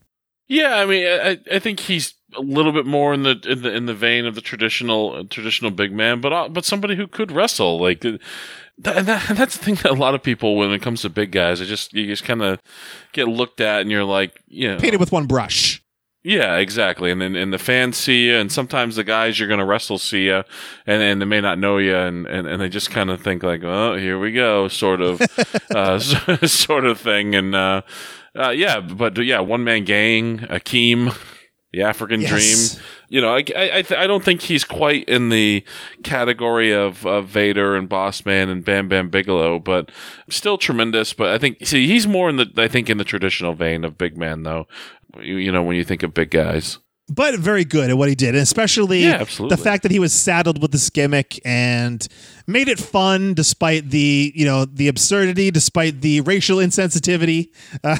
Yeah, 0.48 0.76
I 0.76 0.86
mean, 0.86 1.08
I, 1.08 1.40
I 1.52 1.60
think 1.60 1.80
he's 1.80 2.15
a 2.38 2.42
little 2.42 2.72
bit 2.72 2.86
more 2.86 3.14
in 3.14 3.24
the 3.24 3.40
in 3.48 3.62
the 3.62 3.74
in 3.74 3.86
the 3.86 3.94
vein 3.94 4.26
of 4.26 4.36
the 4.36 4.42
traditional 4.42 5.26
traditional 5.26 5.72
big 5.72 5.92
man, 5.92 6.22
but 6.22 6.34
uh, 6.34 6.50
but 6.50 6.66
somebody 6.66 6.96
who 6.96 7.08
could 7.08 7.32
wrestle 7.32 7.80
like. 7.80 8.04
Uh, 8.06 8.18
that, 8.78 9.06
that, 9.06 9.38
that's 9.38 9.58
the 9.58 9.64
thing 9.64 9.76
that 9.76 9.92
a 9.92 9.94
lot 9.94 10.16
of 10.16 10.22
people, 10.22 10.58
when 10.58 10.70
it 10.74 10.82
comes 10.82 11.04
to 11.04 11.10
big 11.10 11.32
guys, 11.32 11.62
it 11.62 11.66
just 11.66 11.94
you 11.94 12.08
just 12.08 12.26
kind 12.26 12.42
of 12.42 12.60
get 13.14 13.30
looked 13.30 13.62
at, 13.62 13.80
and 13.80 13.90
you're 13.90 14.04
like, 14.04 14.44
you 14.50 14.68
know, 14.68 14.78
painted 14.78 15.00
with 15.00 15.14
one 15.14 15.28
brush. 15.28 15.82
Yeah, 16.26 16.56
exactly. 16.56 17.12
And 17.12 17.22
then 17.22 17.36
and 17.36 17.54
the 17.54 17.60
fans 17.60 17.98
see 17.98 18.30
you, 18.30 18.36
and 18.38 18.52
sometimes 18.52 18.96
the 18.96 19.04
guys 19.04 19.38
you're 19.38 19.48
going 19.48 19.60
to 19.60 19.66
wrestle 19.66 20.00
see 20.00 20.26
you, 20.26 20.44
and, 20.88 21.04
and 21.04 21.22
they 21.22 21.26
may 21.26 21.40
not 21.40 21.60
know 21.60 21.78
you, 21.78 21.96
and, 21.96 22.26
and, 22.26 22.48
and 22.48 22.60
they 22.60 22.68
just 22.68 22.90
kind 22.90 23.12
of 23.12 23.22
think 23.22 23.44
like, 23.44 23.64
oh, 23.64 23.96
here 23.96 24.18
we 24.18 24.32
go, 24.32 24.68
sort 24.68 25.02
of, 25.02 25.22
uh, 25.76 26.00
sort 26.48 26.86
of 26.86 27.00
thing. 27.00 27.36
And 27.36 27.54
uh, 27.54 27.84
uh, 28.36 28.50
yeah, 28.50 28.80
but 28.80 29.24
yeah, 29.24 29.40
one 29.40 29.64
man 29.64 29.84
gang, 29.84 30.40
Akeem, 30.40 31.16
the 31.76 31.84
African 31.84 32.22
yes. 32.22 32.30
Dream. 32.74 32.84
You 33.10 33.22
know, 33.22 33.34
I 33.34 33.40
I, 33.40 33.82
th- 33.82 33.92
I 33.92 34.08
don't 34.08 34.24
think 34.24 34.42
he's 34.42 34.64
quite 34.64 35.08
in 35.10 35.30
the 35.30 35.64
category 36.04 36.74
of, 36.74 37.06
of 37.06 37.28
Vader 37.28 37.76
and 37.76 37.90
Bossman 37.90 38.50
and 38.50 38.64
Bam 38.64 38.88
Bam 38.88 39.10
Bigelow, 39.10 39.60
but 39.60 39.92
still 40.30 40.58
tremendous. 40.58 41.14
But 41.14 41.28
I 41.30 41.38
think 41.38 41.66
see 41.66 41.86
he's 41.86 42.08
more 42.08 42.30
in 42.30 42.38
the 42.38 42.50
I 42.58 42.70
think 42.70 42.90
in 42.90 42.98
the 42.98 43.04
traditional 43.04 43.54
vein 43.54 43.84
of 43.84 43.98
big 43.98 44.18
man 44.18 44.44
though. 44.44 44.68
You, 45.22 45.36
you 45.36 45.52
know, 45.52 45.64
when 45.64 45.76
you 45.76 45.84
think 45.84 46.02
of 46.02 46.14
big 46.14 46.32
guys. 46.32 46.80
But 47.08 47.36
very 47.36 47.64
good 47.64 47.90
at 47.90 47.98
what 47.98 48.10
he 48.10 48.16
did, 48.16 48.30
and 48.30 48.38
especially 48.38 49.04
Yeah, 49.04 49.24
the 49.24 49.58
fact 49.58 49.84
that 49.84 49.92
he 49.92 50.00
was 50.00 50.12
saddled 50.12 50.62
with 50.62 50.72
this 50.72 50.90
gimmick 50.90 51.40
and 51.46 52.08
made 52.48 52.68
it 52.68 52.80
fun 52.80 53.34
despite 53.36 53.92
the 53.92 54.32
you 54.36 54.46
know 54.46 54.66
the 54.66 54.88
absurdity, 54.88 55.52
despite 55.52 56.02
the 56.02 56.22
racial 56.22 56.58
insensitivity. 56.58 57.50
Uh, 57.84 57.98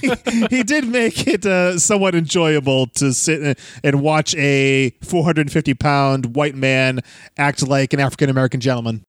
he, 0.00 0.56
he 0.56 0.62
did 0.62 0.86
make 0.86 1.26
it 1.26 1.44
uh, 1.44 1.78
somewhat 1.78 2.14
enjoyable 2.14 2.86
to 2.88 3.12
sit 3.12 3.58
and- 3.82 4.00
watch 4.00 4.34
a 4.36 4.90
450 5.02 5.74
pound 5.74 6.36
white 6.36 6.54
man 6.54 7.00
act 7.38 7.66
like 7.66 7.92
an 7.92 7.98
African 7.98 8.30
American 8.30 8.60
gentleman. 8.60 9.02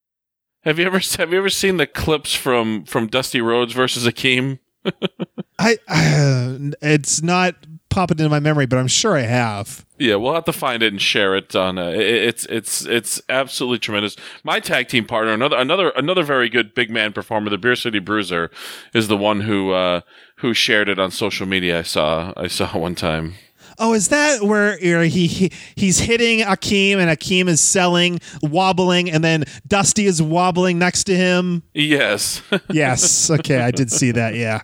Have 0.64 0.80
you 0.80 0.86
ever 0.86 1.00
have 1.18 1.32
you 1.32 1.38
ever 1.38 1.50
seen 1.50 1.78
the 1.78 1.86
clips 1.88 2.34
from 2.34 2.84
from 2.86 3.08
Dusty 3.08 3.42
Rhodes 3.42 3.74
versus 3.74 4.06
Akeem? 4.06 4.60
I, 5.60 5.78
uh, 5.88 6.58
it's 6.82 7.22
not 7.22 7.56
popping 7.98 8.20
into 8.20 8.30
my 8.30 8.40
memory, 8.40 8.68
but 8.68 8.78
I'm 8.78 8.88
sure 8.88 9.18
I 9.18 9.22
have. 9.22 9.84
Yeah, 9.98 10.16
we'll 10.16 10.36
have 10.36 10.46
to 10.46 10.54
find 10.54 10.84
it 10.84 10.94
and 10.94 11.02
share 11.02 11.36
it 11.36 11.56
on. 11.56 11.80
Uh, 11.80 11.88
it- 11.90 12.00
it's 12.28 12.46
it's 12.46 12.86
it's 12.86 13.20
absolutely 13.30 13.80
tremendous. 13.80 14.16
My 14.44 14.60
tag 14.60 14.88
team 14.88 15.06
partner, 15.06 15.34
another 15.34 15.58
another 15.58 15.90
another 15.96 16.22
very 16.24 16.48
good 16.50 16.76
big 16.76 16.92
man 16.92 17.12
performer, 17.14 17.50
the 17.50 17.58
Beer 17.58 17.76
City 17.76 17.98
Bruiser, 18.00 18.52
is 18.94 19.08
the 19.08 19.18
one 19.18 19.42
who 19.42 19.72
uh, 19.72 20.02
who 20.38 20.54
shared 20.54 20.90
it 20.90 21.00
on 21.00 21.10
social 21.10 21.48
media. 21.48 21.80
I 21.80 21.84
saw 21.84 22.34
I 22.38 22.48
saw 22.48 22.78
one 22.78 22.94
time. 22.94 23.34
Oh, 23.80 23.94
is 23.94 24.08
that 24.08 24.42
where 24.42 24.76
he, 25.04 25.28
he 25.28 25.52
he's 25.76 26.00
hitting 26.00 26.40
Akeem 26.40 26.98
and 26.98 27.10
Akeem 27.12 27.48
is 27.48 27.62
selling, 27.62 28.20
wobbling, 28.42 29.10
and 29.10 29.24
then 29.24 29.44
Dusty 29.68 30.06
is 30.06 30.22
wobbling 30.22 30.80
next 30.80 31.04
to 31.06 31.16
him? 31.16 31.62
Yes, 31.74 32.42
Yes. 32.72 33.30
Okay, 33.30 33.60
I 33.60 33.70
did 33.72 33.92
see 33.92 34.12
that. 34.12 34.34
Yeah. 34.36 34.62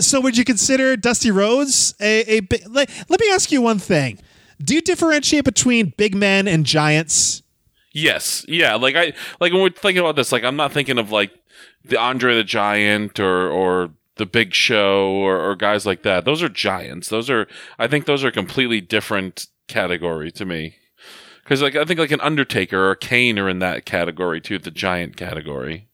So, 0.00 0.20
would 0.20 0.36
you 0.36 0.44
consider 0.44 0.96
Dusty 0.96 1.30
Rhodes 1.30 1.94
a, 2.00 2.20
a 2.36 2.40
bi- 2.40 2.62
let, 2.68 2.90
let 3.08 3.20
me 3.20 3.30
ask 3.30 3.52
you 3.52 3.60
one 3.60 3.78
thing. 3.78 4.18
Do 4.62 4.74
you 4.74 4.80
differentiate 4.80 5.44
between 5.44 5.92
big 5.96 6.14
men 6.14 6.48
and 6.48 6.64
giants? 6.64 7.42
yes, 7.94 8.44
yeah. 8.48 8.74
Like 8.74 8.96
I 8.96 9.14
like 9.40 9.52
when 9.52 9.62
we're 9.62 9.70
thinking 9.70 10.00
about 10.00 10.16
this, 10.16 10.32
like 10.32 10.44
I'm 10.44 10.56
not 10.56 10.72
thinking 10.72 10.98
of 10.98 11.10
like 11.10 11.30
the 11.84 11.98
Andre 11.98 12.34
the 12.34 12.44
Giant 12.44 13.18
or 13.18 13.48
or 13.48 13.90
the 14.16 14.26
Big 14.26 14.54
Show 14.54 15.10
or, 15.10 15.40
or 15.40 15.56
guys 15.56 15.86
like 15.86 16.02
that. 16.02 16.24
Those 16.24 16.42
are 16.42 16.48
giants. 16.48 17.08
Those 17.08 17.30
are 17.30 17.46
I 17.78 17.86
think 17.86 18.06
those 18.06 18.24
are 18.24 18.28
a 18.28 18.32
completely 18.32 18.80
different 18.80 19.46
category 19.68 20.30
to 20.32 20.44
me. 20.44 20.76
Because 21.42 21.62
like 21.62 21.76
I 21.76 21.84
think 21.84 22.00
like 22.00 22.10
an 22.10 22.20
Undertaker 22.20 22.90
or 22.90 22.94
Kane 22.94 23.38
are 23.38 23.48
in 23.48 23.58
that 23.58 23.84
category 23.84 24.40
too, 24.40 24.58
the 24.58 24.70
giant 24.70 25.16
category. 25.16 25.88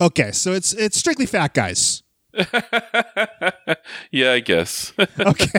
Okay, 0.00 0.32
so 0.32 0.52
it's 0.52 0.72
it's 0.72 0.96
strictly 0.96 1.26
fat 1.26 1.54
guys. 1.54 2.03
Yeah, 4.10 4.32
I 4.32 4.40
guess. 4.40 4.92
Okay, 5.18 5.46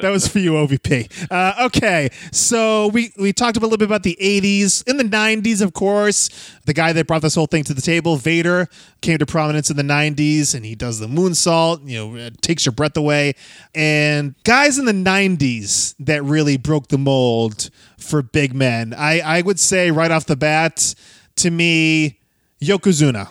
that 0.00 0.10
was 0.10 0.28
for 0.28 0.38
you, 0.38 0.52
OVP. 0.52 1.30
Uh, 1.30 1.66
okay, 1.66 2.10
so 2.32 2.88
we 2.88 3.12
we 3.18 3.32
talked 3.32 3.56
a 3.56 3.60
little 3.60 3.76
bit 3.78 3.86
about 3.86 4.02
the 4.02 4.16
'80s, 4.20 4.86
in 4.88 4.96
the 4.96 5.04
'90s, 5.04 5.62
of 5.62 5.72
course. 5.72 6.28
The 6.66 6.74
guy 6.74 6.92
that 6.92 7.06
brought 7.06 7.22
this 7.22 7.34
whole 7.34 7.46
thing 7.46 7.64
to 7.64 7.74
the 7.74 7.80
table, 7.80 8.16
Vader, 8.16 8.68
came 9.00 9.18
to 9.18 9.26
prominence 9.26 9.70
in 9.70 9.76
the 9.76 9.82
'90s, 9.82 10.54
and 10.54 10.64
he 10.64 10.74
does 10.74 10.98
the 10.98 11.06
moonsault. 11.06 11.88
You 11.88 11.98
know, 11.98 12.16
it 12.16 12.42
takes 12.42 12.66
your 12.66 12.72
breath 12.72 12.96
away. 12.96 13.34
And 13.74 14.34
guys 14.44 14.78
in 14.78 14.84
the 14.84 14.92
'90s 14.92 15.94
that 16.00 16.22
really 16.24 16.56
broke 16.56 16.88
the 16.88 16.98
mold 16.98 17.70
for 17.98 18.22
big 18.22 18.54
men, 18.54 18.94
I 18.94 19.20
I 19.20 19.42
would 19.42 19.58
say 19.60 19.90
right 19.90 20.10
off 20.10 20.26
the 20.26 20.36
bat, 20.36 20.94
to 21.36 21.50
me, 21.50 22.18
Yokozuna. 22.62 23.28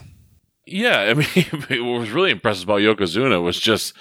Yeah, 0.68 1.00
I 1.00 1.14
mean, 1.70 1.86
what 1.88 2.00
was 2.02 2.12
really 2.12 2.32
impressive 2.32 2.64
about 2.66 2.82
Yokozuna 2.82 3.42
was 3.42 3.60
just 3.60 3.94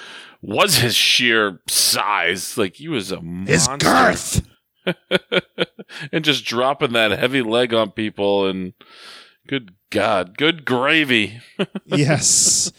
was 0.43 0.77
his 0.79 0.95
sheer 0.95 1.61
size. 1.69 2.59
Like 2.59 2.77
he 2.77 2.89
was 2.89 3.13
a 3.13 3.21
His 3.21 3.69
monster. 3.69 3.87
girth. 3.89 4.43
and 6.13 6.25
just 6.25 6.45
dropping 6.45 6.93
that 6.93 7.11
heavy 7.19 7.43
leg 7.43 7.75
on 7.75 7.91
people 7.91 8.47
and 8.47 8.73
good 9.49 9.75
God, 9.91 10.37
good 10.37 10.65
gravy. 10.65 11.41
yes 11.87 12.73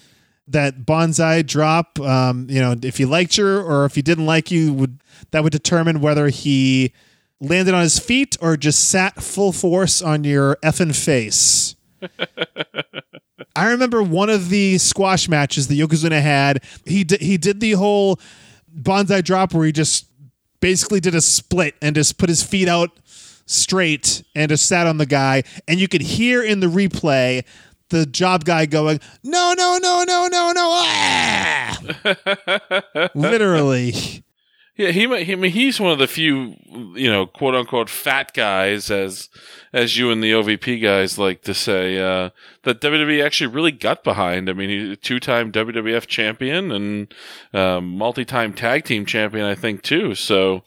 that 0.49 0.85
Banzai 0.85 1.41
drop 1.41 1.99
um, 1.99 2.47
you 2.49 2.61
know 2.61 2.73
if 2.81 2.97
he 2.97 3.03
liked 3.05 3.37
you 3.37 3.45
or 3.45 3.83
if 3.83 3.95
he 3.95 4.01
didn't 4.01 4.25
like 4.25 4.49
you 4.49 4.71
would 4.73 5.01
that 5.31 5.43
would 5.43 5.51
determine 5.51 5.99
whether 5.99 6.29
he 6.29 6.93
landed 7.41 7.73
on 7.73 7.81
his 7.81 7.99
feet 7.99 8.37
or 8.39 8.55
just 8.55 8.87
sat 8.89 9.21
full 9.21 9.51
force 9.51 10.01
on 10.01 10.23
your 10.23 10.55
effing 10.63 10.95
face 10.95 11.75
i 13.55 13.69
remember 13.69 14.01
one 14.01 14.29
of 14.29 14.49
the 14.49 14.77
squash 14.77 15.27
matches 15.29 15.67
that 15.67 15.75
yokozuna 15.75 16.21
had. 16.21 16.63
He 16.85 17.03
did 17.03 17.21
he 17.21 17.37
did 17.37 17.59
the 17.59 17.71
whole 17.73 18.19
Banzai 18.67 19.21
drop 19.21 19.53
where 19.53 19.65
he 19.65 19.71
just 19.71 20.05
basically 20.59 20.99
did 20.99 21.15
a 21.15 21.21
split 21.21 21.75
and 21.81 21.95
just 21.95 22.17
put 22.17 22.29
his 22.29 22.43
feet 22.43 22.67
out 22.67 22.91
straight 23.45 24.23
and 24.35 24.49
just 24.49 24.65
sat 24.67 24.87
on 24.87 24.97
the 24.97 25.05
guy. 25.05 25.43
And 25.67 25.79
you 25.79 25.87
could 25.87 26.01
hear 26.01 26.43
in 26.43 26.59
the 26.59 26.67
replay 26.67 27.43
the 27.89 28.05
job 28.05 28.43
guy 28.43 28.65
going 28.65 28.99
no 29.23 29.53
no 29.57 29.77
no 29.81 30.03
no 30.05 30.27
no 30.27 30.51
no 30.51 30.69
ah! 30.73 31.79
literally 33.15 34.23
Yeah, 34.77 34.91
he, 34.91 35.07
he 35.23 35.33
I 35.33 35.35
mean, 35.35 35.51
he's 35.51 35.79
one 35.79 35.91
of 35.91 35.97
the 35.97 36.07
few, 36.07 36.55
you 36.95 37.11
know, 37.11 37.25
quote 37.25 37.55
unquote 37.55 37.89
fat 37.89 38.33
guys, 38.33 38.91
as 38.91 39.27
as 39.73 39.97
you 39.97 40.11
and 40.11 40.23
the 40.23 40.31
OVP 40.31 40.81
guys 40.81 41.17
like 41.17 41.41
to 41.43 41.53
say, 41.53 41.97
uh, 41.97 42.29
that 42.63 42.79
WWE 42.79 43.25
actually 43.25 43.47
really 43.47 43.71
got 43.71 44.03
behind. 44.03 44.49
I 44.49 44.53
mean, 44.53 44.69
he's 44.69 44.89
a 44.91 44.95
two 44.95 45.19
time 45.19 45.51
WWF 45.51 46.05
champion 46.05 46.71
and 46.71 47.13
um, 47.53 47.97
multi 47.97 48.23
time 48.23 48.53
tag 48.53 48.85
team 48.85 49.05
champion, 49.05 49.45
I 49.45 49.55
think, 49.55 49.81
too. 49.81 50.13
So 50.13 50.63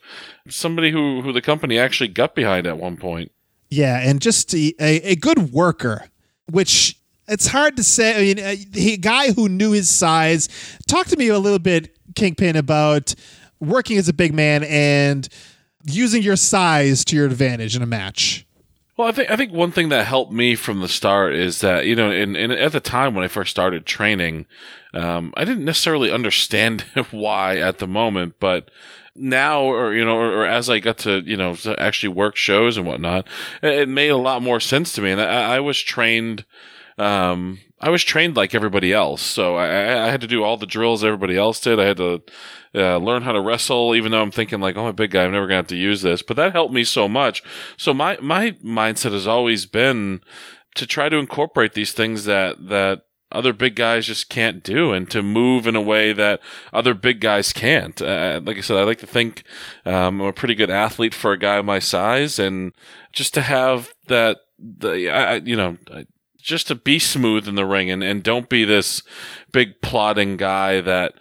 somebody 0.49 0.91
who 0.91 1.23
who 1.23 1.33
the 1.33 1.41
company 1.41 1.79
actually 1.79 2.09
got 2.09 2.35
behind 2.35 2.67
at 2.67 2.79
one 2.79 2.97
point. 2.97 3.31
yeah 3.71 3.99
and 4.01 4.21
just 4.21 4.53
a, 4.55 4.75
a, 4.81 5.15
good 5.17 5.53
worker 5.53 6.07
which 6.51 6.99
it's 7.29 7.47
hard 7.47 7.77
to 7.77 7.85
say 7.85 8.17
i 8.17 8.21
mean 8.21 8.39
a, 8.39 8.67
a 8.75 8.97
guy 8.97 9.33
who 9.33 9.49
knew 9.49 9.71
his 9.73 9.89
size 9.89 10.49
talk 10.89 11.07
to 11.07 11.17
me 11.17 11.29
a 11.29 11.39
little 11.39 11.59
bit 11.59 11.97
kingpin 12.15 12.57
about 12.57 13.15
working 13.61 13.99
as 13.99 14.09
a 14.09 14.13
big 14.13 14.35
man 14.35 14.65
and 14.65 15.29
using 15.85 16.23
your 16.23 16.37
size 16.37 17.05
to 17.07 17.17
your 17.17 17.27
advantage 17.27 17.77
in 17.77 17.83
a 17.83 17.87
match 17.87 18.47
Well, 18.97 19.09
I 19.09 19.13
think 19.13 19.31
I 19.31 19.37
think 19.37 19.53
one 19.53 19.73
thing 19.73 19.89
that 19.91 20.07
helped 20.07 20.33
me 20.33 20.55
from 20.55 20.81
the 20.81 20.89
start 20.89 21.35
is 21.35 21.61
that 21.61 21.87
you 21.87 21.97
know, 21.97 22.11
in, 22.11 22.37
in 22.37 22.51
at 22.51 22.73
the 22.73 22.81
time 22.81 23.15
when 23.15 23.25
I 23.25 23.29
first 23.29 23.51
started 23.51 23.87
training, 23.87 24.47
um, 24.93 25.33
I 25.37 25.45
didn't 25.45 25.65
necessarily 25.65 26.11
understand 26.11 26.83
why 27.11 27.57
at 27.57 27.79
the 27.79 27.87
moment, 27.87 28.35
but 28.41 28.71
now, 29.15 29.63
or 29.63 29.95
you 29.95 30.05
know, 30.05 30.17
or, 30.17 30.43
or 30.43 30.47
as 30.47 30.69
I 30.71 30.79
got 30.81 30.99
to 30.99 31.21
you 31.21 31.37
know 31.37 31.55
to 31.57 31.79
actually 31.81 32.11
work 32.11 32.37
shows 32.37 32.77
and 32.77 32.87
whatnot, 32.87 33.27
it, 33.63 33.73
it 33.81 33.89
made 33.89 34.11
a 34.11 34.17
lot 34.17 34.43
more 34.43 34.61
sense 34.61 34.93
to 34.93 35.03
me, 35.03 35.13
and 35.13 35.21
I, 35.21 35.57
I 35.57 35.61
was 35.61 35.81
trained. 35.81 36.45
Um, 36.99 37.59
I 37.81 37.89
was 37.89 38.05
trained 38.05 38.37
like 38.37 38.55
everybody 38.55 38.93
else, 38.93 39.23
so 39.23 39.57
I, 39.57 40.07
I 40.07 40.11
had 40.11 40.21
to 40.21 40.27
do 40.27 40.45
all 40.45 40.57
the 40.59 40.67
drills 40.67 41.03
everybody 41.03 41.37
else 41.37 41.61
did. 41.61 41.81
I 41.81 41.85
had 41.87 41.97
to 41.97 42.23
uh, 42.75 42.99
learn 42.99 43.23
how 43.23 43.33
to 43.33 43.41
wrestle, 43.41 43.95
even 43.95 44.13
though 44.13 44.21
I'm 44.21 44.31
thinking 44.31 44.61
like, 44.61 44.77
"Oh, 44.77 44.83
I'm 44.83 44.89
a 44.89 44.93
big 44.93 45.13
guy, 45.13 45.25
I'm 45.25 45.33
never 45.33 45.47
gonna 45.47 45.57
have 45.57 45.67
to 45.69 45.77
use 45.77 46.03
this." 46.03 46.21
But 46.21 46.37
that 46.37 46.53
helped 46.53 46.75
me 46.75 46.85
so 46.85 47.09
much. 47.09 47.43
So 47.79 47.95
my 47.95 48.19
my 48.21 48.53
mindset 48.63 49.13
has 49.13 49.27
always 49.27 49.65
been 49.65 50.21
to 50.75 50.87
try 50.87 51.09
to 51.09 51.17
incorporate 51.17 51.73
these 51.73 51.93
things 51.93 52.27
that 52.27 52.69
that 52.69 53.03
other 53.33 53.53
big 53.53 53.77
guys 53.77 54.07
just 54.07 54.29
can't 54.29 54.63
do, 54.63 54.93
and 54.93 55.11
to 55.11 55.23
move 55.23 55.67
in 55.67 55.75
a 55.75 55.81
way 55.81 56.13
that 56.13 56.41
other 56.75 56.93
big 56.93 57.21
guys 57.21 57.53
can't. 57.53 58.03
Uh, 58.03 58.41
like 58.45 58.59
I 58.59 58.61
said, 58.61 58.77
I 58.77 58.83
like 58.83 58.99
to 58.99 59.07
think 59.07 59.43
um, 59.87 60.21
I'm 60.21 60.29
a 60.29 60.33
pretty 60.33 60.55
good 60.55 60.71
athlete 60.71 61.15
for 61.15 61.33
a 61.33 61.39
guy 61.39 61.63
my 61.63 61.79
size, 61.79 62.39
and 62.39 62.73
just 63.13 63.33
to 63.35 63.41
have 63.41 63.95
that 64.09 64.39
the 64.59 65.09
I- 65.09 65.37
you 65.37 65.57
know. 65.57 65.79
I, 65.91 66.05
just 66.41 66.69
to 66.69 66.75
be 66.75 66.99
smooth 66.99 67.47
in 67.47 67.55
the 67.55 67.67
ring 67.67 67.91
and, 67.91 68.03
and 68.03 68.23
don't 68.23 68.49
be 68.49 68.65
this 68.65 69.03
big 69.53 69.81
plotting 69.81 70.37
guy 70.37 70.81
that 70.81 71.15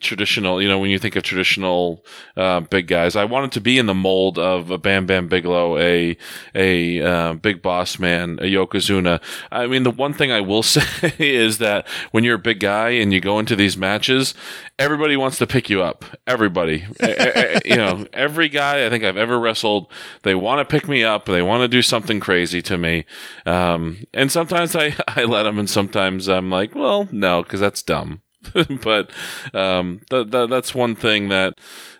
traditional, 0.00 0.60
you 0.60 0.68
know, 0.68 0.78
when 0.78 0.90
you 0.90 0.98
think 0.98 1.16
of 1.16 1.22
traditional 1.22 2.04
uh, 2.36 2.60
big 2.60 2.86
guys, 2.88 3.16
I 3.16 3.24
wanted 3.24 3.52
to 3.52 3.60
be 3.60 3.78
in 3.78 3.86
the 3.86 3.94
mold 3.94 4.38
of 4.38 4.70
a 4.70 4.78
Bam 4.78 5.06
Bam 5.06 5.28
Bigelow, 5.28 5.78
a 5.78 6.16
a 6.54 7.02
uh, 7.02 7.32
Big 7.34 7.62
Boss 7.62 7.98
Man, 7.98 8.38
a 8.40 8.44
Yokozuna. 8.44 9.20
I 9.52 9.66
mean, 9.66 9.84
the 9.84 9.90
one 9.90 10.12
thing 10.12 10.32
I 10.32 10.40
will 10.40 10.62
say 10.64 11.12
is 11.18 11.58
that 11.58 11.86
when 12.10 12.24
you're 12.24 12.36
a 12.36 12.38
big 12.38 12.60
guy 12.60 12.90
and 12.90 13.12
you 13.12 13.20
go 13.20 13.38
into 13.38 13.54
these 13.54 13.76
matches, 13.76 14.34
everybody 14.78 15.16
wants 15.16 15.38
to 15.38 15.46
pick 15.46 15.70
you 15.70 15.82
up. 15.82 16.04
Everybody, 16.26 16.86
Eh, 17.00 17.14
eh, 17.16 17.32
eh, 17.34 17.60
you 17.64 17.76
know, 17.76 18.06
every 18.12 18.48
guy 18.48 18.84
I 18.84 18.90
think 18.90 19.04
I've 19.04 19.16
ever 19.16 19.38
wrestled, 19.38 19.90
they 20.22 20.34
want 20.34 20.58
to 20.60 20.70
pick 20.70 20.88
me 20.88 21.02
up. 21.02 21.26
They 21.26 21.42
want 21.42 21.62
to 21.62 21.68
do 21.68 21.82
something 21.82 22.20
crazy 22.20 22.60
to 22.62 22.76
me, 22.76 23.04
um, 23.46 24.04
and 24.12 24.30
sometimes 24.30 24.74
I 24.76 24.94
I 25.08 25.24
let 25.24 25.44
them, 25.44 25.58
and 25.58 25.70
sometimes 25.70 26.28
I'm 26.28 26.50
like, 26.50 26.74
well, 26.74 27.08
no, 27.10 27.42
because 27.42 27.60
that's 27.60 27.82
dumb. 27.82 28.22
but 28.82 29.10
um, 29.54 30.00
th- 30.10 30.30
th- 30.30 30.48
that's 30.50 30.74
one 30.74 30.94
thing 30.94 31.28
that, 31.28 31.54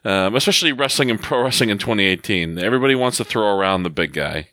um, 0.05 0.34
especially 0.34 0.72
wrestling 0.72 1.11
and 1.11 1.20
pro 1.20 1.43
wrestling 1.43 1.70
in 1.70 1.78
2018, 1.78 2.59
everybody 2.59 2.95
wants 2.95 3.18
to 3.18 3.24
throw 3.24 3.57
around 3.57 3.82
the 3.82 3.91
big 3.91 4.12
guy. 4.12 4.49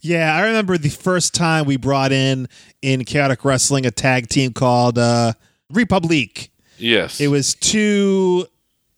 Yeah, 0.00 0.34
I 0.36 0.46
remember 0.46 0.78
the 0.78 0.90
first 0.90 1.34
time 1.34 1.66
we 1.66 1.76
brought 1.76 2.12
in 2.12 2.48
in 2.80 3.04
chaotic 3.04 3.44
wrestling 3.44 3.86
a 3.86 3.90
tag 3.90 4.28
team 4.28 4.52
called 4.52 4.98
uh, 4.98 5.32
Republique. 5.72 6.50
Yes, 6.78 7.20
It 7.20 7.28
was 7.28 7.54
two 7.54 8.46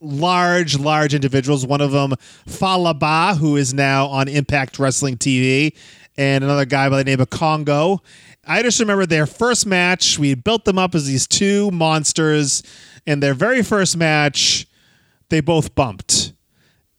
large, 0.00 0.78
large 0.78 1.14
individuals. 1.14 1.64
One 1.64 1.80
of 1.80 1.92
them, 1.92 2.14
Fallah 2.46 2.94
Bahh, 2.94 3.36
who 3.36 3.56
is 3.56 3.72
now 3.72 4.06
on 4.06 4.28
Impact 4.28 4.78
Wrestling 4.78 5.16
TV, 5.16 5.74
and 6.16 6.42
another 6.44 6.64
guy 6.64 6.88
by 6.90 6.98
the 6.98 7.04
name 7.04 7.20
of 7.20 7.30
Congo. 7.30 8.02
I 8.48 8.62
just 8.62 8.80
remember 8.80 9.04
their 9.04 9.26
first 9.26 9.66
match. 9.66 10.18
We 10.18 10.34
built 10.34 10.64
them 10.64 10.78
up 10.78 10.94
as 10.94 11.06
these 11.06 11.26
two 11.26 11.70
monsters. 11.70 12.62
In 13.06 13.20
their 13.20 13.34
very 13.34 13.62
first 13.62 13.96
match, 13.96 14.66
they 15.28 15.42
both 15.42 15.74
bumped. 15.74 16.32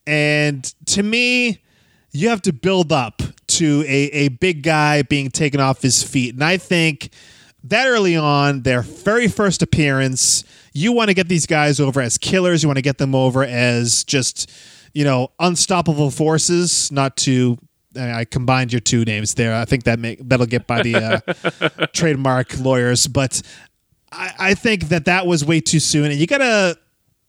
And 0.05 0.63
to 0.87 1.01
me, 1.01 1.63
you 2.11 2.29
have 2.29 2.43
to 2.43 2.53
build 2.53 2.91
up 2.91 3.23
to 3.47 3.83
a, 3.87 4.09
a 4.11 4.27
big 4.29 4.61
guy 4.61 5.01
being 5.01 5.31
taken 5.31 5.59
off 5.59 5.81
his 5.81 6.03
feet. 6.03 6.35
And 6.35 6.43
I 6.43 6.57
think 6.57 7.09
that 7.63 7.87
early 7.87 8.15
on, 8.15 8.61
their 8.61 8.83
very 8.83 9.27
first 9.27 9.63
appearance, 9.63 10.43
you 10.73 10.91
want 10.91 11.09
to 11.09 11.15
get 11.15 11.27
these 11.29 11.47
guys 11.47 11.79
over 11.79 11.99
as 11.99 12.17
killers. 12.17 12.61
You 12.61 12.69
want 12.69 12.77
to 12.77 12.83
get 12.83 12.99
them 12.99 13.15
over 13.15 13.43
as 13.43 14.03
just, 14.03 14.51
you 14.93 15.03
know, 15.03 15.31
unstoppable 15.39 16.11
forces, 16.11 16.91
not 16.91 17.17
to. 17.17 17.57
I 17.95 18.25
combined 18.25 18.71
your 18.71 18.79
two 18.79 19.03
names 19.03 19.33
there. 19.33 19.55
I 19.55 19.65
think 19.65 19.83
that 19.83 19.99
make 19.99 20.19
that'll 20.27 20.45
get 20.45 20.67
by 20.67 20.81
the 20.83 20.95
uh, 20.95 21.87
trademark 21.93 22.59
lawyers, 22.59 23.07
but 23.07 23.41
I, 24.11 24.33
I 24.39 24.53
think 24.53 24.89
that 24.89 25.05
that 25.05 25.25
was 25.25 25.43
way 25.43 25.59
too 25.59 25.79
soon, 25.79 26.05
and 26.11 26.19
you 26.19 26.27
gotta. 26.27 26.77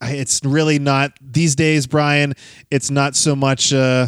It's 0.03 0.41
really 0.43 0.79
not 0.79 1.13
these 1.21 1.55
days, 1.55 1.87
Brian. 1.87 2.33
It's 2.71 2.91
not 2.91 3.15
so 3.15 3.37
much 3.37 3.71
uh, 3.71 4.07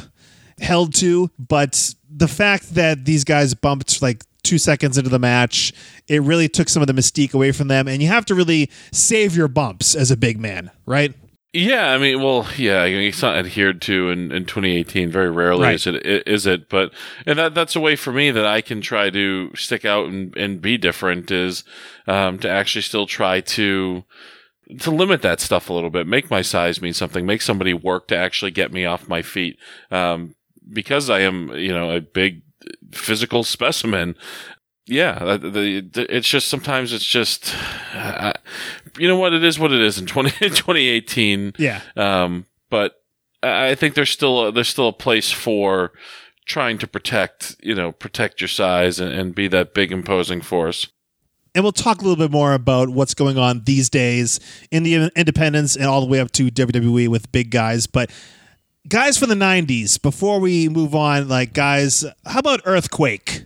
held 0.58 0.94
to, 0.94 1.30
but 1.38 1.94
the 2.10 2.28
fact 2.28 2.74
that 2.76 3.04
these 3.04 3.24
guys 3.24 3.52
bumped 3.52 4.00
like 4.00 4.24
two 4.42 4.56
seconds 4.56 4.96
into 4.96 5.10
the 5.10 5.18
match, 5.18 5.72
it 6.08 6.22
really 6.22 6.48
took 6.48 6.70
some 6.70 6.82
of 6.82 6.86
the 6.86 6.94
mystique 6.94 7.34
away 7.34 7.52
from 7.52 7.68
them, 7.68 7.88
and 7.88 8.02
you 8.02 8.08
have 8.08 8.24
to 8.26 8.34
really 8.34 8.70
save 8.90 9.36
your 9.36 9.48
bumps 9.48 9.94
as 9.94 10.10
a 10.10 10.16
big 10.16 10.40
man, 10.40 10.70
right? 10.86 11.14
Yeah, 11.54 11.90
I 11.90 11.98
mean, 11.98 12.22
well, 12.22 12.46
yeah, 12.56 12.84
it's 12.84 13.20
not 13.20 13.36
adhered 13.36 13.82
to 13.82 14.08
in, 14.08 14.32
in 14.32 14.46
2018. 14.46 15.10
Very 15.10 15.30
rarely 15.30 15.64
Right. 15.64 15.74
is 15.74 15.86
it 15.86 16.02
is 16.26 16.46
it, 16.46 16.70
but 16.70 16.92
and 17.26 17.38
that 17.38 17.54
that's 17.54 17.76
a 17.76 17.80
way 17.80 17.94
for 17.94 18.10
me 18.10 18.30
that 18.30 18.46
I 18.46 18.62
can 18.62 18.80
try 18.80 19.10
to 19.10 19.50
stick 19.54 19.84
out 19.84 20.06
and, 20.06 20.34
and 20.34 20.62
be 20.62 20.78
different 20.78 21.30
is 21.30 21.62
um, 22.06 22.38
to 22.38 22.48
actually 22.48 22.82
still 22.82 23.06
try 23.06 23.40
to 23.40 24.04
to 24.80 24.90
limit 24.90 25.20
that 25.20 25.40
stuff 25.40 25.68
a 25.68 25.74
little 25.74 25.90
bit, 25.90 26.06
make 26.06 26.30
my 26.30 26.40
size 26.40 26.80
mean 26.80 26.94
something, 26.94 27.26
make 27.26 27.42
somebody 27.42 27.74
work 27.74 28.08
to 28.08 28.16
actually 28.16 28.50
get 28.50 28.72
me 28.72 28.86
off 28.86 29.06
my 29.06 29.20
feet, 29.20 29.58
um, 29.90 30.34
because 30.72 31.10
I 31.10 31.20
am 31.20 31.50
you 31.50 31.72
know 31.72 31.90
a 31.94 32.00
big 32.00 32.40
physical 32.92 33.44
specimen. 33.44 34.14
Yeah, 34.86 35.36
the, 35.36 35.80
the, 35.80 36.06
it's 36.14 36.28
just 36.28 36.48
sometimes 36.48 36.92
it's 36.92 37.04
just, 37.04 37.54
uh, 37.94 38.32
you 38.98 39.06
know 39.06 39.16
what 39.16 39.32
it 39.32 39.44
is, 39.44 39.58
what 39.58 39.72
it 39.72 39.80
is 39.80 39.98
in 39.98 40.06
20, 40.06 40.30
2018. 40.40 41.52
Yeah. 41.58 41.80
Um, 41.96 42.46
but 42.68 43.00
I 43.42 43.74
think 43.76 43.94
there's 43.94 44.10
still 44.10 44.46
a, 44.48 44.52
there's 44.52 44.68
still 44.68 44.88
a 44.88 44.92
place 44.92 45.30
for 45.30 45.92
trying 46.46 46.78
to 46.78 46.86
protect, 46.88 47.54
you 47.62 47.74
know, 47.74 47.92
protect 47.92 48.40
your 48.40 48.48
size 48.48 48.98
and, 48.98 49.12
and 49.12 49.34
be 49.34 49.46
that 49.48 49.72
big 49.72 49.92
imposing 49.92 50.40
force. 50.40 50.88
and 51.54 51.62
we'll 51.64 51.70
talk 51.72 52.00
a 52.00 52.02
little 52.04 52.16
bit 52.16 52.32
more 52.32 52.52
about 52.54 52.88
what's 52.88 53.14
going 53.14 53.38
on 53.38 53.62
these 53.64 53.88
days 53.88 54.40
in 54.72 54.82
the 54.82 55.12
independents 55.14 55.76
and 55.76 55.84
all 55.86 56.00
the 56.00 56.06
way 56.08 56.18
up 56.18 56.32
to 56.32 56.50
WWE 56.50 57.06
with 57.08 57.30
big 57.30 57.50
guys. 57.50 57.86
But 57.86 58.10
guys 58.88 59.16
from 59.16 59.28
the 59.28 59.36
'90s, 59.36 60.00
before 60.02 60.40
we 60.40 60.68
move 60.68 60.94
on, 60.94 61.28
like 61.28 61.52
guys, 61.52 62.04
how 62.26 62.40
about 62.40 62.62
Earthquake? 62.64 63.44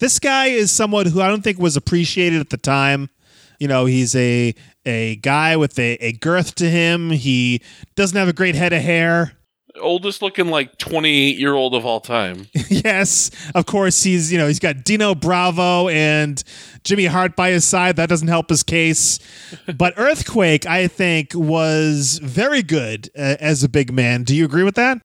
This 0.00 0.18
guy 0.20 0.46
is 0.46 0.70
someone 0.70 1.06
who 1.06 1.20
I 1.20 1.28
don't 1.28 1.42
think 1.42 1.58
was 1.58 1.76
appreciated 1.76 2.40
at 2.40 2.50
the 2.50 2.56
time. 2.56 3.10
You 3.58 3.66
know, 3.66 3.86
he's 3.86 4.14
a 4.14 4.54
a 4.84 5.16
guy 5.16 5.56
with 5.56 5.78
a, 5.78 5.94
a 5.94 6.12
girth 6.12 6.54
to 6.56 6.70
him. 6.70 7.10
He 7.10 7.60
doesn't 7.96 8.16
have 8.16 8.28
a 8.28 8.32
great 8.32 8.54
head 8.54 8.72
of 8.72 8.82
hair. 8.82 9.32
Oldest 9.80 10.22
looking 10.22 10.48
like 10.48 10.76
28 10.78 11.36
year 11.36 11.54
old 11.54 11.74
of 11.74 11.84
all 11.84 12.00
time. 12.00 12.46
yes, 12.68 13.30
of 13.54 13.66
course 13.66 14.02
he's 14.02 14.32
you 14.32 14.38
know 14.38 14.46
he's 14.46 14.58
got 14.60 14.84
Dino 14.84 15.14
Bravo 15.14 15.88
and 15.88 16.42
Jimmy 16.84 17.06
Hart 17.06 17.34
by 17.34 17.50
his 17.50 17.64
side. 17.64 17.96
That 17.96 18.08
doesn't 18.08 18.28
help 18.28 18.50
his 18.50 18.62
case. 18.62 19.18
But 19.76 19.94
Earthquake, 19.96 20.66
I 20.66 20.88
think, 20.88 21.32
was 21.34 22.20
very 22.22 22.62
good 22.62 23.10
uh, 23.16 23.36
as 23.40 23.62
a 23.62 23.68
big 23.68 23.92
man. 23.92 24.22
Do 24.22 24.34
you 24.34 24.44
agree 24.44 24.62
with 24.62 24.74
that? 24.76 24.98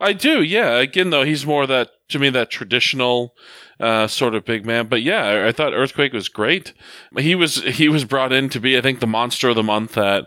I 0.00 0.12
do, 0.12 0.42
yeah. 0.42 0.76
Again, 0.78 1.10
though, 1.10 1.22
he's 1.24 1.46
more 1.46 1.66
that 1.66 1.90
to 2.08 2.18
me 2.18 2.30
that 2.30 2.50
traditional 2.50 3.34
uh, 3.80 4.06
sort 4.06 4.34
of 4.34 4.44
big 4.44 4.64
man. 4.64 4.86
But 4.88 5.02
yeah, 5.02 5.24
I, 5.24 5.48
I 5.48 5.52
thought 5.52 5.72
Earthquake 5.74 6.12
was 6.12 6.28
great. 6.28 6.72
He 7.18 7.34
was 7.34 7.62
he 7.62 7.88
was 7.88 8.04
brought 8.04 8.32
in 8.32 8.48
to 8.50 8.60
be, 8.60 8.76
I 8.76 8.80
think, 8.80 9.00
the 9.00 9.06
monster 9.06 9.48
of 9.48 9.56
the 9.56 9.62
month 9.62 9.96
at 9.96 10.26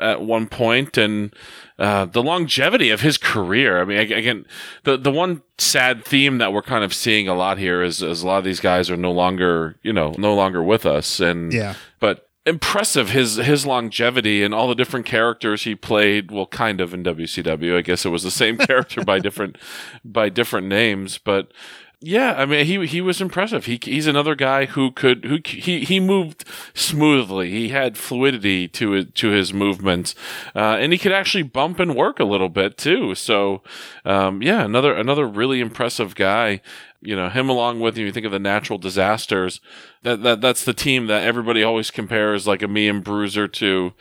at 0.00 0.20
one 0.22 0.46
point, 0.46 0.96
and 0.96 1.34
uh, 1.78 2.04
the 2.04 2.22
longevity 2.22 2.90
of 2.90 3.00
his 3.00 3.18
career. 3.18 3.80
I 3.80 3.84
mean, 3.84 3.98
again, 3.98 4.46
the 4.84 4.96
the 4.96 5.10
one 5.10 5.42
sad 5.58 6.04
theme 6.04 6.38
that 6.38 6.52
we're 6.52 6.62
kind 6.62 6.84
of 6.84 6.94
seeing 6.94 7.26
a 7.28 7.34
lot 7.34 7.58
here 7.58 7.82
is, 7.82 8.00
is 8.02 8.22
a 8.22 8.26
lot 8.26 8.38
of 8.38 8.44
these 8.44 8.60
guys 8.60 8.90
are 8.90 8.96
no 8.96 9.10
longer, 9.10 9.74
you 9.82 9.92
know, 9.92 10.14
no 10.16 10.34
longer 10.34 10.62
with 10.62 10.86
us, 10.86 11.18
and 11.18 11.52
Yeah. 11.52 11.74
but 11.98 12.27
impressive. 12.48 13.10
His 13.10 13.36
his 13.36 13.66
longevity 13.66 14.42
and 14.42 14.54
all 14.54 14.68
the 14.68 14.74
different 14.74 15.06
characters 15.06 15.64
he 15.64 15.74
played 15.74 16.30
well 16.30 16.46
kind 16.46 16.80
of 16.80 16.94
in 16.94 17.04
WCW 17.04 17.76
I 17.76 17.82
guess 17.82 18.04
it 18.04 18.10
was 18.10 18.22
the 18.22 18.30
same 18.30 18.56
character 18.58 19.04
by 19.04 19.18
different 19.18 19.56
by 20.04 20.28
different 20.28 20.66
names 20.66 21.18
but 21.18 21.52
yeah 22.00 22.34
I 22.36 22.46
mean 22.46 22.64
he 22.66 22.86
he 22.86 23.00
was 23.00 23.20
impressive. 23.20 23.64
He 23.66 23.78
he's 23.82 24.06
another 24.06 24.34
guy 24.34 24.66
who 24.66 24.90
could 24.90 25.24
who 25.24 25.38
he 25.44 25.84
he 25.84 26.00
moved 26.00 26.44
smoothly. 26.74 27.50
He 27.50 27.68
had 27.70 27.98
fluidity 27.98 28.68
to 28.68 28.90
his, 28.92 29.06
to 29.14 29.28
his 29.30 29.52
movements 29.52 30.14
uh, 30.54 30.76
and 30.80 30.92
he 30.92 30.98
could 30.98 31.12
actually 31.12 31.42
bump 31.42 31.80
and 31.80 31.96
work 31.96 32.20
a 32.20 32.24
little 32.24 32.48
bit 32.48 32.76
too. 32.76 33.14
So 33.14 33.62
um, 34.04 34.42
yeah 34.42 34.62
another 34.64 34.94
another 34.94 35.26
really 35.26 35.60
impressive 35.60 36.14
guy. 36.14 36.60
You 37.00 37.14
know 37.14 37.28
him 37.28 37.48
along 37.48 37.80
with 37.80 37.96
you, 37.96 38.10
think 38.10 38.26
of 38.26 38.32
the 38.32 38.40
natural 38.40 38.78
disasters 38.78 39.60
that, 40.02 40.22
that 40.22 40.40
that's 40.40 40.64
the 40.64 40.74
team 40.74 41.06
that 41.06 41.22
everybody 41.22 41.62
always 41.62 41.90
compares 41.90 42.46
like 42.46 42.62
a 42.62 42.68
me 42.68 42.88
and 42.88 43.04
bruiser 43.04 43.46
to 43.48 43.92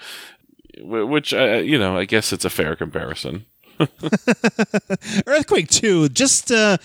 which 0.79 1.33
uh, 1.33 1.61
you 1.63 1.77
know 1.77 1.97
i 1.97 2.05
guess 2.05 2.31
it's 2.31 2.45
a 2.45 2.49
fair 2.49 2.75
comparison 2.75 3.45
Earthquake 5.27 5.69
too. 5.69 6.09
Just 6.09 6.51
uh, 6.51 6.77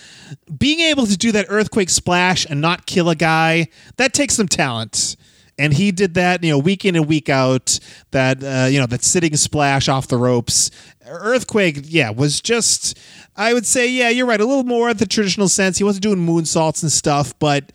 being 0.56 0.80
able 0.80 1.06
to 1.06 1.16
do 1.16 1.32
that 1.32 1.46
earthquake 1.48 1.90
splash 1.90 2.46
and 2.48 2.60
not 2.60 2.86
kill 2.86 3.08
a 3.08 3.14
guy 3.14 3.68
that 3.96 4.12
takes 4.12 4.34
some 4.34 4.48
talent. 4.48 5.16
And 5.58 5.74
he 5.74 5.92
did 5.92 6.14
that, 6.14 6.42
you 6.42 6.50
know, 6.50 6.58
week 6.58 6.84
in 6.84 6.96
and 6.96 7.06
week 7.06 7.28
out. 7.28 7.78
That 8.10 8.42
uh, 8.42 8.68
you 8.68 8.80
know, 8.80 8.86
that 8.86 9.02
sitting 9.04 9.36
splash 9.36 9.88
off 9.88 10.08
the 10.08 10.16
ropes. 10.16 10.70
Earthquake, 11.06 11.80
yeah, 11.82 12.10
was 12.10 12.40
just. 12.40 12.98
I 13.36 13.54
would 13.54 13.66
say, 13.66 13.88
yeah, 13.88 14.08
you're 14.08 14.26
right. 14.26 14.40
A 14.40 14.44
little 14.44 14.64
more 14.64 14.88
at 14.88 14.98
the 14.98 15.06
traditional 15.06 15.48
sense. 15.48 15.78
He 15.78 15.84
wasn't 15.84 16.02
doing 16.02 16.18
moonsaults 16.18 16.82
and 16.82 16.92
stuff, 16.92 17.38
but 17.38 17.72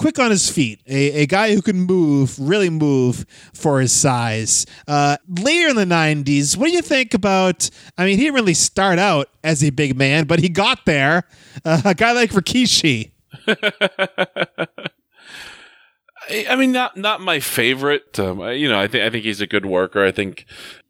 quick 0.00 0.18
on 0.18 0.30
his 0.30 0.48
feet. 0.48 0.80
A, 0.86 1.22
a 1.22 1.26
guy 1.26 1.54
who 1.54 1.60
can 1.60 1.82
move, 1.82 2.38
really 2.38 2.70
move 2.70 3.26
for 3.52 3.82
his 3.82 3.92
size. 3.92 4.64
Uh, 4.88 5.18
later 5.28 5.68
in 5.68 5.76
the 5.76 5.84
90s, 5.84 6.56
what 6.56 6.68
do 6.68 6.72
you 6.72 6.80
think 6.80 7.12
about? 7.12 7.68
I 7.98 8.06
mean, 8.06 8.16
he 8.16 8.24
didn't 8.24 8.36
really 8.36 8.54
start 8.54 8.98
out 8.98 9.28
as 9.44 9.62
a 9.62 9.68
big 9.68 9.98
man, 9.98 10.24
but 10.24 10.38
he 10.38 10.48
got 10.48 10.86
there. 10.86 11.24
Uh, 11.66 11.82
a 11.84 11.94
guy 11.94 12.12
like 12.12 12.30
Rikishi. 12.30 13.10
I, 16.30 16.56
mean 16.56 16.72
not 16.72 16.96
not 16.96 17.20
my 17.20 17.40
favorite 17.40 18.18
um, 18.18 18.40
you 18.52 18.68
know 18.68 18.78
i 18.80 18.86
think 18.86 19.04
i 19.04 19.10
think 19.10 19.24
he's 19.24 19.40
a 19.40 19.46
good 19.46 19.66
worker 19.66 20.04
i 20.04 20.10
think 20.10 20.46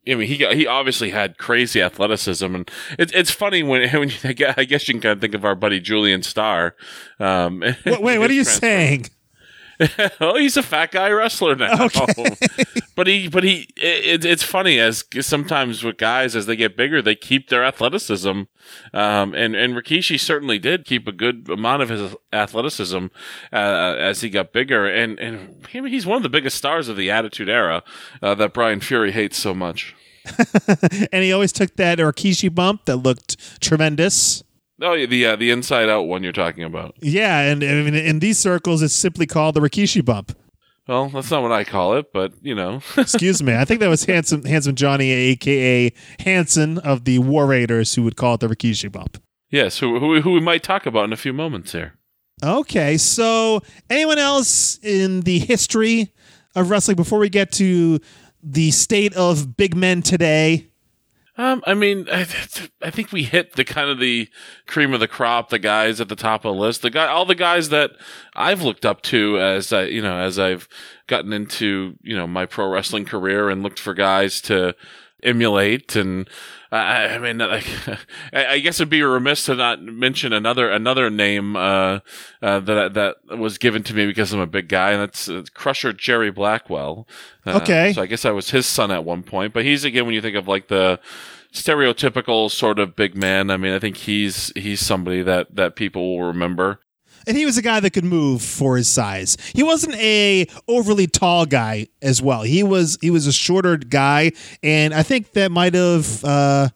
I 0.09 0.14
mean, 0.14 0.28
he 0.28 0.38
got, 0.38 0.55
he 0.55 0.66
obviously 0.66 1.11
had 1.11 1.36
crazy 1.36 1.80
athleticism, 1.82 2.55
and 2.55 2.68
it's 2.99 3.12
it's 3.12 3.30
funny 3.30 3.62
when 3.62 3.88
when 3.93 4.09
you, 4.09 4.16
I 4.24 4.64
guess- 4.64 4.88
you 4.88 4.95
can 4.95 5.01
kind 5.03 5.12
of 5.12 5.20
think 5.20 5.34
of 5.34 5.45
our 5.45 5.55
buddy 5.55 5.78
Julian 5.78 6.22
Starr. 6.22 6.74
Um, 7.20 7.61
Wait, 7.61 8.03
wait 8.03 8.18
what 8.18 8.30
are 8.30 8.32
you 8.34 8.43
transfer- 8.43 8.61
saying? 8.61 9.07
oh, 10.20 10.37
he's 10.37 10.57
a 10.57 10.62
fat 10.62 10.93
guy 10.93 11.11
wrestler 11.11 11.57
now. 11.57 11.85
Okay. 11.85 12.07
but 12.97 13.07
he, 13.07 13.28
but 13.28 13.45
he, 13.45 13.68
it, 13.76 14.24
it's 14.24 14.43
funny 14.43 14.78
as 14.78 15.05
sometimes 15.20 15.83
with 15.83 15.97
guys 15.97 16.37
as 16.37 16.47
they 16.47 16.57
get 16.57 16.76
bigger, 16.76 17.01
they 17.01 17.14
keep 17.14 17.49
their 17.49 17.64
athleticism. 17.64 18.43
Um, 18.93 19.35
and 19.35 19.55
and 19.57 19.74
Rikishi 19.74 20.18
certainly 20.18 20.59
did 20.59 20.85
keep 20.85 21.09
a 21.09 21.12
good 21.12 21.49
amount 21.49 21.83
of 21.83 21.89
his 21.89 22.14
athleticism 22.33 23.07
uh, 23.53 23.57
as 23.57 24.20
he 24.20 24.31
got 24.31 24.53
bigger. 24.53 24.87
And 24.87 25.18
and 25.18 25.66
he's 25.66 26.07
one 26.07 26.16
of 26.16 26.22
the 26.22 26.28
biggest 26.28 26.57
stars 26.57 26.89
of 26.89 26.97
the 26.97 27.11
Attitude 27.11 27.49
Era 27.49 27.83
uh, 28.22 28.35
that 28.35 28.53
Brian 28.53 28.81
Fury 28.81 29.12
hates 29.12 29.39
so 29.39 29.55
much. 29.55 29.95
And 31.12 31.24
he 31.24 31.33
always 31.33 31.53
took 31.53 31.76
that 31.76 31.99
Rikishi 31.99 32.55
bump 32.55 32.85
that 32.85 32.97
looked 32.97 33.61
tremendous. 33.61 34.43
Oh, 34.83 34.95
yeah, 34.95 35.07
the 35.07 35.26
uh, 35.26 35.37
the 35.37 35.51
Inside 35.51 35.89
Out 35.89 36.03
one 36.03 36.22
you're 36.22 36.33
talking 36.33 36.64
about. 36.64 36.95
Yeah, 37.01 37.41
and 37.41 37.62
I 37.62 37.83
mean, 37.83 37.95
in 37.95 38.18
these 38.20 38.39
circles, 38.39 38.83
it's 38.83 38.95
simply 38.95 39.26
called 39.26 39.55
the 39.55 39.61
Rikishi 39.61 40.05
bump. 40.05 40.37
Well, 40.89 41.09
that's 41.11 41.31
not 41.31 41.43
what 41.43 41.53
I 41.53 41.64
call 41.64 41.95
it, 41.97 42.12
but 42.12 42.33
you 42.43 42.55
know. 42.55 42.81
Excuse 42.97 43.43
me. 43.43 43.55
I 43.55 43.64
think 43.64 43.81
that 43.81 43.89
was 43.89 44.05
handsome, 44.05 44.45
handsome 44.45 44.74
Johnny, 44.74 45.11
aka 45.11 45.93
Hanson 46.20 46.78
of 46.78 47.05
the 47.05 47.18
War 47.20 47.47
Raiders, 47.47 47.95
who 47.95 48.03
would 48.05 48.16
call 48.16 48.35
it 48.35 48.41
the 48.41 48.49
Rikishi 48.49 48.91
bump. 48.91 49.22
yes, 49.51 49.78
who, 49.78 49.99
who 50.01 50.20
who 50.20 50.33
we 50.33 50.41
might 50.41 50.62
talk 50.62 50.87
about 50.87 51.05
in 51.05 51.12
a 51.12 51.16
few 51.16 51.33
moments 51.33 51.72
here. 51.72 51.95
Okay, 52.43 52.97
so 52.97 53.61
anyone 53.91 54.18
else 54.18 54.78
in 54.83 55.20
the 55.20 55.39
history 55.41 56.12
of 56.57 56.70
wrestling 56.70 56.97
before 56.97 57.18
we 57.18 57.28
get 57.28 57.53
to 57.53 58.01
the 58.43 58.70
state 58.70 59.14
of 59.14 59.57
big 59.59 59.76
men 59.76 60.01
today? 60.01 60.70
Um, 61.41 61.62
I 61.66 61.72
mean, 61.72 62.07
I, 62.12 62.26
I 62.82 62.91
think 62.91 63.12
we 63.12 63.22
hit 63.22 63.55
the 63.55 63.64
kind 63.64 63.88
of 63.88 63.99
the 63.99 64.28
cream 64.66 64.93
of 64.93 65.01
the 65.01 65.09
crop, 65.09 65.49
the 65.49 65.59
guys 65.59 65.99
at 65.99 66.11
the 66.11 66.16
top 66.16 66.45
of 66.45 66.55
the 66.55 66.61
list, 66.61 66.82
the 66.82 66.91
guy, 66.91 67.07
all 67.07 67.24
the 67.24 67.34
guys 67.34 67.70
that 67.70 67.93
I've 68.36 68.61
looked 68.61 68.84
up 68.84 69.01
to 69.05 69.41
as 69.41 69.72
I, 69.72 69.84
you 69.84 70.03
know, 70.03 70.18
as 70.18 70.38
I've 70.38 70.68
gotten 71.07 71.32
into, 71.32 71.97
you 72.03 72.14
know, 72.14 72.26
my 72.26 72.45
pro 72.45 72.68
wrestling 72.68 73.07
career 73.07 73.49
and 73.49 73.62
looked 73.62 73.78
for 73.78 73.95
guys 73.95 74.43
to 74.43 74.74
emulate 75.22 75.97
and 75.97 76.28
I, 76.73 77.07
I 77.14 77.18
mean 77.18 77.39
like 77.39 77.66
I 78.33 78.59
guess 78.61 78.79
it'd 78.81 78.89
be 78.91 79.03
remiss 79.03 79.47
to 79.47 79.55
not 79.57 79.83
mention 79.83 80.33
another 80.33 80.71
another 80.71 81.11
name 81.11 81.57
uh, 81.57 82.01
uh, 82.43 82.61
that 82.61 82.95
that 82.95 83.39
was 83.39 83.59
given 83.59 83.83
to 83.85 83.95
me 83.95 84.07
because 84.07 84.33
I'm 84.33 84.41
a 84.41 84.47
big 84.47 84.68
guy 84.68 84.93
and 84.93 85.01
that's 85.03 85.29
uh, 85.29 85.43
Crusher 85.55 85.93
Jerry 85.93 86.31
Blackwell. 86.31 87.09
Uh, 87.47 87.59
Okay. 87.61 87.93
so 87.93 88.03
I 88.03 88.07
guess 88.07 88.25
I 88.25 88.31
was 88.31 88.51
his 88.51 88.66
son 88.66 88.91
at 88.91 89.05
one 89.05 89.23
point, 89.23 89.53
but 89.53 89.64
he's 89.64 89.85
again 89.85 90.05
when 90.07 90.14
you 90.14 90.23
think 90.23 90.37
of 90.37 90.47
like 90.47 90.68
the 90.68 91.01
stereotypical 91.53 92.51
sort 92.51 92.79
of 92.79 92.97
big 92.97 93.14
man. 93.16 93.51
I 93.51 93.57
mean, 93.57 93.73
I 93.73 93.79
think 93.79 93.97
he's 93.97 94.53
he's 94.55 94.81
somebody 94.81 95.23
that 95.23 95.55
that 95.57 95.77
people 95.77 96.16
will 96.16 96.27
remember. 96.27 96.81
And 97.27 97.37
he 97.37 97.45
was 97.45 97.59
a 97.59 97.62
guy 97.62 97.81
that 97.81 97.91
could 97.91 98.05
move 98.05 98.43
for 98.43 98.77
his 98.77 98.89
size. 98.89 99.37
He 99.55 99.62
wasn't 99.62 99.95
a 99.97 100.47
overly 100.68 101.07
tall 101.07 101.47
guy 101.47 101.89
as 102.03 102.23
well. 102.23 102.43
He 102.43 102.62
was 102.62 102.99
he 103.01 103.11
was 103.11 103.27
a 103.27 103.33
shorter 103.33 103.77
guy, 103.77 104.33
and 104.62 104.95
I 104.95 105.03
think 105.03 105.33
that 105.33 105.51
might 105.51 105.75
have 105.75 106.25
uh, 106.25 106.68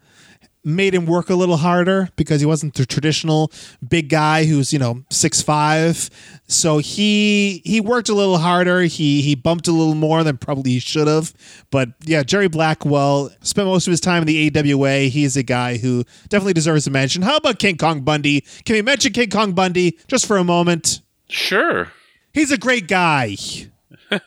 made 0.65 0.95
him 0.95 1.07
work 1.07 1.31
a 1.31 1.35
little 1.35 1.59
harder 1.59 2.09
because 2.17 2.41
he 2.41 2.47
wasn't 2.47 2.75
the 2.75 2.87
traditional 2.87 3.53
big 3.87 4.09
guy 4.09 4.45
who's 4.45 4.73
you 4.73 4.79
know 4.79 5.05
six 5.11 5.43
five. 5.43 6.11
So 6.47 6.79
he 6.79 7.63
he 7.65 7.81
worked 7.81 8.09
a 8.09 8.15
little 8.15 8.39
harder. 8.39 8.83
He 8.83 9.23
he 9.23 9.35
bumped 9.35 9.69
a 9.69 9.73
little 9.73 9.95
more 9.95 10.25
than 10.25 10.39
probably 10.39 10.73
he 10.73 10.79
should 10.79 11.07
have. 11.07 11.33
But 11.71 11.91
yeah, 12.05 12.23
Jerry 12.23 12.49
Blackwell 12.49 13.31
spent 13.43 13.69
most 13.69 13.87
of 13.87 13.91
his 13.91 14.01
time 14.01 14.23
in 14.23 14.27
the 14.27 14.73
AWA. 14.75 15.01
He's 15.11 15.37
a 15.37 15.43
guy 15.43 15.77
who 15.77 16.05
definitely 16.29 16.55
deserves 16.55 16.87
a 16.87 16.91
mention. 16.91 17.23
How 17.23 17.37
about 17.37 17.59
King 17.59 17.77
Kong 17.77 18.01
Bundy? 18.03 18.43
Can 18.65 18.75
we 18.75 18.83
mention 18.83 19.13
King 19.13 19.31
Kong 19.31 19.53
Bundy 19.53 19.99
just 20.09 20.27
for 20.27 20.37
a 20.37 20.45
moment? 20.45 21.01
Sure. 21.29 21.91
He's 22.33 22.51
a 22.51 22.59
great 22.59 22.89
guy. 22.89 23.37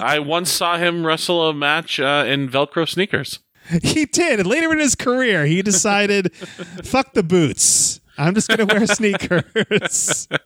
I 0.00 0.18
once 0.18 0.50
saw 0.50 0.76
him 0.76 1.06
wrestle 1.06 1.48
a 1.48 1.54
match 1.54 2.00
uh, 2.00 2.24
in 2.26 2.48
Velcro 2.48 2.88
sneakers. 2.88 3.38
He 3.82 4.04
did. 4.04 4.46
Later 4.46 4.72
in 4.72 4.78
his 4.78 4.94
career, 4.94 5.46
he 5.46 5.62
decided, 5.62 6.34
fuck 6.84 7.14
the 7.14 7.22
boots. 7.22 8.00
I'm 8.16 8.34
just 8.34 8.48
to 8.50 8.64
wear 8.64 8.86
sneakers. 8.86 10.28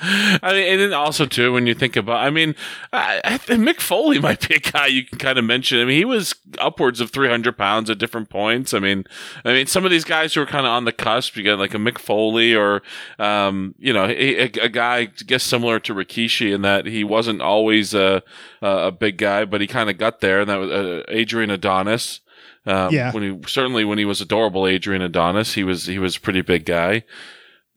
I 0.00 0.52
mean, 0.52 0.72
and 0.72 0.80
then 0.80 0.92
also 0.92 1.26
too, 1.26 1.52
when 1.52 1.66
you 1.66 1.74
think 1.74 1.96
about, 1.96 2.18
I 2.18 2.30
mean, 2.30 2.54
I, 2.92 3.20
I 3.24 3.38
Mick 3.38 3.80
Foley 3.80 4.18
might 4.20 4.46
be 4.48 4.54
a 4.54 4.60
guy 4.60 4.86
you 4.86 5.04
can 5.04 5.18
kind 5.18 5.38
of 5.38 5.44
mention. 5.44 5.80
I 5.80 5.84
mean, 5.84 5.96
he 5.96 6.04
was 6.04 6.34
upwards 6.58 7.00
of 7.00 7.10
300 7.10 7.56
pounds 7.56 7.90
at 7.90 7.98
different 7.98 8.30
points. 8.30 8.72
I 8.72 8.78
mean, 8.78 9.04
I 9.44 9.52
mean, 9.52 9.66
some 9.66 9.84
of 9.84 9.90
these 9.90 10.04
guys 10.04 10.34
who 10.34 10.42
are 10.42 10.46
kind 10.46 10.66
of 10.66 10.70
on 10.70 10.84
the 10.84 10.92
cusp, 10.92 11.36
you 11.36 11.44
got 11.44 11.58
like 11.58 11.74
a 11.74 11.78
Mick 11.78 11.98
Foley 11.98 12.54
or, 12.54 12.82
um, 13.18 13.74
you 13.78 13.92
know, 13.92 14.04
a, 14.04 14.44
a, 14.44 14.50
a 14.62 14.68
guy, 14.68 14.96
I 14.96 15.04
guess 15.04 15.42
similar 15.42 15.80
to 15.80 15.94
Rikishi 15.94 16.54
in 16.54 16.62
that 16.62 16.86
he 16.86 17.04
wasn't 17.04 17.42
always 17.42 17.94
a, 17.94 18.22
a 18.62 18.92
big 18.92 19.18
guy, 19.18 19.44
but 19.44 19.60
he 19.60 19.66
kind 19.66 19.90
of 19.90 19.98
got 19.98 20.20
there. 20.20 20.40
And 20.40 20.50
that 20.50 20.56
was 20.56 20.70
uh, 20.70 21.02
Adrian 21.08 21.50
Adonis. 21.50 22.20
Um, 22.68 22.92
Yeah. 22.92 23.12
When 23.12 23.22
he 23.22 23.48
certainly 23.48 23.84
when 23.84 23.98
he 23.98 24.04
was 24.04 24.20
adorable, 24.20 24.66
Adrian 24.66 25.02
Adonis, 25.02 25.54
he 25.54 25.64
was 25.64 25.86
he 25.86 25.98
was 25.98 26.16
a 26.16 26.20
pretty 26.20 26.42
big 26.42 26.64
guy 26.64 27.04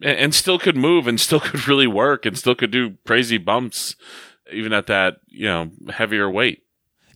and, 0.01 0.17
and 0.17 0.35
still 0.35 0.59
could 0.59 0.75
move 0.75 1.07
and 1.07 1.19
still 1.19 1.39
could 1.47 1.67
really 1.67 1.87
work 1.87 2.25
and 2.25 2.37
still 2.37 2.55
could 2.55 2.71
do 2.71 2.97
crazy 3.05 3.37
bumps 3.37 3.95
even 4.51 4.73
at 4.73 4.87
that 4.87 5.17
you 5.27 5.45
know 5.45 5.69
heavier 5.89 6.29
weight 6.29 6.63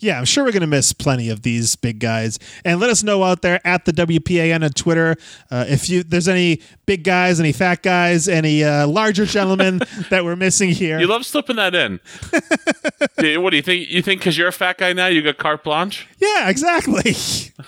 yeah, 0.05 0.19
I'm 0.19 0.25
sure 0.25 0.43
we're 0.43 0.51
going 0.51 0.61
to 0.61 0.67
miss 0.67 0.93
plenty 0.93 1.29
of 1.29 1.41
these 1.41 1.75
big 1.75 1.99
guys. 1.99 2.37
And 2.63 2.79
let 2.79 2.91
us 2.91 3.01
know 3.01 3.23
out 3.23 3.41
there 3.41 3.59
at 3.65 3.85
the 3.85 3.91
WPAN 3.91 4.63
on 4.63 4.69
Twitter 4.69 5.15
uh, 5.49 5.65
if 5.67 5.89
you 5.89 6.03
there's 6.03 6.27
any 6.27 6.61
big 6.85 7.03
guys, 7.03 7.39
any 7.39 7.51
fat 7.51 7.81
guys, 7.81 8.27
any 8.27 8.63
uh, 8.63 8.87
larger 8.87 9.25
gentlemen 9.25 9.79
that 10.11 10.23
we're 10.23 10.35
missing 10.35 10.69
here. 10.69 10.99
you 10.99 11.07
love 11.07 11.25
slipping 11.25 11.55
that 11.55 11.73
in 11.73 11.99
what 13.41 13.49
do 13.49 13.57
you 13.57 13.63
think 13.63 13.89
you 13.89 14.01
think 14.03 14.21
because 14.21 14.37
you're 14.37 14.47
a 14.47 14.53
fat 14.53 14.77
guy 14.77 14.93
now 14.93 15.07
you 15.07 15.21
got 15.23 15.37
carte 15.37 15.63
blanche 15.63 16.07
Yeah, 16.19 16.49
exactly. 16.49 17.15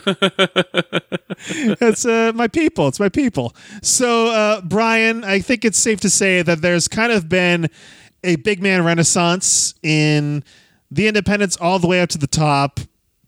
it's 1.47 2.05
uh, 2.05 2.31
my 2.35 2.47
people. 2.47 2.87
It's 2.87 2.99
my 2.99 3.09
people. 3.09 3.55
So, 3.81 4.27
uh, 4.27 4.61
Brian, 4.61 5.23
I 5.23 5.39
think 5.39 5.65
it's 5.65 5.79
safe 5.79 5.99
to 6.01 6.09
say 6.09 6.43
that 6.43 6.61
there's 6.61 6.87
kind 6.87 7.11
of 7.11 7.27
been 7.27 7.69
a 8.23 8.35
big 8.37 8.61
man 8.61 8.83
renaissance 8.83 9.73
in 9.81 10.43
the 10.89 11.07
independents 11.07 11.57
all 11.57 11.79
the 11.79 11.87
way 11.87 12.01
up 12.01 12.09
to 12.09 12.17
the 12.17 12.27
top. 12.27 12.79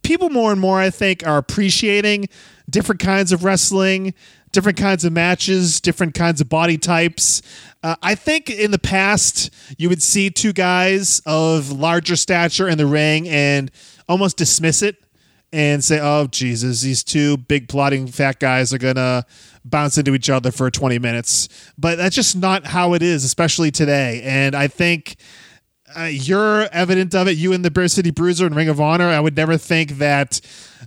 People 0.01 0.29
more 0.29 0.51
and 0.51 0.61
more, 0.61 0.79
I 0.79 0.89
think, 0.89 1.27
are 1.27 1.37
appreciating 1.37 2.29
different 2.69 3.01
kinds 3.01 3.31
of 3.31 3.43
wrestling, 3.43 4.13
different 4.51 4.77
kinds 4.77 5.05
of 5.05 5.13
matches, 5.13 5.79
different 5.79 6.13
kinds 6.13 6.41
of 6.41 6.49
body 6.49 6.77
types. 6.77 7.41
Uh, 7.83 7.95
I 8.01 8.15
think 8.15 8.49
in 8.49 8.71
the 8.71 8.79
past, 8.79 9.51
you 9.77 9.89
would 9.89 10.01
see 10.01 10.29
two 10.29 10.53
guys 10.53 11.21
of 11.25 11.71
larger 11.71 12.15
stature 12.15 12.67
in 12.67 12.77
the 12.77 12.85
ring 12.85 13.27
and 13.29 13.71
almost 14.07 14.37
dismiss 14.37 14.81
it 14.81 14.95
and 15.51 15.83
say, 15.83 15.99
"Oh 15.99 16.27
Jesus, 16.27 16.81
these 16.81 17.03
two 17.03 17.37
big 17.37 17.67
plotting 17.67 18.07
fat 18.07 18.39
guys 18.39 18.73
are 18.73 18.77
gonna 18.77 19.25
bounce 19.65 19.97
into 19.97 20.13
each 20.13 20.29
other 20.29 20.51
for 20.51 20.69
20 20.69 20.99
minutes." 20.99 21.49
But 21.77 21.97
that's 21.97 22.15
just 22.15 22.35
not 22.35 22.67
how 22.67 22.93
it 22.93 23.01
is, 23.01 23.23
especially 23.23 23.71
today. 23.71 24.21
And 24.23 24.55
I 24.55 24.67
think 24.67 25.15
uh, 25.97 26.03
you're 26.03 26.67
evident 26.71 27.15
of 27.15 27.27
it. 27.27 27.37
You 27.37 27.53
and 27.53 27.63
the 27.63 27.71
Beer 27.71 27.87
City 27.87 28.11
Bruiser 28.11 28.45
and 28.45 28.55
Ring 28.55 28.69
of 28.69 28.79
Honor. 28.79 29.07
I 29.07 29.19
would 29.19 29.35
never 29.35 29.57
think 29.57 29.97
that 29.97 30.41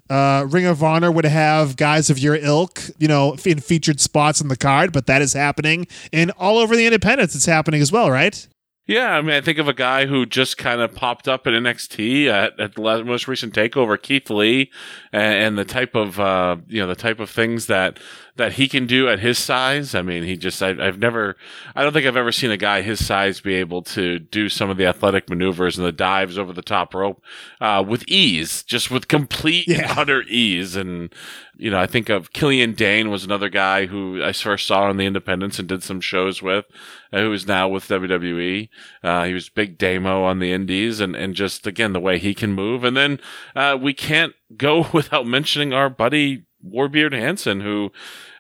uh, 0.09 0.47
Ring 0.49 0.67
of 0.67 0.83
Honor 0.83 1.11
would 1.11 1.25
have 1.25 1.77
guys 1.77 2.11
of 2.11 2.19
your 2.19 2.37
ilk, 2.37 2.81
you 2.99 3.09
know, 3.09 3.37
in 3.45 3.61
featured 3.61 4.01
spots 4.01 4.41
on 4.41 4.49
the 4.49 4.57
card. 4.57 4.93
But 4.93 5.07
that 5.07 5.23
is 5.23 5.33
happening, 5.33 5.87
and 6.13 6.31
all 6.33 6.59
over 6.59 6.77
the 6.77 6.87
independents, 6.87 7.35
it's 7.35 7.47
happening 7.47 7.81
as 7.81 7.91
well, 7.91 8.11
right? 8.11 8.47
Yeah, 8.87 9.13
I 9.13 9.23
mean, 9.23 9.37
I 9.37 9.41
think 9.41 9.59
of 9.59 9.69
a 9.69 9.75
guy 9.75 10.07
who 10.07 10.27
just 10.27 10.59
kind 10.59 10.81
of 10.81 10.93
popped 10.93 11.29
up 11.29 11.47
at 11.47 11.53
NXT 11.53 12.27
at, 12.27 12.59
at 12.59 12.75
the 12.75 13.05
most 13.05 13.29
recent 13.29 13.55
takeover, 13.55 14.01
Keith 14.01 14.29
Lee, 14.29 14.73
and, 15.13 15.35
and 15.35 15.59
the 15.59 15.65
type 15.65 15.95
of 15.95 16.19
uh, 16.19 16.57
you 16.67 16.81
know 16.81 16.89
the 16.89 16.97
type 16.97 17.21
of 17.21 17.31
things 17.31 17.67
that 17.67 18.01
that 18.37 18.55
he 18.55 18.67
can 18.67 18.87
do 18.87 19.09
at 19.09 19.19
his 19.19 19.39
size. 19.39 19.95
I 19.95 20.01
mean, 20.01 20.23
he 20.23 20.37
just 20.39 20.63
I, 20.63 20.71
I've 20.71 20.99
never, 20.99 21.37
I 21.77 21.83
don't 21.83 21.93
think 21.93 22.07
I've 22.07 22.17
ever 22.17 22.33
seen 22.33 22.51
a 22.51 22.57
guy 22.57 22.81
his 22.81 23.05
size 23.05 23.41
be 23.41 23.55
able 23.55 23.83
to 23.83 24.19
do 24.19 24.49
some 24.49 24.71
of 24.71 24.79
the 24.79 24.87
athletic 24.87 25.29
maneuvers 25.29 25.77
and 25.77 25.87
the 25.87 25.93
dives 25.93 26.39
over 26.39 26.53
the 26.53 26.63
top 26.63 26.95
rope 26.95 27.23
uh, 27.61 27.85
with 27.87 28.05
ease, 28.09 28.63
just 28.63 28.91
with 28.91 29.09
complete 29.09 29.69
and 29.69 29.77
Yeah. 29.79 29.95
utter 29.99 30.23
ease. 30.23 30.77
And 30.77 31.13
you 31.57 31.71
know, 31.71 31.79
I 31.79 31.87
think 31.87 32.09
of 32.09 32.33
Killian 32.33 32.73
Dain 32.73 33.11
was 33.11 33.23
another 33.23 33.51
guy 33.51 33.85
who 33.87 34.25
I 34.25 34.33
first 34.33 34.67
saw 34.67 34.85
on 34.85 34.97
the 34.97 35.05
Independents 35.07 35.59
and 35.59 35.69
did 35.69 35.83
some 35.83 36.01
shows 36.01 36.43
with, 36.43 36.65
uh, 37.13 37.21
who 37.21 37.33
is 37.35 37.47
now 37.47 37.69
with 37.69 37.87
WWE. 37.89 38.69
Uh, 39.05 39.25
he 39.25 39.35
was 39.35 39.51
big 39.51 39.77
Damo 39.77 40.25
on 40.25 40.39
the 40.39 40.53
Indies, 40.53 41.01
and 41.01 41.15
and 41.15 41.35
just 41.35 41.67
again 41.67 41.93
the 41.93 42.01
way 42.01 42.19
he 42.19 42.33
can 42.35 42.53
move. 42.55 42.83
And 42.83 42.97
then 42.97 43.21
uh, 43.55 43.77
we 43.81 43.93
can't 43.93 44.33
go 44.57 44.89
without 44.95 45.27
mentioning 45.27 45.73
our 45.75 45.91
buddy 45.91 46.47
Warbeard 46.67 47.13
Hanson, 47.13 47.61
who 47.61 47.93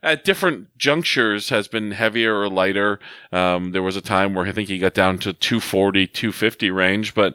at 0.02 0.24
different 0.24 0.76
junctures 0.76 1.48
has 1.50 1.68
been 1.68 1.92
heavier 1.92 2.40
or 2.40 2.48
lighter. 2.48 2.98
Um, 3.30 3.72
there 3.72 3.82
was 3.82 3.96
a 3.96 4.00
time 4.00 4.34
where 4.34 4.46
I 4.46 4.52
think 4.52 4.68
he 4.68 4.78
got 4.78 4.94
down 4.94 5.18
to 5.18 5.32
240, 5.32 6.06
250 6.06 6.70
range, 6.70 7.14
but 7.14 7.34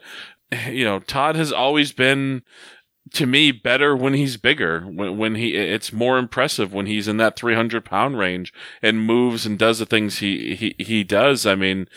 you 0.69 0.85
know, 0.85 0.99
Todd 0.99 1.35
has 1.35 1.51
always 1.51 1.91
been 1.91 2.43
to 3.13 3.25
me 3.25 3.51
better 3.51 3.95
when 3.95 4.13
he's 4.13 4.38
bigger 4.38 4.81
when, 4.81 5.17
when 5.17 5.35
he 5.35 5.55
it's 5.55 5.93
more 5.93 6.17
impressive 6.17 6.73
when 6.73 6.85
he's 6.85 7.07
in 7.07 7.17
that 7.17 7.38
300 7.38 7.85
pound 7.85 8.17
range 8.17 8.53
and 8.81 9.05
moves 9.05 9.45
and 9.45 9.57
does 9.57 9.79
the 9.79 9.85
things 9.85 10.19
he, 10.19 10.55
he 10.55 10.75
he 10.77 11.03
does 11.03 11.45
i 11.45 11.55
mean 11.55 11.88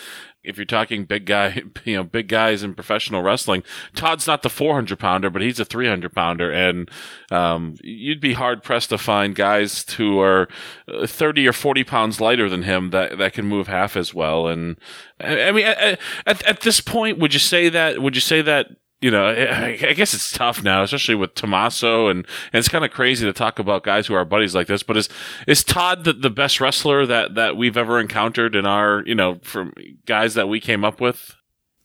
if 0.43 0.57
you're 0.57 0.64
talking 0.64 1.05
big 1.05 1.26
guy 1.26 1.62
you 1.84 1.97
know 1.97 2.05
big 2.05 2.28
guys 2.28 2.62
in 2.62 2.74
professional 2.74 3.22
wrestling 3.22 3.62
todd's 3.95 4.26
not 4.26 4.43
the 4.43 4.51
400 4.51 4.99
pounder 4.99 5.30
but 5.30 5.43
he's 5.43 5.61
a 5.61 5.64
300 5.64 6.12
pounder. 6.12 6.51
And 6.53 6.91
um, 7.30 7.76
you'd 7.82 8.20
be 8.20 8.34
hard 8.34 8.62
pressed 8.62 8.91
to 8.91 8.99
find 8.99 9.34
guys 9.34 9.84
who 9.93 10.20
are 10.20 10.49
uh, 10.93 11.07
30 11.07 11.49
or 11.49 11.53
40 11.53 11.84
pounds 11.84 12.20
lighter 12.20 12.49
than 12.49 12.64
him 12.64 12.91
that 12.91 13.18
that 13.18 13.32
can 13.32 13.47
move 13.47 13.68
half 13.68 13.97
as 13.97 14.12
well. 14.12 14.49
And 14.49 14.76
i, 15.20 15.45
I 15.45 15.53
mean 15.53 15.66
at, 15.66 15.99
at, 16.26 16.47
at 16.47 16.61
this 16.61 16.80
point 16.80 17.18
would 17.18 17.32
you 17.32 17.41
say 17.41 17.68
that 17.68 18.01
would 18.01 18.14
you 18.14 18.20
say 18.20 18.43
that 18.43 18.68
you 19.01 19.11
know, 19.11 19.27
I, 19.29 19.95
guess 19.95 20.13
it's 20.13 20.31
tough 20.31 20.63
now, 20.63 20.83
especially 20.83 21.15
with 21.15 21.35
Tommaso, 21.35 22.09
and, 22.09 22.27
and 22.53 22.59
it's 22.59 22.69
kind 22.69 22.85
of 22.85 22.91
crazy 22.91 23.25
to 23.27 23.33
talk 23.33 23.59
about 23.59 23.83
guys 23.83 24.07
who 24.07 24.15
are 24.15 24.25
buddies 24.25 24.55
like 24.55 24.67
this. 24.67 24.83
But 24.83 24.97
is 24.97 25.09
is 25.47 25.65
Todd 25.65 26.05
the, 26.05 26.13
the 26.13 26.31
best 26.31 26.61
wrestler 26.61 27.07
that 27.07 27.35
that 27.35 27.57
we've 27.57 27.77
ever 27.77 27.99
encountered 27.99 28.55
in 28.55 28.67
our, 28.67 29.03
you 29.07 29.15
know, 29.15 29.39
from 29.43 29.73
guys 30.05 30.35
that 30.35 30.49
we 30.49 30.61
came 30.61 30.85
up 30.85 31.01
with? 31.01 31.35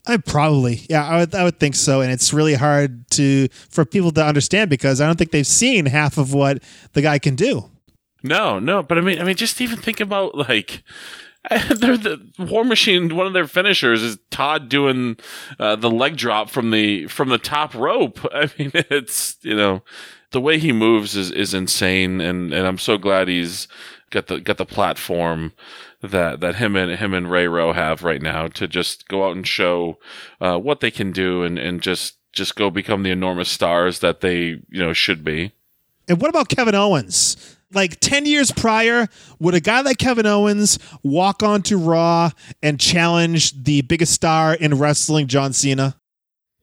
I 0.08 0.18
probably, 0.18 0.82
yeah, 0.90 1.08
I 1.08 1.20
would, 1.20 1.34
I 1.34 1.44
would 1.44 1.60
think 1.60 1.76
so, 1.76 2.02
and 2.02 2.12
it's 2.12 2.34
really 2.34 2.54
hard 2.54 3.10
to 3.12 3.48
for 3.70 3.86
people 3.86 4.12
to 4.12 4.24
understand 4.24 4.70
because 4.70 5.02
I 5.02 5.08
don't 5.08 5.18
think 5.18 5.32
they've 5.32 5.48
seen 5.48 5.88
half 5.88 6.18
of 6.18 6.34
what 6.34 6.62
the 6.94 7.02
guy 7.02 7.18
can 7.18 7.36
do. 7.36 7.72
No, 8.24 8.60
no, 8.60 8.84
but 8.84 8.98
I 8.98 9.02
mean, 9.02 9.20
I 9.20 9.24
mean, 9.24 9.36
just 9.36 9.62
even 9.62 9.78
think 9.78 10.00
about 10.00 10.36
like. 10.36 10.84
they're 11.76 11.98
the 11.98 12.26
War 12.40 12.64
Machine. 12.64 13.16
One 13.16 13.28
of 13.28 13.34
their 13.34 13.48
finishers 13.48 14.02
is 14.02 14.18
Todd 14.32 14.70
doing 14.70 15.18
uh, 15.60 15.76
the 15.76 15.92
leg 15.92 16.18
drop 16.18 16.50
from 16.50 16.72
the 16.72 17.08
from 17.08 17.30
the 17.30 17.38
top 17.38 17.74
rope. 17.74 18.20
I 18.34 18.50
mean, 18.58 18.72
it's 18.74 19.38
you 19.42 19.56
know 19.56 19.84
the 20.32 20.42
way 20.42 20.60
he 20.60 20.72
moves 20.72 21.16
is 21.16 21.32
is 21.32 21.54
insane, 21.54 22.22
and 22.22 22.54
and 22.54 22.66
I'm 22.68 22.78
so 22.78 22.98
glad 22.98 23.28
he's 23.28 23.68
got 24.10 24.28
the 24.28 24.40
got 24.40 24.58
the 24.58 24.66
platform 24.66 25.54
that 26.02 26.40
that 26.40 26.56
him 26.56 26.76
and 26.76 26.98
him 26.98 27.14
and 27.14 27.30
Ray 27.30 27.48
Rowe 27.48 27.74
have 27.74 28.04
right 28.04 28.22
now 28.22 28.48
to 28.48 28.68
just 28.68 29.08
go 29.08 29.28
out 29.28 29.36
and 29.36 29.48
show 29.48 30.00
uh, 30.42 30.58
what 30.58 30.80
they 30.80 30.92
can 30.92 31.12
do, 31.12 31.44
and 31.44 31.60
and 31.60 31.82
just 31.82 32.18
just 32.34 32.56
go 32.56 32.70
become 32.70 33.04
the 33.04 33.12
enormous 33.12 33.50
stars 33.50 34.00
that 34.00 34.22
they 34.22 34.38
you 34.70 34.84
know 34.84 34.94
should 34.94 35.24
be. 35.24 35.52
And 36.08 36.22
what 36.22 36.30
about 36.30 36.50
Kevin 36.50 36.76
Owens? 36.76 37.58
Like 37.76 38.00
10 38.00 38.26
years 38.26 38.52
prior, 38.52 39.08
would 39.40 39.54
a 39.54 39.60
guy 39.60 39.82
like 39.82 39.98
Kevin 39.98 40.26
Owens 40.26 40.80
walk 41.04 41.44
onto 41.44 41.78
Raw 41.78 42.32
and 42.64 42.80
challenge 42.80 43.64
the 43.64 43.82
biggest 43.82 44.14
star 44.14 44.54
in 44.54 44.80
wrestling, 44.80 45.28
John 45.28 45.54
Cena? 45.54 45.98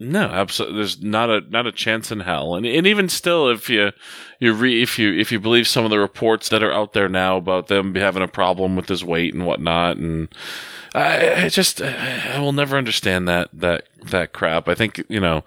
No, 0.02 0.24
absolutely. 0.24 0.78
There's 0.78 1.00
not 1.00 1.30
a 1.30 1.42
not 1.48 1.66
a 1.66 1.72
chance 1.72 2.10
in 2.10 2.20
hell. 2.20 2.56
And 2.56 2.66
and 2.66 2.86
even 2.86 3.08
still, 3.08 3.48
if 3.48 3.70
you 3.70 3.92
you 4.40 4.52
re, 4.52 4.82
if 4.82 4.98
you 4.98 5.12
if 5.12 5.30
you 5.30 5.38
believe 5.38 5.68
some 5.68 5.84
of 5.84 5.90
the 5.90 6.00
reports 6.00 6.48
that 6.48 6.62
are 6.62 6.72
out 6.72 6.92
there 6.92 7.08
now 7.08 7.36
about 7.36 7.68
them 7.68 7.94
having 7.94 8.22
a 8.22 8.28
problem 8.28 8.74
with 8.74 8.88
his 8.88 9.04
weight 9.04 9.32
and 9.32 9.46
whatnot, 9.46 9.98
and 9.98 10.28
I, 10.92 11.44
I 11.44 11.48
just 11.48 11.80
I 11.80 12.40
will 12.40 12.52
never 12.52 12.76
understand 12.76 13.28
that 13.28 13.50
that 13.52 13.84
that 14.06 14.32
crap. 14.32 14.68
I 14.68 14.74
think 14.74 15.04
you 15.08 15.20
know 15.20 15.44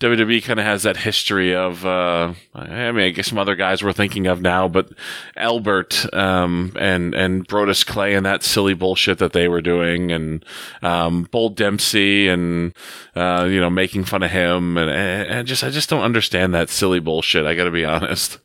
WWE 0.00 0.42
kind 0.42 0.58
of 0.58 0.64
has 0.64 0.82
that 0.84 0.96
history 0.96 1.54
of. 1.54 1.84
Uh, 1.84 2.32
I 2.54 2.90
mean, 2.90 3.06
I 3.06 3.10
guess 3.10 3.28
some 3.28 3.38
other 3.38 3.54
guys 3.54 3.82
we're 3.82 3.92
thinking 3.92 4.26
of 4.26 4.40
now, 4.40 4.66
but 4.66 4.88
Albert 5.36 6.06
um, 6.14 6.72
and 6.80 7.14
and 7.14 7.46
Brodus 7.46 7.84
Clay 7.84 8.14
and 8.14 8.24
that 8.24 8.42
silly 8.42 8.72
bullshit 8.72 9.18
that 9.18 9.34
they 9.34 9.46
were 9.46 9.60
doing, 9.60 10.10
and 10.10 10.44
um, 10.80 11.28
Bull 11.30 11.50
Dempsey 11.50 12.28
and 12.28 12.72
uh, 13.14 13.46
you 13.48 13.60
know 13.60 13.68
making 13.68 14.04
fun 14.04 14.22
of 14.22 14.30
him, 14.30 14.78
and, 14.78 14.90
and 14.90 15.46
just 15.46 15.62
I 15.62 15.68
just 15.68 15.90
don't 15.90 16.02
understand 16.02 16.54
that 16.54 16.70
silly 16.70 17.00
bullshit. 17.00 17.44
I 17.44 17.54
got 17.54 17.64
to 17.64 17.70
be 17.70 17.84
honest. 17.84 18.38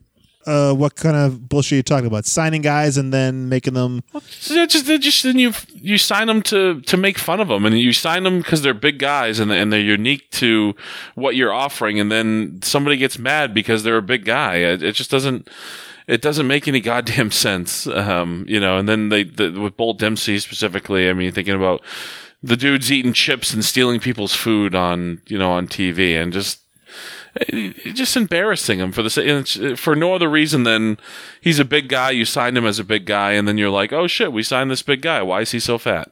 Uh, 0.45 0.73
what 0.73 0.95
kind 0.95 1.15
of 1.15 1.49
bullshit 1.49 1.73
are 1.73 1.75
you 1.77 1.83
talking 1.83 2.07
about? 2.07 2.25
Signing 2.25 2.61
guys 2.61 2.97
and 2.97 3.13
then 3.13 3.49
making 3.49 3.73
them. 3.73 4.03
So 4.29 4.65
just, 4.65 4.85
just 4.85 5.23
then 5.23 5.39
you 5.39 5.53
you 5.73 5.97
sign 5.97 6.27
them 6.27 6.41
to 6.43 6.81
to 6.81 6.97
make 6.97 7.17
fun 7.17 7.39
of 7.39 7.47
them, 7.47 7.65
and 7.65 7.79
you 7.79 7.93
sign 7.93 8.23
them 8.23 8.39
because 8.39 8.61
they're 8.61 8.73
big 8.73 8.99
guys 8.99 9.39
and 9.39 9.51
and 9.51 9.73
they're 9.73 9.79
unique 9.79 10.29
to 10.31 10.75
what 11.15 11.35
you're 11.35 11.53
offering, 11.53 11.99
and 11.99 12.11
then 12.11 12.59
somebody 12.61 12.97
gets 12.97 13.17
mad 13.17 13.53
because 13.53 13.83
they're 13.83 13.97
a 13.97 14.01
big 14.03 14.25
guy. 14.25 14.57
It, 14.57 14.83
it 14.83 14.93
just 14.93 15.11
doesn't 15.11 15.49
it 16.07 16.21
doesn't 16.21 16.47
make 16.47 16.67
any 16.67 16.79
goddamn 16.91 17.31
sense, 17.31 17.87
um, 17.87 18.45
you 18.47 18.59
know. 18.59 18.77
And 18.77 18.87
then 18.87 19.09
they 19.09 19.23
the, 19.23 19.51
with 19.51 19.77
Bull 19.77 19.93
Dempsey 19.93 20.39
specifically, 20.39 21.09
I 21.09 21.13
mean, 21.13 21.31
thinking 21.31 21.55
about 21.55 21.81
the 22.43 22.57
dudes 22.57 22.91
eating 22.91 23.13
chips 23.13 23.53
and 23.53 23.65
stealing 23.65 23.99
people's 23.99 24.35
food 24.35 24.75
on 24.75 25.21
you 25.27 25.37
know 25.37 25.51
on 25.51 25.67
TV, 25.67 26.21
and 26.21 26.31
just 26.31 26.61
just 27.93 28.15
embarrassing 28.15 28.79
him 28.79 28.91
for 28.91 29.03
the 29.03 29.73
uh, 29.73 29.75
for 29.75 29.95
no 29.95 30.13
other 30.13 30.29
reason 30.29 30.63
than 30.63 30.97
he's 31.41 31.59
a 31.59 31.65
big 31.65 31.89
guy. 31.89 32.11
You 32.11 32.25
signed 32.25 32.57
him 32.57 32.65
as 32.65 32.79
a 32.79 32.83
big 32.83 33.05
guy, 33.05 33.31
and 33.31 33.47
then 33.47 33.57
you're 33.57 33.69
like, 33.69 33.91
oh 33.91 34.07
shit, 34.07 34.31
we 34.31 34.43
signed 34.43 34.71
this 34.71 34.81
big 34.81 35.01
guy. 35.01 35.21
Why 35.21 35.41
is 35.41 35.51
he 35.51 35.59
so 35.59 35.77
fat? 35.77 36.11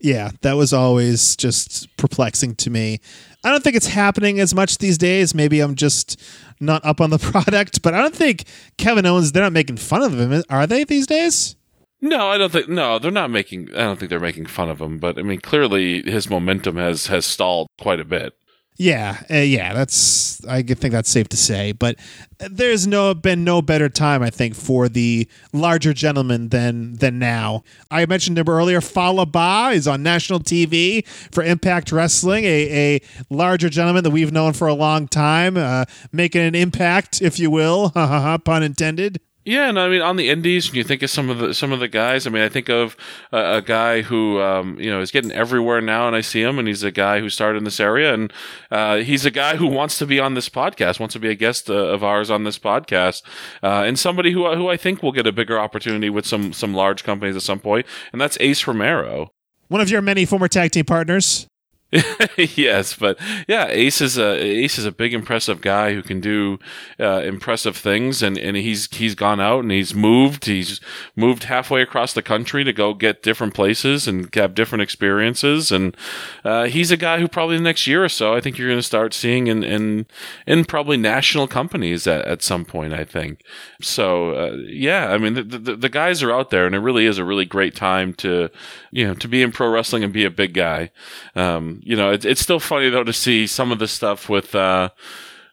Yeah, 0.00 0.30
that 0.42 0.54
was 0.54 0.72
always 0.72 1.36
just 1.36 1.94
perplexing 1.96 2.54
to 2.56 2.70
me. 2.70 3.00
I 3.44 3.50
don't 3.50 3.64
think 3.64 3.76
it's 3.76 3.88
happening 3.88 4.38
as 4.38 4.54
much 4.54 4.78
these 4.78 4.98
days. 4.98 5.34
Maybe 5.34 5.60
I'm 5.60 5.74
just 5.74 6.20
not 6.60 6.84
up 6.84 7.00
on 7.00 7.10
the 7.10 7.18
product, 7.32 7.82
but 7.82 7.94
I 7.94 8.00
don't 8.00 8.14
think 8.14 8.44
Kevin 8.76 9.06
Owens. 9.06 9.32
They're 9.32 9.42
not 9.42 9.52
making 9.52 9.78
fun 9.78 10.02
of 10.02 10.18
him, 10.18 10.42
are 10.48 10.66
they 10.66 10.84
these 10.84 11.06
days? 11.06 11.56
No, 12.00 12.28
I 12.28 12.38
don't 12.38 12.52
think. 12.52 12.68
No, 12.68 12.98
they're 12.98 13.10
not 13.10 13.30
making. 13.30 13.70
I 13.74 13.78
don't 13.78 13.98
think 13.98 14.10
they're 14.10 14.20
making 14.20 14.46
fun 14.46 14.70
of 14.70 14.80
him. 14.80 14.98
But 14.98 15.18
I 15.18 15.22
mean, 15.22 15.40
clearly 15.40 16.02
his 16.02 16.30
momentum 16.30 16.76
has 16.76 17.08
has 17.08 17.26
stalled 17.26 17.66
quite 17.80 17.98
a 18.00 18.04
bit. 18.04 18.34
Yeah, 18.80 19.20
uh, 19.28 19.38
yeah, 19.38 19.74
that's 19.74 20.44
I 20.46 20.62
think 20.62 20.92
that's 20.92 21.10
safe 21.10 21.28
to 21.30 21.36
say. 21.36 21.72
But 21.72 21.96
there's 22.38 22.86
no 22.86 23.12
been 23.12 23.42
no 23.42 23.60
better 23.60 23.88
time 23.88 24.22
I 24.22 24.30
think 24.30 24.54
for 24.54 24.88
the 24.88 25.26
larger 25.52 25.92
gentleman 25.92 26.50
than 26.50 26.94
than 26.94 27.18
now. 27.18 27.64
I 27.90 28.06
mentioned 28.06 28.38
him 28.38 28.48
earlier. 28.48 28.80
Fallah 28.80 29.26
Bahh 29.26 29.72
is 29.72 29.88
on 29.88 30.04
national 30.04 30.38
TV 30.38 31.04
for 31.32 31.42
Impact 31.42 31.90
Wrestling, 31.90 32.44
a, 32.44 32.96
a 32.96 33.00
larger 33.30 33.68
gentleman 33.68 34.04
that 34.04 34.10
we've 34.10 34.32
known 34.32 34.52
for 34.52 34.68
a 34.68 34.74
long 34.74 35.08
time, 35.08 35.56
uh, 35.56 35.84
making 36.12 36.42
an 36.42 36.54
impact, 36.54 37.20
if 37.20 37.40
you 37.40 37.50
will, 37.50 37.90
pun 38.44 38.62
intended. 38.62 39.20
Yeah, 39.48 39.70
and 39.70 39.80
I 39.80 39.88
mean 39.88 40.02
on 40.02 40.16
the 40.16 40.28
indies, 40.28 40.74
you 40.74 40.84
think 40.84 41.02
of 41.02 41.08
some 41.08 41.30
of 41.30 41.38
the 41.38 41.54
some 41.54 41.72
of 41.72 41.80
the 41.80 41.88
guys, 41.88 42.26
I 42.26 42.30
mean, 42.30 42.42
I 42.42 42.50
think 42.50 42.68
of 42.68 42.98
a, 43.32 43.54
a 43.54 43.62
guy 43.62 44.02
who 44.02 44.42
um, 44.42 44.78
you 44.78 44.90
know 44.90 45.00
is 45.00 45.10
getting 45.10 45.32
everywhere 45.32 45.80
now, 45.80 46.06
and 46.06 46.14
I 46.14 46.20
see 46.20 46.42
him, 46.42 46.58
and 46.58 46.68
he's 46.68 46.82
a 46.82 46.90
guy 46.90 47.20
who 47.20 47.30
started 47.30 47.56
in 47.56 47.64
this 47.64 47.80
area, 47.80 48.12
and 48.12 48.30
uh, 48.70 48.96
he's 48.96 49.24
a 49.24 49.30
guy 49.30 49.56
who 49.56 49.66
wants 49.66 49.96
to 50.00 50.06
be 50.06 50.20
on 50.20 50.34
this 50.34 50.50
podcast, 50.50 51.00
wants 51.00 51.14
to 51.14 51.18
be 51.18 51.30
a 51.30 51.34
guest 51.34 51.70
uh, 51.70 51.72
of 51.72 52.04
ours 52.04 52.30
on 52.30 52.44
this 52.44 52.58
podcast, 52.58 53.22
uh, 53.62 53.84
and 53.86 53.98
somebody 53.98 54.32
who 54.32 54.54
who 54.54 54.68
I 54.68 54.76
think 54.76 55.02
will 55.02 55.12
get 55.12 55.26
a 55.26 55.32
bigger 55.32 55.58
opportunity 55.58 56.10
with 56.10 56.26
some 56.26 56.52
some 56.52 56.74
large 56.74 57.02
companies 57.02 57.34
at 57.34 57.40
some 57.40 57.58
point, 57.58 57.86
and 58.12 58.20
that's 58.20 58.36
Ace 58.40 58.66
Romero, 58.66 59.32
one 59.68 59.80
of 59.80 59.88
your 59.88 60.02
many 60.02 60.26
former 60.26 60.48
tag 60.48 60.72
team 60.72 60.84
partners. 60.84 61.46
yes, 62.36 62.94
but 62.94 63.18
yeah, 63.48 63.66
Ace 63.68 64.02
is 64.02 64.18
a 64.18 64.36
Ace 64.36 64.76
is 64.76 64.84
a 64.84 64.92
big, 64.92 65.14
impressive 65.14 65.62
guy 65.62 65.94
who 65.94 66.02
can 66.02 66.20
do 66.20 66.58
uh, 67.00 67.22
impressive 67.22 67.78
things, 67.78 68.22
and, 68.22 68.36
and 68.36 68.58
he's 68.58 68.94
he's 68.94 69.14
gone 69.14 69.40
out 69.40 69.60
and 69.60 69.70
he's 69.70 69.94
moved. 69.94 70.44
He's 70.44 70.82
moved 71.16 71.44
halfway 71.44 71.80
across 71.80 72.12
the 72.12 72.20
country 72.20 72.62
to 72.62 72.74
go 72.74 72.92
get 72.92 73.22
different 73.22 73.54
places 73.54 74.06
and 74.06 74.32
have 74.34 74.54
different 74.54 74.82
experiences. 74.82 75.72
And 75.72 75.96
uh, 76.44 76.64
he's 76.64 76.90
a 76.90 76.96
guy 76.98 77.20
who 77.20 77.28
probably 77.28 77.56
the 77.56 77.62
next 77.62 77.86
year 77.86 78.04
or 78.04 78.10
so, 78.10 78.34
I 78.34 78.42
think 78.42 78.58
you're 78.58 78.68
going 78.68 78.78
to 78.78 78.82
start 78.82 79.14
seeing 79.14 79.46
in 79.46 79.64
in 79.64 80.06
in 80.46 80.66
probably 80.66 80.98
national 80.98 81.48
companies 81.48 82.06
at, 82.06 82.22
at 82.26 82.42
some 82.42 82.66
point. 82.66 82.92
I 82.92 83.04
think 83.04 83.40
so. 83.80 84.34
Uh, 84.34 84.56
yeah, 84.66 85.08
I 85.08 85.16
mean 85.16 85.32
the, 85.32 85.42
the 85.42 85.76
the 85.76 85.88
guys 85.88 86.22
are 86.22 86.32
out 86.32 86.50
there, 86.50 86.66
and 86.66 86.74
it 86.74 86.80
really 86.80 87.06
is 87.06 87.16
a 87.16 87.24
really 87.24 87.46
great 87.46 87.74
time 87.74 88.12
to 88.14 88.50
you 88.90 89.06
know 89.06 89.14
to 89.14 89.26
be 89.26 89.40
in 89.42 89.52
pro 89.52 89.70
wrestling 89.70 90.04
and 90.04 90.12
be 90.12 90.26
a 90.26 90.30
big 90.30 90.52
guy. 90.52 90.90
Um, 91.34 91.77
you 91.82 91.96
know, 91.96 92.12
it, 92.12 92.24
it's 92.24 92.40
still 92.40 92.60
funny 92.60 92.88
though 92.88 93.04
to 93.04 93.12
see 93.12 93.46
some 93.46 93.72
of 93.72 93.78
the 93.78 93.88
stuff 93.88 94.28
with, 94.28 94.54
uh, 94.54 94.90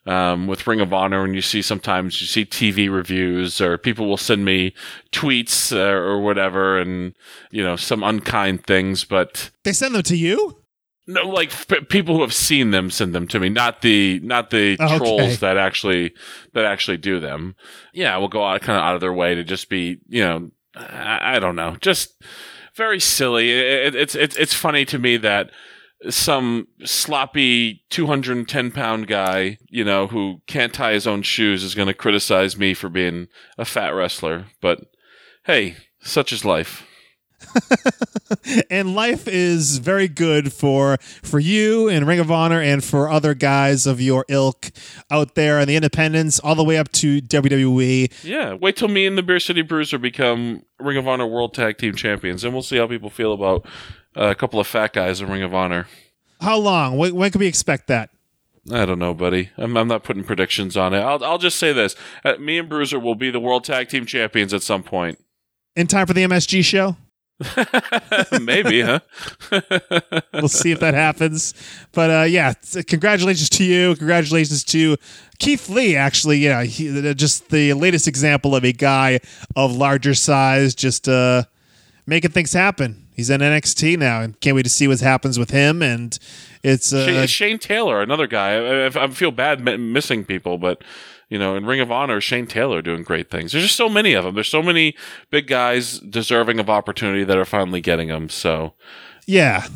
um, 0.05 0.47
with 0.47 0.67
Ring 0.67 0.81
of 0.81 0.93
Honor, 0.93 1.23
and 1.23 1.33
you 1.33 1.41
see 1.41 1.61
sometimes 1.61 2.21
you 2.21 2.27
see 2.27 2.45
TV 2.45 2.93
reviews 2.93 3.59
or 3.59 3.77
people 3.77 4.07
will 4.07 4.17
send 4.17 4.45
me 4.45 4.73
tweets 5.11 5.75
uh, 5.75 5.79
or 5.79 6.21
whatever, 6.21 6.77
and 6.77 7.13
you 7.51 7.63
know 7.63 7.75
some 7.75 8.03
unkind 8.03 8.65
things. 8.65 9.03
But 9.03 9.49
they 9.63 9.73
send 9.73 9.95
them 9.95 10.03
to 10.03 10.15
you. 10.15 10.61
No, 11.07 11.27
like 11.27 11.51
f- 11.51 11.87
people 11.89 12.15
who 12.15 12.21
have 12.21 12.33
seen 12.33 12.71
them 12.71 12.89
send 12.89 13.13
them 13.13 13.27
to 13.27 13.39
me, 13.39 13.49
not 13.49 13.81
the 13.81 14.19
not 14.23 14.49
the 14.49 14.77
okay. 14.79 14.97
trolls 14.97 15.39
that 15.39 15.57
actually 15.57 16.13
that 16.53 16.65
actually 16.65 16.97
do 16.97 17.19
them. 17.19 17.55
Yeah, 17.93 18.17
will 18.17 18.27
go 18.27 18.43
out 18.43 18.61
kind 18.61 18.77
of 18.77 18.83
out 18.83 18.95
of 18.95 19.01
their 19.01 19.13
way 19.13 19.35
to 19.35 19.43
just 19.43 19.69
be, 19.69 19.99
you 20.07 20.23
know, 20.23 20.51
I, 20.75 21.35
I 21.35 21.39
don't 21.39 21.55
know, 21.55 21.77
just 21.79 22.23
very 22.75 22.99
silly. 22.99 23.51
It, 23.51 23.65
it, 23.65 23.95
it's 23.95 24.15
it's 24.15 24.35
it's 24.35 24.53
funny 24.53 24.83
to 24.85 24.97
me 24.97 25.17
that 25.17 25.51
some 26.09 26.67
sloppy 26.83 27.83
210 27.89 28.71
pound 28.71 29.07
guy, 29.07 29.57
you 29.69 29.83
know, 29.83 30.07
who 30.07 30.41
can't 30.47 30.73
tie 30.73 30.93
his 30.93 31.07
own 31.07 31.21
shoes 31.21 31.63
is 31.63 31.75
going 31.75 31.87
to 31.87 31.93
criticize 31.93 32.57
me 32.57 32.73
for 32.73 32.89
being 32.89 33.27
a 33.57 33.65
fat 33.65 33.89
wrestler. 33.89 34.45
But 34.61 34.81
hey, 35.43 35.75
such 36.01 36.31
is 36.31 36.45
life. 36.45 36.85
and 38.69 38.95
life 38.95 39.27
is 39.27 39.77
very 39.77 40.07
good 40.07 40.51
for 40.51 40.97
for 41.21 41.39
you 41.39 41.87
in 41.87 42.05
Ring 42.05 42.19
of 42.19 42.31
Honor 42.31 42.61
and 42.61 42.83
for 42.83 43.09
other 43.09 43.33
guys 43.33 43.85
of 43.85 44.01
your 44.01 44.25
ilk 44.29 44.71
out 45.11 45.35
there 45.35 45.59
in 45.59 45.67
the 45.67 45.75
independents, 45.75 46.39
all 46.39 46.55
the 46.55 46.63
way 46.63 46.77
up 46.77 46.91
to 46.93 47.21
WWE. 47.21 48.23
Yeah, 48.23 48.53
wait 48.53 48.77
till 48.77 48.87
me 48.87 49.05
and 49.05 49.17
the 49.17 49.23
Beer 49.23 49.39
City 49.39 49.61
Bruiser 49.61 49.97
become 49.97 50.63
Ring 50.79 50.97
of 50.97 51.07
Honor 51.07 51.27
World 51.27 51.53
Tag 51.53 51.77
Team 51.77 51.95
Champions, 51.95 52.43
and 52.43 52.53
we'll 52.53 52.63
see 52.63 52.77
how 52.77 52.87
people 52.87 53.09
feel 53.09 53.33
about 53.33 53.65
uh, 54.15 54.27
a 54.27 54.35
couple 54.35 54.59
of 54.59 54.67
fat 54.67 54.93
guys 54.93 55.21
in 55.21 55.29
Ring 55.29 55.43
of 55.43 55.53
Honor. 55.53 55.87
How 56.41 56.57
long? 56.57 56.97
When, 56.97 57.15
when 57.15 57.31
can 57.31 57.39
we 57.39 57.47
expect 57.47 57.87
that? 57.87 58.09
I 58.71 58.85
don't 58.85 58.99
know, 58.99 59.13
buddy. 59.13 59.51
I'm, 59.57 59.77
I'm 59.77 59.87
not 59.87 60.03
putting 60.03 60.23
predictions 60.23 60.75
on 60.75 60.93
it. 60.93 60.99
I'll, 60.99 61.23
I'll 61.23 61.37
just 61.37 61.59
say 61.59 61.71
this: 61.71 61.95
uh, 62.23 62.35
me 62.37 62.57
and 62.57 62.67
Bruiser 62.67 62.99
will 62.99 63.15
be 63.15 63.29
the 63.29 63.39
World 63.39 63.63
Tag 63.63 63.89
Team 63.89 64.05
Champions 64.05 64.53
at 64.53 64.63
some 64.63 64.81
point. 64.81 65.19
In 65.75 65.87
time 65.87 66.07
for 66.07 66.13
the 66.13 66.23
MSG 66.23 66.63
show. 66.63 66.95
Maybe, 68.41 68.81
huh? 68.81 69.01
we'll 70.33 70.47
see 70.47 70.71
if 70.71 70.79
that 70.79 70.93
happens. 70.93 71.53
But 71.91 72.09
uh, 72.09 72.23
yeah, 72.23 72.53
congratulations 72.87 73.49
to 73.49 73.63
you. 73.63 73.95
Congratulations 73.97 74.63
to 74.65 74.95
Keith 75.37 75.67
Lee. 75.67 75.97
Actually, 75.97 76.37
yeah, 76.37 76.63
he, 76.63 77.13
just 77.13 77.49
the 77.49 77.73
latest 77.73 78.07
example 78.07 78.55
of 78.55 78.63
a 78.63 78.71
guy 78.71 79.19
of 79.55 79.75
larger 79.75 80.13
size, 80.13 80.73
just 80.73 81.09
uh, 81.09 81.43
making 82.07 82.31
things 82.31 82.53
happen. 82.53 83.04
He's 83.15 83.29
in 83.29 83.41
NXT 83.41 83.97
now, 83.97 84.21
and 84.21 84.39
can't 84.41 84.55
wait 84.55 84.63
to 84.63 84.69
see 84.69 84.87
what 84.87 84.99
happens 84.99 85.39
with 85.39 85.51
him. 85.51 85.81
And 85.81 86.17
it's 86.63 86.91
uh, 86.91 87.05
Shane, 87.05 87.27
Shane 87.27 87.59
Taylor, 87.59 88.01
another 88.01 88.27
guy. 88.27 88.55
I, 88.55 88.85
I, 88.87 89.07
feel 89.07 89.31
bad 89.31 89.61
missing 89.79 90.25
people, 90.25 90.57
but 90.57 90.83
You 91.29 91.39
know, 91.39 91.55
in 91.55 91.65
Ring 91.65 91.79
of 91.79 91.91
Honor, 91.91 92.21
Shane 92.21 92.45
Taylor 92.45 92.81
doing 92.81 93.03
great 93.03 93.31
things. 93.31 93.51
There's 93.51 93.63
just 93.65 93.77
so 93.77 93.89
many 93.89 94.13
of 94.13 94.23
them. 94.25 94.35
There's 94.35 94.47
so 94.49 94.61
many 94.61 94.95
big 95.31 95.47
guys 95.47 95.99
deserving 95.99 96.59
of 96.59 96.69
opportunity 96.69 97.23
that 97.23 97.37
are 97.37 97.45
finally 97.45 97.81
getting 97.81 98.09
them. 98.09 98.29
So, 98.29 98.73
Yeah. 99.25 99.67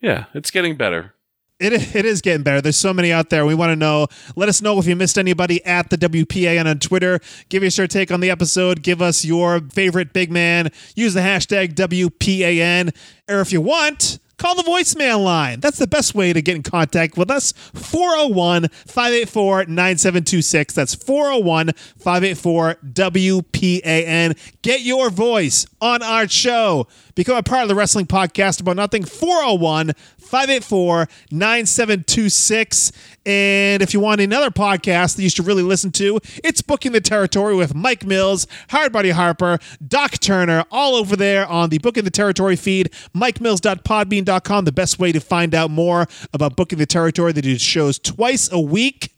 yeah, 0.00 0.24
it's 0.34 0.50
getting 0.50 0.74
better. 0.76 1.12
It, 1.58 1.72
it 1.96 2.04
is 2.04 2.20
getting 2.20 2.42
better. 2.42 2.60
There's 2.60 2.76
so 2.76 2.92
many 2.92 3.12
out 3.12 3.30
there. 3.30 3.46
We 3.46 3.54
want 3.54 3.70
to 3.70 3.76
know. 3.76 4.08
Let 4.36 4.50
us 4.50 4.60
know 4.60 4.78
if 4.78 4.86
you 4.86 4.94
missed 4.94 5.16
anybody 5.16 5.64
at 5.64 5.88
the 5.88 5.96
WPAN 5.96 6.66
on 6.66 6.78
Twitter. 6.78 7.18
Give 7.48 7.62
us 7.62 7.78
your 7.78 7.86
take 7.86 8.10
on 8.12 8.20
the 8.20 8.30
episode. 8.30 8.82
Give 8.82 9.00
us 9.00 9.24
your 9.24 9.60
favorite 9.60 10.12
big 10.12 10.30
man. 10.30 10.70
Use 10.94 11.14
the 11.14 11.20
hashtag 11.20 11.74
WPAN. 11.74 12.94
Or 13.28 13.40
if 13.40 13.52
you 13.52 13.62
want, 13.62 14.18
call 14.36 14.54
the 14.54 14.64
voicemail 14.64 15.24
line. 15.24 15.60
That's 15.60 15.78
the 15.78 15.86
best 15.86 16.14
way 16.14 16.34
to 16.34 16.42
get 16.42 16.56
in 16.56 16.62
contact 16.62 17.16
with 17.16 17.30
us. 17.30 17.52
401 17.52 18.68
584 18.68 19.64
9726. 19.64 20.74
That's 20.74 20.94
401 20.94 21.72
584 21.98 22.74
WPAN. 22.92 24.38
Get 24.60 24.82
your 24.82 25.08
voice 25.08 25.64
on 25.80 26.02
our 26.02 26.28
show. 26.28 26.86
Become 27.14 27.38
a 27.38 27.42
part 27.42 27.62
of 27.62 27.68
the 27.68 27.74
Wrestling 27.74 28.06
Podcast 28.06 28.60
About 28.60 28.76
Nothing. 28.76 29.02
401 29.04 29.92
584 30.26 31.08
9726. 31.30 32.92
And 33.24 33.82
if 33.82 33.92
you 33.92 34.00
want 34.00 34.20
another 34.20 34.50
podcast 34.50 35.16
that 35.16 35.22
you 35.22 35.30
should 35.30 35.46
really 35.46 35.62
listen 35.62 35.90
to, 35.92 36.20
it's 36.44 36.62
Booking 36.62 36.92
the 36.92 37.00
Territory 37.00 37.56
with 37.56 37.74
Mike 37.74 38.04
Mills, 38.04 38.46
Hardbody 38.68 39.12
Harper, 39.12 39.58
Doc 39.86 40.18
Turner, 40.18 40.64
all 40.70 40.94
over 40.94 41.16
there 41.16 41.46
on 41.46 41.70
the 41.70 41.78
Booking 41.78 42.04
the 42.04 42.10
Territory 42.10 42.56
feed, 42.56 42.90
mikemills.podbean.com. 43.14 44.64
The 44.64 44.72
best 44.72 44.98
way 44.98 45.12
to 45.12 45.20
find 45.20 45.54
out 45.54 45.70
more 45.70 46.06
about 46.32 46.56
Booking 46.56 46.78
the 46.78 46.86
Territory. 46.86 47.32
They 47.32 47.40
do 47.40 47.58
shows 47.58 47.98
twice 47.98 48.50
a 48.52 48.60
week 48.60 49.15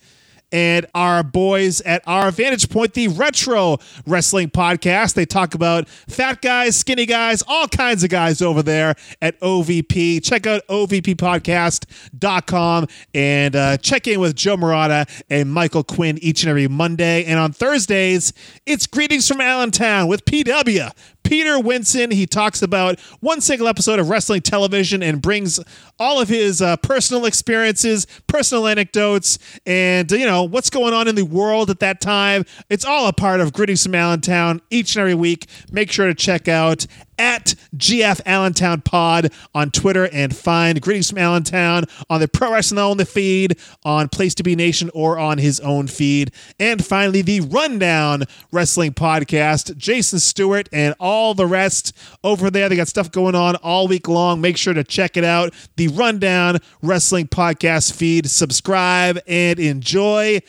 and 0.53 0.87
our 0.95 1.23
boys 1.23 1.81
at 1.83 2.03
our 2.07 2.31
Vantage 2.31 2.71
Point, 2.71 2.95
the 2.95 3.09
Retro 3.09 3.77
Wrestling 4.07 4.49
Podcast. 4.51 5.15
They 5.15 5.27
talk 5.27 5.55
about 5.55 5.89
fat 5.89 6.41
guys, 6.43 6.77
skinny 6.77 7.07
guys, 7.07 7.43
all 7.47 7.69
kinds 7.69 8.03
of 8.05 8.11
guys 8.11 8.43
over 8.43 8.63
there 8.63 8.95
at 9.21 9.39
OVP. 9.41 10.25
Check 10.25 10.47
out 10.47 10.63
OVPpodcast.com 10.69 12.87
and 13.15 13.57
uh, 13.57 13.77
check 13.79 14.07
in 14.07 14.21
with 14.21 14.37
Joe 14.37 14.57
Murata 14.57 15.07
and 15.29 15.53
Michael 15.53 15.85
Quinn 15.85 16.19
each 16.23 16.43
and 16.43 16.51
every 16.51 16.69
Monday. 16.69 17.25
And 17.25 17.39
on 17.39 17.53
Thursdays, 17.53 18.33
it's 18.67 18.87
Greetings 18.87 19.29
from 19.29 19.41
Allentown 19.41 20.09
with 20.09 20.25
PW. 20.25 20.91
Peter 21.29 21.59
Winson. 21.59 22.11
He 22.11 22.27
talks 22.27 22.63
about 22.63 22.99
one 23.21 23.43
single 23.43 23.69
episode 23.69 23.99
of 23.99 24.09
wrestling 24.09 24.41
television 24.41 25.03
and 25.03 25.21
brings 25.21 25.61
all 25.99 26.23
of 26.23 26.29
his 26.31 26.63
uh, 26.63 26.79
personal 26.79 27.27
experiences, 27.27 28.07
personal 28.27 28.67
anecdotes, 28.67 29.39
and 29.67 30.11
you 30.11 30.25
know 30.25 30.45
what's 30.45 30.71
going 30.71 30.95
on 30.95 31.07
in 31.07 31.17
the 31.17 31.27
world 31.27 31.69
at 31.69 31.81
that 31.81 32.01
time. 32.01 32.47
It's 32.71 32.87
all 32.87 33.09
a 33.09 33.13
part 33.13 33.41
of 33.41 33.53
Greetings 33.53 33.83
from 33.83 33.95
Allentown 33.95 34.63
each 34.71 34.97
and 34.97 35.03
every 35.03 35.15
week. 35.15 35.47
Make 35.71 35.93
sure 35.93 36.07
to 36.07 36.15
check 36.15 36.49
out 36.49 36.87
at 37.19 37.55
GF 37.77 38.21
Allentown 38.25 38.81
Pod 38.81 39.33
on 39.55 39.71
Twitter 39.71 40.09
and 40.13 40.35
find 40.35 40.81
Greetings 40.81 41.11
from 41.11 41.19
Allentown 41.19 41.85
on 42.09 42.21
the 42.21 42.29
Pro 42.29 42.53
Wrestling 42.53 42.79
Only 42.79 43.05
feed, 43.05 43.59
on 43.85 44.09
Place 44.09 44.35
to 44.37 44.43
Be 44.43 44.55
Nation, 44.57 44.91
or 44.95 45.19
on 45.19 45.39
his 45.39 45.61
own 45.61 45.87
feed. 45.87 46.33
And 46.59 46.85
finally, 46.85 47.23
the 47.23 47.41
Rundown 47.41 48.25
Wrestling 48.53 48.93
Podcast, 48.93 49.77
Jason 49.77 50.21
Stewart 50.21 50.69
and 50.73 50.95
all 51.01 51.35
the 51.35 51.47
rest 51.47 51.97
over 52.25 52.51
there. 52.51 52.69
They 52.69 52.77
got 52.77 52.89
stuff 52.89 53.11
going 53.11 53.35
on 53.35 53.57
all 53.57 53.89
week 53.89 54.09
long. 54.09 54.41
Make 54.41 54.57
sure 54.57 54.75
to 54.75 54.85
check 54.85 55.17
it 55.17 55.25
out. 55.25 55.53
The 55.77 55.89
Rundown 55.89 56.59
Wrestling 56.83 57.29
Podcast 57.29 57.93
feed. 57.93 58.29
Subscribe 58.31 59.19
and 59.27 59.59
enjoy. 59.59 60.41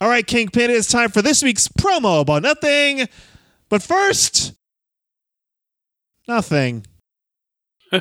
All 0.00 0.08
right, 0.08 0.26
Kingpin, 0.26 0.70
it's 0.70 0.90
time 0.90 1.10
for 1.10 1.22
this 1.22 1.42
week's 1.42 1.68
promo 1.68 2.22
about 2.22 2.42
nothing. 2.42 3.08
But 3.68 3.82
first, 3.82 4.54
nothing. 6.28 6.86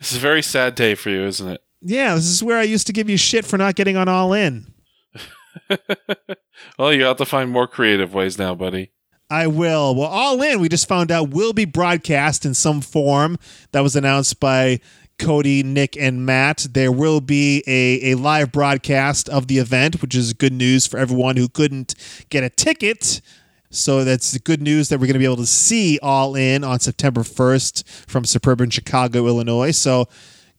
It's 0.00 0.16
a 0.16 0.18
very 0.18 0.42
sad 0.42 0.74
day 0.74 0.94
for 0.94 1.10
you, 1.10 1.24
isn't 1.24 1.46
it? 1.46 1.60
Yeah, 1.82 2.14
this 2.14 2.28
is 2.30 2.42
where 2.42 2.56
I 2.58 2.62
used 2.62 2.86
to 2.86 2.92
give 2.92 3.10
you 3.10 3.16
shit 3.16 3.44
for 3.44 3.58
not 3.58 3.74
getting 3.74 3.96
on 3.96 4.08
All 4.08 4.32
In. 4.32 4.72
Well, 6.78 6.92
you 6.92 7.04
have 7.04 7.18
to 7.18 7.24
find 7.24 7.50
more 7.50 7.68
creative 7.68 8.14
ways 8.14 8.38
now, 8.38 8.54
buddy. 8.54 8.92
I 9.30 9.46
will. 9.46 9.94
Well, 9.94 10.08
All 10.08 10.40
In, 10.42 10.60
we 10.60 10.68
just 10.68 10.88
found 10.88 11.12
out, 11.12 11.30
will 11.30 11.52
be 11.52 11.64
broadcast 11.64 12.44
in 12.44 12.54
some 12.54 12.80
form. 12.80 13.36
That 13.72 13.80
was 13.82 13.94
announced 13.94 14.40
by 14.40 14.80
Cody, 15.18 15.62
Nick, 15.62 15.96
and 15.96 16.24
Matt. 16.24 16.66
There 16.70 16.90
will 16.90 17.20
be 17.20 17.62
a, 17.66 18.12
a 18.12 18.14
live 18.16 18.50
broadcast 18.52 19.28
of 19.28 19.46
the 19.46 19.58
event, 19.58 20.00
which 20.02 20.14
is 20.14 20.32
good 20.32 20.52
news 20.52 20.86
for 20.86 20.98
everyone 20.98 21.36
who 21.36 21.48
couldn't 21.48 21.94
get 22.28 22.42
a 22.42 22.50
ticket. 22.50 23.20
So 23.70 24.04
that's 24.04 24.32
the 24.32 24.38
good 24.38 24.62
news 24.62 24.88
that 24.88 24.98
we're 24.98 25.06
going 25.06 25.14
to 25.14 25.18
be 25.18 25.24
able 25.24 25.36
to 25.36 25.46
see 25.46 25.98
All 26.02 26.34
In 26.34 26.64
on 26.64 26.80
September 26.80 27.22
1st 27.22 28.06
from 28.08 28.24
suburban 28.24 28.70
Chicago, 28.70 29.26
Illinois. 29.26 29.72
So 29.72 30.08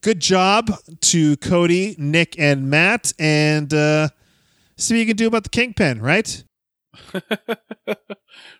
good 0.02 0.20
job 0.20 0.72
to 1.02 1.38
Cody, 1.38 1.96
Nick, 1.98 2.38
and 2.38 2.70
Matt. 2.70 3.14
And 3.18 3.74
uh, 3.74 4.10
see 4.78 4.94
what 4.96 5.00
you 5.00 5.06
can 5.06 5.16
do 5.16 5.28
about 5.28 5.44
the 5.44 5.50
Kingpin, 5.50 6.02
right? 6.02 6.44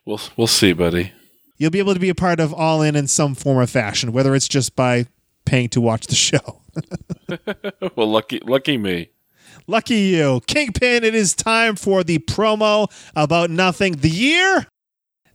We'll 0.06 0.20
we'll 0.36 0.48
see, 0.48 0.74
buddy. 0.74 1.12
You'll 1.58 1.72
be 1.72 1.80
able 1.80 1.94
to 1.94 2.00
be 2.00 2.10
a 2.10 2.16
part 2.16 2.40
of 2.40 2.54
All 2.54 2.82
In 2.82 2.96
in 2.96 3.08
some 3.08 3.36
form 3.36 3.60
or 3.60 3.68
fashion, 3.68 4.12
whether 4.12 4.34
it's 4.34 4.48
just 4.48 4.76
by 4.76 5.06
paying 5.46 5.70
to 5.70 5.82
watch 5.82 6.08
the 6.08 6.16
show. 6.16 6.62
well, 7.96 8.10
lucky 8.10 8.40
lucky 8.44 8.78
me. 8.78 9.12
Lucky 9.70 10.00
you. 10.00 10.42
Kingpin, 10.48 11.04
it 11.04 11.14
is 11.14 11.36
time 11.36 11.76
for 11.76 12.04
the 12.04 12.18
promo 12.18 12.92
about 13.16 13.52
nothing. 13.52 13.98
The 13.98 14.10
year 14.10 14.66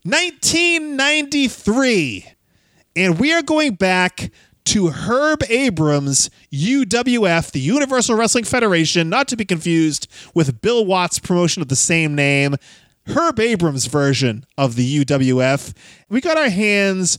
1993. 0.03 2.27
And 2.97 3.21
we 3.21 3.33
are 3.33 3.43
going 3.43 3.77
back 3.77 4.33
to 4.65 4.89
Herb 4.89 5.45
Abrams' 5.49 6.31
UWF, 6.53 7.53
the 7.53 7.61
Universal 7.61 8.17
Wrestling 8.17 8.43
Federation, 8.43 9.09
not 9.09 9.29
to 9.29 9.37
be 9.37 9.45
confused 9.45 10.09
with 10.35 10.61
Bill 10.61 10.85
Watts' 10.85 11.21
promotion 11.21 11.63
of 11.63 11.69
the 11.69 11.77
same 11.77 12.17
name. 12.17 12.57
Herb 13.07 13.39
Abrams' 13.39 13.87
version 13.87 14.45
of 14.59 14.75
the 14.75 15.05
UWF. 15.05 15.73
We 16.09 16.21
got 16.21 16.39
our 16.39 16.51
hands 16.51 17.19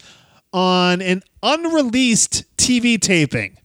on 0.52 1.02
an 1.02 1.24
unreleased 1.42 2.44
TV 2.58 3.00
taping 3.00 3.58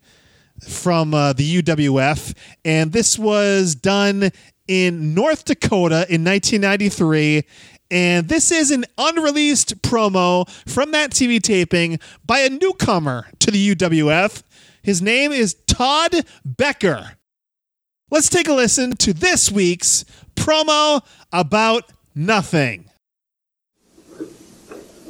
from 0.68 1.14
uh, 1.14 1.32
the 1.32 1.62
UWF, 1.62 2.36
and 2.64 2.92
this 2.92 3.18
was 3.18 3.74
done 3.74 4.30
in 4.68 5.14
North 5.14 5.44
Dakota 5.44 6.06
in 6.08 6.24
1993. 6.24 7.42
And 7.90 8.28
this 8.28 8.52
is 8.52 8.70
an 8.70 8.84
unreleased 8.98 9.82
promo 9.82 10.48
from 10.68 10.92
that 10.92 11.10
TV 11.10 11.42
taping 11.42 11.98
by 12.24 12.40
a 12.40 12.48
newcomer 12.48 13.26
to 13.40 13.50
the 13.50 13.74
UWF. 13.74 14.44
His 14.82 15.02
name 15.02 15.32
is 15.32 15.54
Todd 15.66 16.12
Becker. 16.44 17.16
Let's 18.10 18.28
take 18.28 18.48
a 18.48 18.52
listen 18.52 18.92
to 18.98 19.12
this 19.12 19.50
week's 19.50 20.04
promo 20.36 21.04
about 21.32 21.90
nothing. 22.14 22.90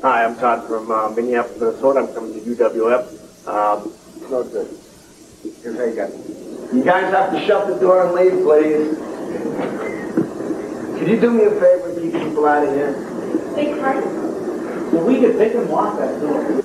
Hi, 0.03 0.24
I'm 0.24 0.34
Todd 0.36 0.66
from 0.66 0.90
uh, 0.90 1.11
Minneapolis, 1.11 1.61
Minnesota. 1.61 2.01
I'm 2.01 2.14
coming 2.14 2.32
to 2.32 2.40
UWF. 2.40 3.46
Um, 3.46 3.92
good. 4.28 4.80
Here's 5.43 5.76
how 5.76 5.84
you 5.84 5.95
got 5.97 6.11
it. 6.11 6.16
You 6.74 6.84
guys 6.84 7.12
have 7.12 7.32
to 7.32 7.41
shut 7.47 7.66
the 7.68 7.78
door 7.80 8.05
and 8.07 8.14
leave, 8.14 8.43
please. 8.45 8.97
Could 10.99 11.09
you 11.09 11.20
do 11.20 11.30
me 11.30 11.45
a 11.45 11.51
favor 11.51 11.88
and 11.91 12.01
keep 12.03 12.12
people 12.12 12.47
out 12.47 12.66
of 12.66 12.74
here? 12.74 12.93
Big 13.55 13.78
heart. 13.80 14.05
Well, 14.93 15.05
we 15.05 15.20
could 15.20 15.38
take 15.38 15.55
and 15.55 15.68
lock 15.70 15.99
that 15.99 16.20
door. 16.20 16.62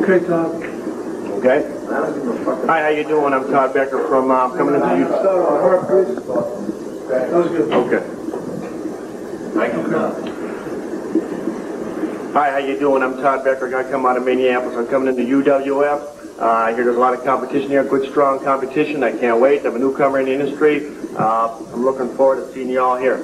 Okay, 0.00 0.20
Todd. 0.26 0.54
Okay. 1.38 1.58
I 1.58 1.60
don't 2.00 2.14
give 2.14 2.28
a 2.28 2.44
fuck. 2.44 2.64
Hi, 2.66 2.82
how 2.82 2.88
you 2.88 3.04
doing? 3.04 3.32
I'm 3.32 3.44
Todd 3.50 3.72
Becker 3.74 4.06
from 4.08 4.30
uh, 4.30 4.50
coming 4.56 4.74
into 4.74 4.96
you. 4.98 5.08
That 5.08 5.22
was 7.32 7.48
good. 7.48 7.72
Okay. 7.72 8.02
Hi, 12.32 12.50
how 12.52 12.58
you 12.58 12.78
doing? 12.78 13.02
I'm 13.02 13.16
Todd 13.16 13.44
Becker. 13.44 13.74
I 13.76 13.82
come 13.90 14.06
out 14.06 14.16
of 14.16 14.24
Minneapolis. 14.24 14.76
I'm 14.76 14.86
coming 14.88 15.08
into 15.16 15.22
UWF. 15.22 16.19
Uh, 16.40 16.46
I 16.46 16.72
hear 16.72 16.84
there's 16.84 16.96
a 16.96 16.98
lot 16.98 17.12
of 17.12 17.22
competition 17.22 17.68
here, 17.68 17.84
good, 17.84 18.10
strong 18.10 18.42
competition. 18.42 19.02
I 19.02 19.12
can't 19.12 19.38
wait. 19.42 19.66
I'm 19.66 19.76
a 19.76 19.78
newcomer 19.78 20.20
in 20.20 20.24
the 20.24 20.32
industry. 20.32 20.86
Uh, 21.14 21.58
I'm 21.74 21.84
looking 21.84 22.16
forward 22.16 22.46
to 22.46 22.52
seeing 22.54 22.70
you 22.70 22.80
all 22.80 22.96
here. 22.96 23.16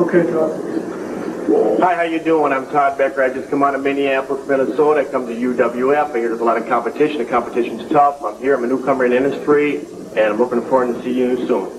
Okay, 0.00 0.28
Todd. 0.32 1.80
Hi, 1.80 1.94
how 1.94 2.02
you 2.02 2.18
doing? 2.18 2.52
I'm 2.52 2.66
Todd 2.70 2.98
Becker. 2.98 3.22
I 3.22 3.32
just 3.32 3.48
come 3.48 3.62
out 3.62 3.76
of 3.76 3.82
Minneapolis, 3.84 4.48
Minnesota. 4.48 5.02
I 5.02 5.04
come 5.04 5.28
to 5.28 5.32
UWF. 5.32 6.10
I 6.10 6.18
hear 6.18 6.28
there's 6.30 6.40
a 6.40 6.44
lot 6.44 6.56
of 6.56 6.66
competition. 6.66 7.18
The 7.18 7.24
competition's 7.24 7.88
tough. 7.92 8.20
I'm 8.24 8.36
here. 8.40 8.56
I'm 8.56 8.64
a 8.64 8.66
newcomer 8.66 9.04
in 9.04 9.12
the 9.12 9.16
industry, 9.18 9.78
and 9.78 10.18
I'm 10.18 10.38
looking 10.38 10.62
forward 10.62 10.92
to 10.92 11.02
see 11.04 11.12
you 11.12 11.46
soon. 11.46 11.70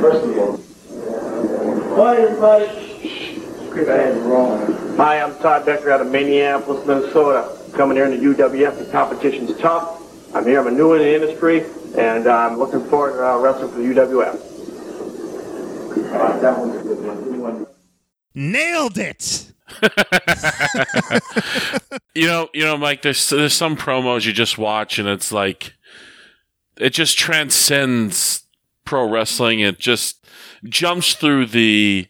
First 0.00 0.24
of 0.24 0.38
all, 0.38 0.60
Quiet, 1.94 2.28
everybody. 2.28 2.66
Hi, 4.96 5.20
I'm 5.20 5.38
Todd 5.38 5.64
Becker 5.64 5.92
out 5.92 6.00
of 6.00 6.10
Minneapolis, 6.10 6.84
Minnesota. 6.84 7.56
Coming 7.72 7.96
here 7.96 8.06
in 8.06 8.10
the 8.10 8.16
UWF. 8.34 8.78
The 8.78 8.86
competition's 8.90 9.56
tough. 9.60 10.02
I'm 10.34 10.44
here. 10.44 10.58
I'm 10.58 10.66
a 10.66 10.72
new 10.72 10.94
in 10.94 11.02
the 11.02 11.14
industry, 11.14 11.64
and 11.96 12.26
I'm 12.26 12.58
looking 12.58 12.84
forward 12.88 13.12
to 13.12 13.24
uh, 13.24 13.38
wrestling 13.38 13.70
for 13.70 13.78
the 13.78 13.84
UWF. 13.84 14.40
that 16.40 16.58
one's 16.58 16.74
a 16.74 16.82
good 16.82 16.98
one. 17.38 17.64
Nailed 18.34 18.98
it. 18.98 19.52
You 22.16 22.28
know, 22.28 22.48
you 22.54 22.64
know, 22.64 22.76
Mike. 22.76 23.02
There's 23.02 23.28
there's 23.28 23.54
some 23.54 23.76
promos 23.76 24.24
you 24.24 24.32
just 24.32 24.56
watch 24.56 25.00
and 25.00 25.08
it's 25.08 25.32
like, 25.32 25.74
it 26.76 26.90
just 26.90 27.18
transcends 27.18 28.44
pro 28.84 29.08
wrestling. 29.08 29.58
It 29.60 29.78
just 29.80 30.24
jumps 30.64 31.14
through 31.14 31.46
the 31.46 32.08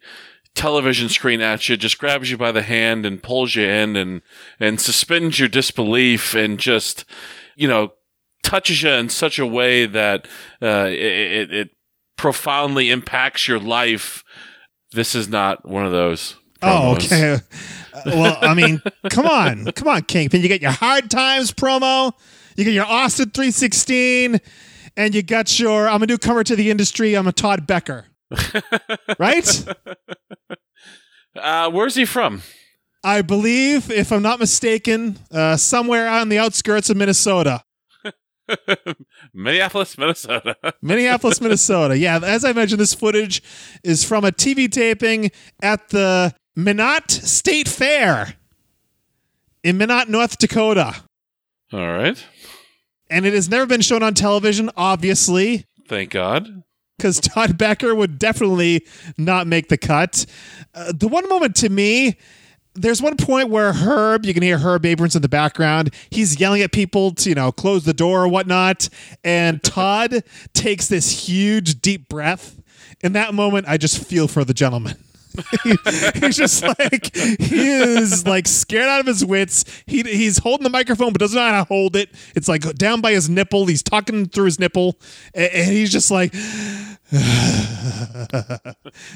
television 0.55 1.09
screen 1.09 1.40
at 1.40 1.68
you, 1.68 1.76
just 1.76 1.98
grabs 1.98 2.30
you 2.30 2.36
by 2.36 2.52
the 2.52 2.62
hand 2.62 3.05
and 3.05 3.22
pulls 3.22 3.55
you 3.55 3.64
in 3.64 3.96
and 3.96 4.22
and 4.61 4.80
suspends 4.80 5.38
your 5.38 5.48
disbelief 5.48 6.34
and 6.34 6.59
just, 6.59 7.05
you 7.57 7.68
know, 7.68 7.92
touches 8.42 8.82
you 8.82 8.90
in 8.90 9.09
such 9.09 9.38
a 9.38 9.46
way 9.46 9.86
that 9.86 10.26
uh, 10.62 10.86
it, 10.88 11.50
it, 11.50 11.52
it 11.52 11.70
profoundly 12.16 12.90
impacts 12.90 13.48
your 13.48 13.59
life. 13.59 14.22
This 14.92 15.14
is 15.14 15.28
not 15.28 15.66
one 15.66 15.84
of 15.84 15.92
those. 15.92 16.36
Oh, 16.62 16.94
okay. 16.94 17.34
Uh, 17.34 17.38
well, 18.07 18.38
I 18.40 18.55
mean, 18.55 18.80
come 19.11 19.26
on, 19.26 19.64
come 19.72 19.88
on, 19.88 20.02
Kingpin. 20.02 20.40
You 20.40 20.48
get 20.48 20.62
your 20.62 20.70
Hard 20.70 21.11
Times 21.11 21.52
promo, 21.52 22.12
you 22.57 22.64
get 22.64 22.72
your 22.72 22.86
Austin 22.86 23.30
316, 23.30 24.40
and 24.96 25.14
you 25.14 25.22
got 25.22 25.59
your 25.59 25.88
I'm 25.88 26.02
a 26.02 26.07
newcomer 26.07 26.44
to 26.44 26.57
the 26.57 26.70
industry. 26.70 27.14
I'm 27.14 27.26
a 27.26 27.32
Todd 27.32 27.66
Becker, 27.66 28.07
right? 29.18 29.64
Uh, 31.37 31.70
where's 31.70 31.95
he 31.95 32.05
from? 32.05 32.43
I 33.03 33.22
believe, 33.22 33.91
if 33.91 34.12
I'm 34.12 34.22
not 34.22 34.39
mistaken, 34.39 35.18
uh, 35.30 35.57
somewhere 35.57 36.09
on 36.09 36.28
the 36.28 36.39
outskirts 36.39 36.89
of 36.89 36.97
Minnesota. 36.97 37.62
Minneapolis, 39.35 39.99
Minnesota. 39.99 40.57
Minneapolis, 40.82 41.41
Minnesota. 41.41 41.99
Yeah, 41.99 42.20
as 42.22 42.45
I 42.45 42.53
mentioned, 42.53 42.80
this 42.80 42.95
footage 42.95 43.43
is 43.82 44.05
from 44.05 44.24
a 44.24 44.30
TV 44.30 44.70
taping 44.70 45.30
at 45.62 45.91
the 45.91 46.35
Minot 46.57 47.11
State 47.11 47.68
Fair 47.68 48.35
in 49.62 49.76
Minot, 49.76 50.09
North 50.09 50.39
Dakota. 50.39 50.95
All 51.72 51.87
right. 51.87 52.22
And 53.11 53.26
it 53.26 53.35
has 53.35 53.49
never 53.49 53.66
been 53.66 53.80
shown 53.82 54.03
on 54.03 54.14
television, 54.14 54.70
obviously, 54.76 55.66
Thank 55.87 56.11
God. 56.11 56.64
Because 56.97 57.20
Todd 57.20 57.59
Becker 57.59 57.95
would 57.95 58.18
definitely 58.18 58.86
not 59.18 59.47
make 59.47 59.68
the 59.68 59.78
cut. 59.78 60.26
Uh, 60.74 60.92
the 60.92 61.09
one 61.09 61.28
moment 61.28 61.57
to 61.57 61.68
me, 61.68 62.16
there's 62.74 63.01
one 63.01 63.16
point 63.16 63.51
where 63.51 63.72
Herb, 63.72 64.24
you 64.24 64.34
can 64.34 64.42
hear 64.42 64.59
Herb 64.59 64.84
Abrams 64.84 65.14
in 65.14 65.22
the 65.22 65.28
background. 65.28 65.95
He's 66.11 66.40
yelling 66.40 66.62
at 66.62 66.72
people 66.72 67.12
to, 67.12 67.28
you 67.28 67.34
know, 67.34 67.53
close 67.53 67.84
the 67.84 67.95
door 67.95 68.24
or 68.24 68.28
whatnot. 68.28 68.88
And 69.22 69.62
Todd 69.62 70.24
takes 70.55 70.88
this 70.88 71.28
huge, 71.28 71.80
deep 71.80 72.09
breath. 72.09 72.61
In 73.01 73.12
that 73.12 73.34
moment, 73.34 73.66
I 73.68 73.76
just 73.76 74.05
feel 74.05 74.26
for 74.28 74.45
the 74.45 74.55
gentleman. 74.55 74.97
he's 76.14 76.37
just 76.37 76.62
like 76.62 77.14
he 77.14 77.68
is 77.68 78.26
like 78.26 78.47
scared 78.47 78.89
out 78.89 79.01
of 79.01 79.07
his 79.07 79.24
wits. 79.24 79.64
He 79.87 80.03
he's 80.03 80.39
holding 80.39 80.64
the 80.64 80.70
microphone 80.70 81.12
but 81.12 81.20
doesn't 81.20 81.37
know 81.37 81.51
how 81.51 81.59
to 81.59 81.64
hold 81.64 81.97
it. 81.97 82.11
It's 82.35 82.49
like 82.49 82.62
down 82.74 83.01
by 83.01 83.12
his 83.12 83.28
nipple. 83.28 83.66
He's 83.66 83.82
talking 83.82 84.26
through 84.26 84.47
his 84.47 84.61
nipple, 84.61 84.99
and, 85.35 85.51
and 85.53 85.70
he's 85.70 85.91
just 85.91 86.11
like, 86.11 86.32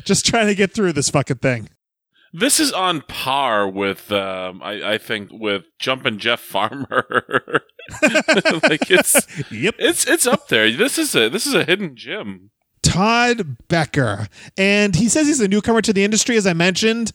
just 0.04 0.26
trying 0.26 0.46
to 0.48 0.54
get 0.54 0.72
through 0.72 0.92
this 0.92 1.10
fucking 1.10 1.38
thing. 1.38 1.68
This 2.32 2.60
is 2.60 2.72
on 2.72 3.02
par 3.08 3.66
with, 3.66 4.12
um, 4.12 4.62
I, 4.62 4.92
I 4.92 4.98
think, 4.98 5.30
with 5.32 5.64
Jumpin' 5.78 6.18
Jeff 6.18 6.40
Farmer. 6.40 7.06
like 8.02 8.90
it's, 8.90 9.26
Yep. 9.50 9.76
it's 9.78 10.06
it's 10.06 10.26
up 10.26 10.48
there. 10.48 10.70
This 10.70 10.98
is 10.98 11.14
a 11.14 11.30
this 11.30 11.46
is 11.46 11.54
a 11.54 11.64
hidden 11.64 11.96
gem. 11.96 12.50
Todd 12.88 13.56
Becker. 13.68 14.28
And 14.56 14.96
he 14.96 15.08
says 15.08 15.26
he's 15.26 15.40
a 15.40 15.48
newcomer 15.48 15.82
to 15.82 15.92
the 15.92 16.04
industry, 16.04 16.36
as 16.36 16.46
I 16.46 16.54
mentioned. 16.54 17.12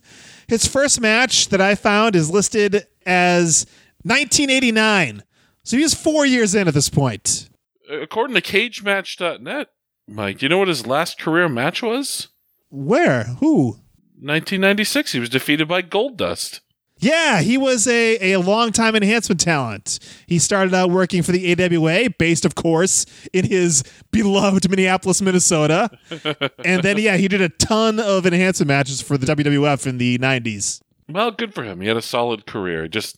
His 0.48 0.68
first 0.68 1.02
match 1.02 1.50
that 1.50 1.62
I 1.62 1.74
found 1.76 2.16
is 2.16 2.30
listed 2.30 2.86
as 3.06 3.66
1989. 4.04 5.24
So 5.64 5.78
he's 5.78 5.94
four 5.94 6.26
years 6.26 6.54
in 6.54 6.68
at 6.68 6.74
this 6.74 6.90
point. 6.90 7.50
According 7.90 8.36
to 8.36 8.42
CageMatch.net, 8.42 9.70
Mike, 10.08 10.42
you 10.42 10.50
know 10.50 10.60
what 10.60 10.68
his 10.68 10.86
last 10.86 11.20
career 11.20 11.50
match 11.50 11.82
was? 11.82 12.28
Where? 12.70 13.24
Who? 13.40 13.80
1996. 14.20 15.14
He 15.14 15.20
was 15.20 15.30
defeated 15.30 15.68
by 15.68 15.82
Goldust. 15.82 16.60
Yeah, 17.04 17.42
he 17.42 17.58
was 17.58 17.86
a, 17.86 18.34
a 18.34 18.40
long-time 18.40 18.96
enhancement 18.96 19.42
talent. 19.42 20.00
He 20.26 20.40
started 20.40 20.74
out 20.74 20.90
working 20.90 21.22
for 21.22 21.34
the 21.34 21.52
AWA, 21.52 22.10
based, 22.18 22.46
of 22.46 22.56
course, 22.56 23.06
in 23.34 23.44
his 23.46 23.84
beloved 24.12 24.70
Minneapolis, 24.70 25.22
Minnesota. 25.22 25.90
and 26.64 26.82
then, 26.82 26.98
yeah, 26.98 27.18
he 27.18 27.28
did 27.28 27.42
a 27.42 27.50
ton 27.50 28.00
of 28.00 28.26
enhancement 28.26 28.70
matches 28.70 29.02
for 29.02 29.18
the 29.18 29.26
WWF 29.26 29.86
in 29.86 29.98
the 29.98 30.18
90s. 30.18 30.82
Well, 31.10 31.32
good 31.32 31.54
for 31.54 31.64
him. 31.64 31.82
He 31.82 31.90
had 31.90 31.98
a 31.98 32.02
solid 32.02 32.46
career. 32.46 32.88
Just 32.88 33.18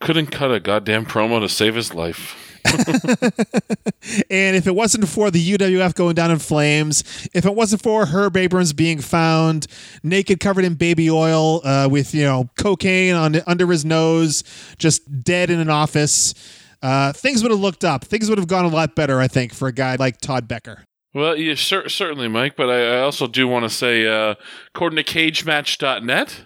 couldn't 0.00 0.28
cut 0.28 0.52
a 0.52 0.58
goddamn 0.58 1.06
promo 1.06 1.40
to 1.40 1.48
save 1.48 1.76
his 1.76 1.94
life. 1.94 2.47
And 4.30 4.56
if 4.56 4.66
it 4.66 4.74
wasn't 4.74 5.08
for 5.08 5.30
the 5.30 5.56
UWF 5.56 5.94
going 5.94 6.14
down 6.14 6.30
in 6.30 6.38
flames, 6.38 7.28
if 7.34 7.44
it 7.44 7.54
wasn't 7.54 7.82
for 7.82 8.06
Herb 8.06 8.36
Abrams 8.36 8.72
being 8.72 9.00
found 9.00 9.66
naked, 10.02 10.40
covered 10.40 10.64
in 10.64 10.74
baby 10.74 11.10
oil, 11.10 11.60
uh, 11.64 11.88
with 11.90 12.14
you 12.14 12.24
know 12.24 12.48
cocaine 12.56 13.14
on 13.14 13.36
under 13.46 13.66
his 13.66 13.84
nose, 13.84 14.44
just 14.78 15.24
dead 15.24 15.50
in 15.50 15.60
an 15.60 15.68
office, 15.68 16.34
uh, 16.82 17.12
things 17.12 17.42
would 17.42 17.50
have 17.50 17.60
looked 17.60 17.84
up. 17.84 18.04
Things 18.04 18.28
would 18.28 18.38
have 18.38 18.48
gone 18.48 18.64
a 18.64 18.68
lot 18.68 18.94
better, 18.94 19.20
I 19.20 19.28
think, 19.28 19.52
for 19.52 19.68
a 19.68 19.72
guy 19.72 19.96
like 19.96 20.20
Todd 20.20 20.48
Becker. 20.48 20.84
Well, 21.12 21.36
yeah, 21.36 21.54
cer- 21.54 21.88
certainly, 21.88 22.28
Mike. 22.28 22.56
But 22.56 22.70
I, 22.70 22.98
I 22.98 23.00
also 23.00 23.26
do 23.26 23.48
want 23.48 23.64
to 23.64 23.70
say, 23.70 24.06
uh, 24.06 24.36
according 24.74 24.96
to 24.96 25.04
CageMatch.net, 25.04 26.44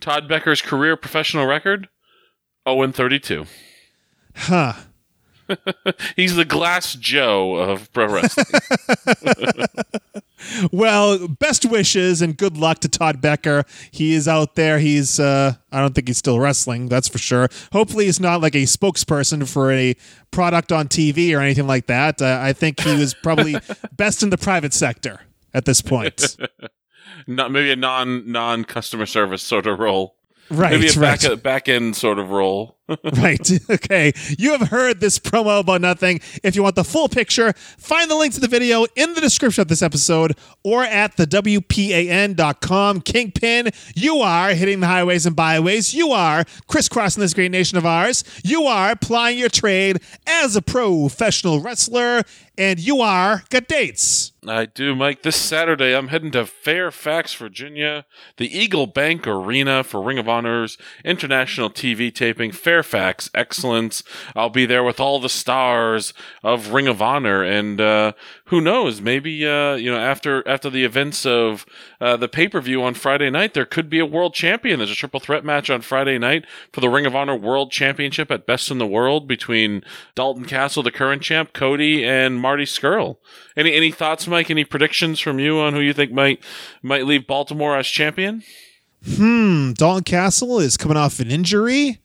Todd 0.00 0.28
Becker's 0.28 0.62
career 0.62 0.96
professional 0.96 1.46
record: 1.46 1.88
0 2.66 2.82
and 2.82 2.94
32. 2.94 3.46
Huh. 4.34 4.74
He's 6.16 6.36
the 6.36 6.44
Glass 6.44 6.94
Joe 6.94 7.54
of 7.56 7.92
pro 7.92 8.06
wrestling. 8.06 8.46
Well, 10.72 11.26
best 11.28 11.66
wishes 11.66 12.22
and 12.22 12.36
good 12.36 12.56
luck 12.56 12.78
to 12.80 12.88
Todd 12.88 13.20
Becker. 13.20 13.64
He 13.90 14.14
is 14.14 14.28
out 14.28 14.54
there. 14.54 14.78
He's 14.78 15.18
uh 15.18 15.54
I 15.72 15.80
don't 15.80 15.94
think 15.94 16.08
he's 16.08 16.18
still 16.18 16.38
wrestling, 16.38 16.88
that's 16.88 17.08
for 17.08 17.18
sure. 17.18 17.48
Hopefully 17.72 18.06
he's 18.06 18.20
not 18.20 18.40
like 18.40 18.54
a 18.54 18.62
spokesperson 18.62 19.48
for 19.48 19.72
a 19.72 19.96
product 20.30 20.70
on 20.72 20.88
TV 20.88 21.36
or 21.36 21.40
anything 21.40 21.66
like 21.66 21.86
that. 21.86 22.22
Uh, 22.22 22.38
I 22.40 22.52
think 22.52 22.80
he 22.80 22.96
was 22.96 23.14
probably 23.14 23.56
best 23.96 24.22
in 24.22 24.30
the 24.30 24.38
private 24.38 24.72
sector 24.72 25.20
at 25.52 25.64
this 25.64 25.82
point. 25.82 26.36
Not 27.26 27.50
maybe 27.50 27.72
a 27.72 27.76
non 27.76 28.30
non 28.30 28.64
customer 28.64 29.06
service 29.06 29.42
sort 29.42 29.66
of 29.66 29.78
role. 29.80 30.14
Right, 30.50 30.72
Maybe 30.72 30.88
a 30.88 30.92
right. 30.92 31.20
back 31.20 31.42
back 31.42 31.68
end 31.68 31.96
sort 31.96 32.18
of 32.18 32.30
role. 32.30 32.77
right. 33.16 33.50
Okay. 33.70 34.12
You 34.38 34.52
have 34.52 34.68
heard 34.68 35.00
this 35.00 35.18
promo 35.18 35.60
about 35.60 35.80
nothing. 35.80 36.20
If 36.42 36.56
you 36.56 36.62
want 36.62 36.74
the 36.74 36.84
full 36.84 37.08
picture, 37.08 37.52
find 37.52 38.10
the 38.10 38.14
link 38.14 38.34
to 38.34 38.40
the 38.40 38.48
video 38.48 38.86
in 38.96 39.14
the 39.14 39.20
description 39.20 39.62
of 39.62 39.68
this 39.68 39.82
episode 39.82 40.36
or 40.64 40.84
at 40.84 41.16
the 41.16 41.26
WPAN.com. 41.26 43.00
Kingpin, 43.02 43.70
you 43.94 44.18
are 44.18 44.50
hitting 44.50 44.80
the 44.80 44.86
highways 44.86 45.26
and 45.26 45.36
byways. 45.36 45.94
You 45.94 46.12
are 46.12 46.44
crisscrossing 46.66 47.20
this 47.20 47.34
great 47.34 47.50
nation 47.50 47.78
of 47.78 47.86
ours. 47.86 48.24
You 48.42 48.64
are 48.64 48.96
plying 48.96 49.38
your 49.38 49.50
trade 49.50 49.98
as 50.26 50.56
a 50.56 50.62
professional 50.62 51.60
wrestler. 51.60 52.22
And 52.56 52.80
you 52.80 53.00
are 53.00 53.44
got 53.50 53.68
dates. 53.68 54.32
I 54.46 54.66
do, 54.66 54.96
Mike. 54.96 55.22
This 55.22 55.36
Saturday, 55.36 55.94
I'm 55.94 56.08
heading 56.08 56.32
to 56.32 56.44
Fairfax, 56.44 57.32
Virginia, 57.34 58.04
the 58.36 58.46
Eagle 58.58 58.88
Bank 58.88 59.28
Arena 59.28 59.84
for 59.84 60.02
Ring 60.02 60.18
of 60.18 60.28
Honor's 60.28 60.76
international 61.04 61.70
TV 61.70 62.12
taping, 62.12 62.50
Fairfax 62.78 63.28
Excellence. 63.34 64.04
I'll 64.36 64.50
be 64.50 64.64
there 64.64 64.84
with 64.84 65.00
all 65.00 65.18
the 65.18 65.28
stars 65.28 66.14
of 66.44 66.72
Ring 66.72 66.86
of 66.86 67.02
Honor, 67.02 67.42
and 67.42 67.80
uh, 67.80 68.12
who 68.46 68.60
knows? 68.60 69.00
Maybe 69.00 69.44
uh, 69.44 69.74
you 69.74 69.90
know 69.90 69.98
after 69.98 70.46
after 70.46 70.70
the 70.70 70.84
events 70.84 71.26
of 71.26 71.66
uh, 72.00 72.16
the 72.16 72.28
pay 72.28 72.46
per 72.46 72.60
view 72.60 72.84
on 72.84 72.94
Friday 72.94 73.30
night, 73.30 73.54
there 73.54 73.64
could 73.64 73.90
be 73.90 73.98
a 73.98 74.06
world 74.06 74.32
champion. 74.32 74.78
There's 74.78 74.92
a 74.92 74.94
triple 74.94 75.18
threat 75.18 75.44
match 75.44 75.70
on 75.70 75.80
Friday 75.80 76.18
night 76.18 76.44
for 76.72 76.80
the 76.80 76.88
Ring 76.88 77.04
of 77.04 77.16
Honor 77.16 77.34
World 77.34 77.72
Championship 77.72 78.30
at 78.30 78.46
Best 78.46 78.70
in 78.70 78.78
the 78.78 78.86
World 78.86 79.26
between 79.26 79.82
Dalton 80.14 80.44
Castle, 80.44 80.84
the 80.84 80.92
current 80.92 81.22
champ, 81.22 81.52
Cody, 81.52 82.04
and 82.04 82.38
Marty 82.38 82.64
Scurll. 82.64 83.16
Any 83.56 83.74
any 83.74 83.90
thoughts, 83.90 84.28
Mike? 84.28 84.50
Any 84.50 84.64
predictions 84.64 85.18
from 85.18 85.40
you 85.40 85.58
on 85.58 85.74
who 85.74 85.80
you 85.80 85.92
think 85.92 86.12
might 86.12 86.40
might 86.80 87.06
leave 87.06 87.26
Baltimore 87.26 87.76
as 87.76 87.88
champion? 87.88 88.44
Hmm, 89.04 89.72
Dalton 89.72 90.04
Castle 90.04 90.60
is 90.60 90.76
coming 90.76 90.96
off 90.96 91.18
an 91.18 91.30
injury. 91.30 92.00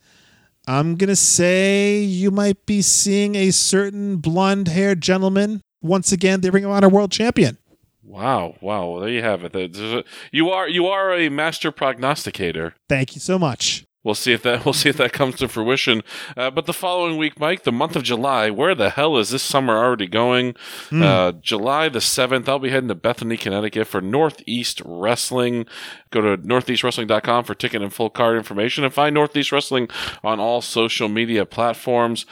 I'm 0.67 0.95
going 0.95 1.09
to 1.09 1.15
say 1.15 1.99
you 1.99 2.31
might 2.31 2.65
be 2.65 2.81
seeing 2.81 3.35
a 3.35 3.51
certain 3.51 4.17
blonde 4.17 4.69
haired 4.69 5.01
gentleman 5.01 5.61
once 5.81 6.11
again, 6.13 6.41
the 6.41 6.51
Ring 6.51 6.63
of 6.65 6.71
Honor 6.71 6.87
World 6.89 7.11
Champion. 7.11 7.57
Wow, 8.03 8.55
wow. 8.61 8.89
Well, 8.89 8.99
there 9.01 9.09
you 9.09 9.21
have 9.21 9.43
it. 9.43 9.55
A- 9.55 10.03
You 10.31 10.49
are 10.49 10.67
you 10.69 10.87
are 10.87 11.13
a 11.13 11.29
master 11.29 11.71
prognosticator. 11.71 12.75
Thank 12.87 13.15
you 13.15 13.21
so 13.21 13.37
much. 13.39 13.83
We'll 14.03 14.15
see 14.15 14.33
if 14.33 14.43
that 14.43 14.65
we'll 14.65 14.73
see 14.73 14.89
if 14.89 14.97
that 14.97 15.13
comes 15.13 15.35
to 15.37 15.47
fruition. 15.47 16.03
Uh, 16.35 16.51
but 16.51 16.65
the 16.65 16.73
following 16.73 17.17
week, 17.17 17.39
Mike, 17.39 17.63
the 17.63 17.71
month 17.71 17.95
of 17.95 18.03
July, 18.03 18.49
where 18.49 18.75
the 18.75 18.89
hell 18.91 19.17
is 19.17 19.29
this 19.29 19.43
summer 19.43 19.77
already 19.77 20.07
going? 20.07 20.55
Uh, 21.03 21.31
July 21.33 21.89
the 21.89 22.01
seventh, 22.01 22.47
I'll 22.49 22.59
be 22.59 22.69
heading 22.69 22.89
to 22.89 22.95
Bethany, 22.95 23.37
Connecticut 23.37 23.87
for 23.87 24.01
Northeast 24.01 24.81
Wrestling. 24.85 25.65
Go 26.11 26.21
to 26.21 26.41
northeastwrestling.com 26.41 27.45
for 27.45 27.55
ticket 27.55 27.81
and 27.81 27.93
full 27.93 28.09
card 28.09 28.37
information, 28.37 28.83
and 28.83 28.93
find 28.93 29.13
Northeast 29.13 29.51
Wrestling 29.51 29.89
on 30.23 30.39
all 30.39 30.61
social 30.61 31.07
media 31.07 31.45
platforms. 31.45 32.25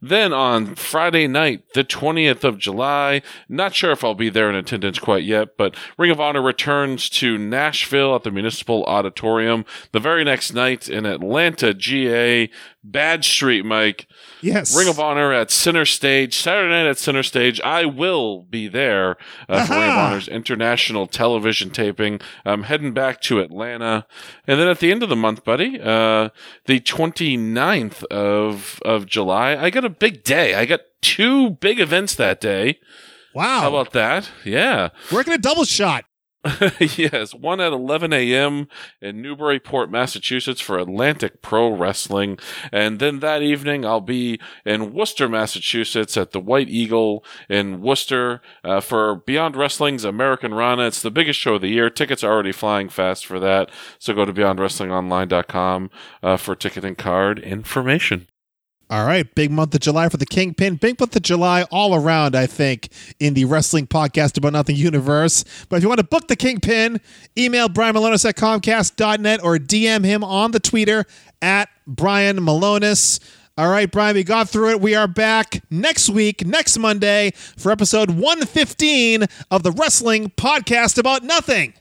Then 0.00 0.32
on 0.32 0.74
Friday 0.74 1.26
night, 1.26 1.72
the 1.74 1.84
20th 1.84 2.44
of 2.44 2.58
July, 2.58 3.22
not 3.48 3.74
sure 3.74 3.92
if 3.92 4.04
I'll 4.04 4.14
be 4.14 4.28
there 4.28 4.50
in 4.50 4.54
attendance 4.54 4.98
quite 4.98 5.24
yet, 5.24 5.56
but 5.56 5.74
Ring 5.96 6.10
of 6.10 6.20
Honor 6.20 6.42
returns 6.42 7.08
to 7.10 7.38
Nashville 7.38 8.14
at 8.14 8.22
the 8.22 8.30
Municipal 8.30 8.84
Auditorium. 8.84 9.64
The 9.92 10.00
very 10.00 10.24
next 10.24 10.52
night 10.52 10.88
in 10.88 11.06
Atlanta, 11.06 11.72
GA, 11.72 12.50
Bad 12.84 13.24
Street, 13.24 13.64
Mike. 13.64 14.06
Yes. 14.40 14.76
Ring 14.76 14.88
of 14.88 15.00
Honor 15.00 15.32
at 15.32 15.50
Center 15.50 15.84
Stage, 15.84 16.36
Saturday 16.36 16.70
night 16.70 16.88
at 16.88 16.98
Center 16.98 17.22
Stage. 17.22 17.60
I 17.62 17.84
will 17.84 18.42
be 18.42 18.68
there 18.68 19.16
uh, 19.48 19.64
for 19.66 19.74
Ring 19.74 19.82
of 19.84 19.96
Honor's 19.96 20.28
international 20.28 21.06
television 21.06 21.70
taping. 21.70 22.20
I'm 22.44 22.64
heading 22.64 22.92
back 22.92 23.20
to 23.22 23.40
Atlanta. 23.40 24.06
And 24.46 24.60
then 24.60 24.68
at 24.68 24.80
the 24.80 24.90
end 24.90 25.02
of 25.02 25.08
the 25.08 25.16
month, 25.16 25.44
buddy, 25.44 25.80
uh, 25.80 26.30
the 26.66 26.80
29th 26.80 28.04
of, 28.04 28.80
of 28.84 29.06
July, 29.06 29.56
I 29.56 29.70
got 29.70 29.84
a 29.84 29.90
big 29.90 30.24
day. 30.24 30.54
I 30.54 30.66
got 30.66 30.80
two 31.00 31.50
big 31.50 31.80
events 31.80 32.14
that 32.16 32.40
day. 32.40 32.78
Wow. 33.34 33.60
How 33.60 33.68
about 33.68 33.92
that? 33.92 34.30
Yeah. 34.44 34.90
Working 35.12 35.34
a 35.34 35.38
double 35.38 35.64
shot. 35.64 36.04
yes, 36.96 37.34
one 37.34 37.60
at 37.60 37.72
11 37.72 38.12
a.m. 38.12 38.68
in 39.00 39.22
Newburyport, 39.22 39.90
Massachusetts 39.90 40.60
for 40.60 40.78
Atlantic 40.78 41.42
Pro 41.42 41.68
Wrestling. 41.68 42.38
And 42.72 42.98
then 42.98 43.20
that 43.20 43.42
evening, 43.42 43.84
I'll 43.84 44.00
be 44.00 44.40
in 44.64 44.92
Worcester, 44.92 45.28
Massachusetts 45.28 46.16
at 46.16 46.32
the 46.32 46.40
White 46.40 46.68
Eagle 46.68 47.24
in 47.48 47.80
Worcester 47.80 48.40
uh, 48.64 48.80
for 48.80 49.16
Beyond 49.16 49.56
Wrestling's 49.56 50.04
Americanrana. 50.04 50.86
It's 50.86 51.02
the 51.02 51.10
biggest 51.10 51.40
show 51.40 51.54
of 51.54 51.62
the 51.62 51.68
year. 51.68 51.90
Tickets 51.90 52.22
are 52.22 52.32
already 52.32 52.52
flying 52.52 52.88
fast 52.88 53.26
for 53.26 53.40
that. 53.40 53.70
So 53.98 54.14
go 54.14 54.24
to 54.24 54.32
beyondwrestlingonline.com 54.32 55.90
uh, 56.22 56.36
for 56.36 56.54
ticket 56.54 56.84
and 56.84 56.98
card 56.98 57.38
information. 57.38 58.28
All 58.88 59.04
right, 59.04 59.34
big 59.34 59.50
month 59.50 59.74
of 59.74 59.80
July 59.80 60.08
for 60.08 60.16
the 60.16 60.26
Kingpin. 60.26 60.76
Big 60.76 61.00
month 61.00 61.16
of 61.16 61.22
July 61.22 61.64
all 61.72 61.96
around, 61.96 62.36
I 62.36 62.46
think, 62.46 62.88
in 63.18 63.34
the 63.34 63.44
wrestling 63.44 63.88
podcast 63.88 64.38
about 64.38 64.52
nothing 64.52 64.76
universe. 64.76 65.44
But 65.68 65.76
if 65.78 65.82
you 65.82 65.88
want 65.88 65.98
to 65.98 66.06
book 66.06 66.28
the 66.28 66.36
Kingpin, 66.36 67.00
email 67.36 67.68
Brian 67.68 67.96
Milonas 67.96 68.28
at 68.28 68.36
Comcast.net 68.36 69.42
or 69.42 69.56
DM 69.56 70.04
him 70.04 70.22
on 70.22 70.52
the 70.52 70.60
Twitter 70.60 71.04
at 71.42 71.68
Brian 71.84 72.36
Milonas. 72.36 73.18
All 73.58 73.70
right, 73.70 73.90
Brian, 73.90 74.14
we 74.14 74.22
got 74.22 74.48
through 74.48 74.70
it. 74.70 74.80
We 74.80 74.94
are 74.94 75.08
back 75.08 75.64
next 75.68 76.08
week, 76.08 76.46
next 76.46 76.78
Monday, 76.78 77.32
for 77.34 77.72
episode 77.72 78.10
115 78.10 79.24
of 79.50 79.64
the 79.64 79.72
Wrestling 79.72 80.30
Podcast 80.36 80.96
About 80.96 81.24
Nothing. 81.24 81.74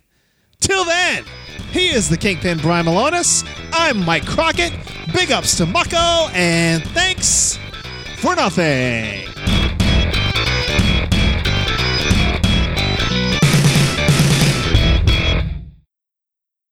Till 0.60 0.86
then, 0.86 1.24
he 1.76 1.90
is 1.90 2.08
the 2.08 2.16
Kingpin 2.16 2.58
Brian 2.60 2.86
Milonas. 2.86 3.46
I'm 3.74 4.06
Mike 4.06 4.26
Crockett. 4.26 4.72
Big 5.14 5.30
ups 5.30 5.58
to 5.58 5.66
Mako, 5.66 6.30
and 6.34 6.82
thanks 6.92 7.60
for 8.16 8.34
nothing. 8.34 9.28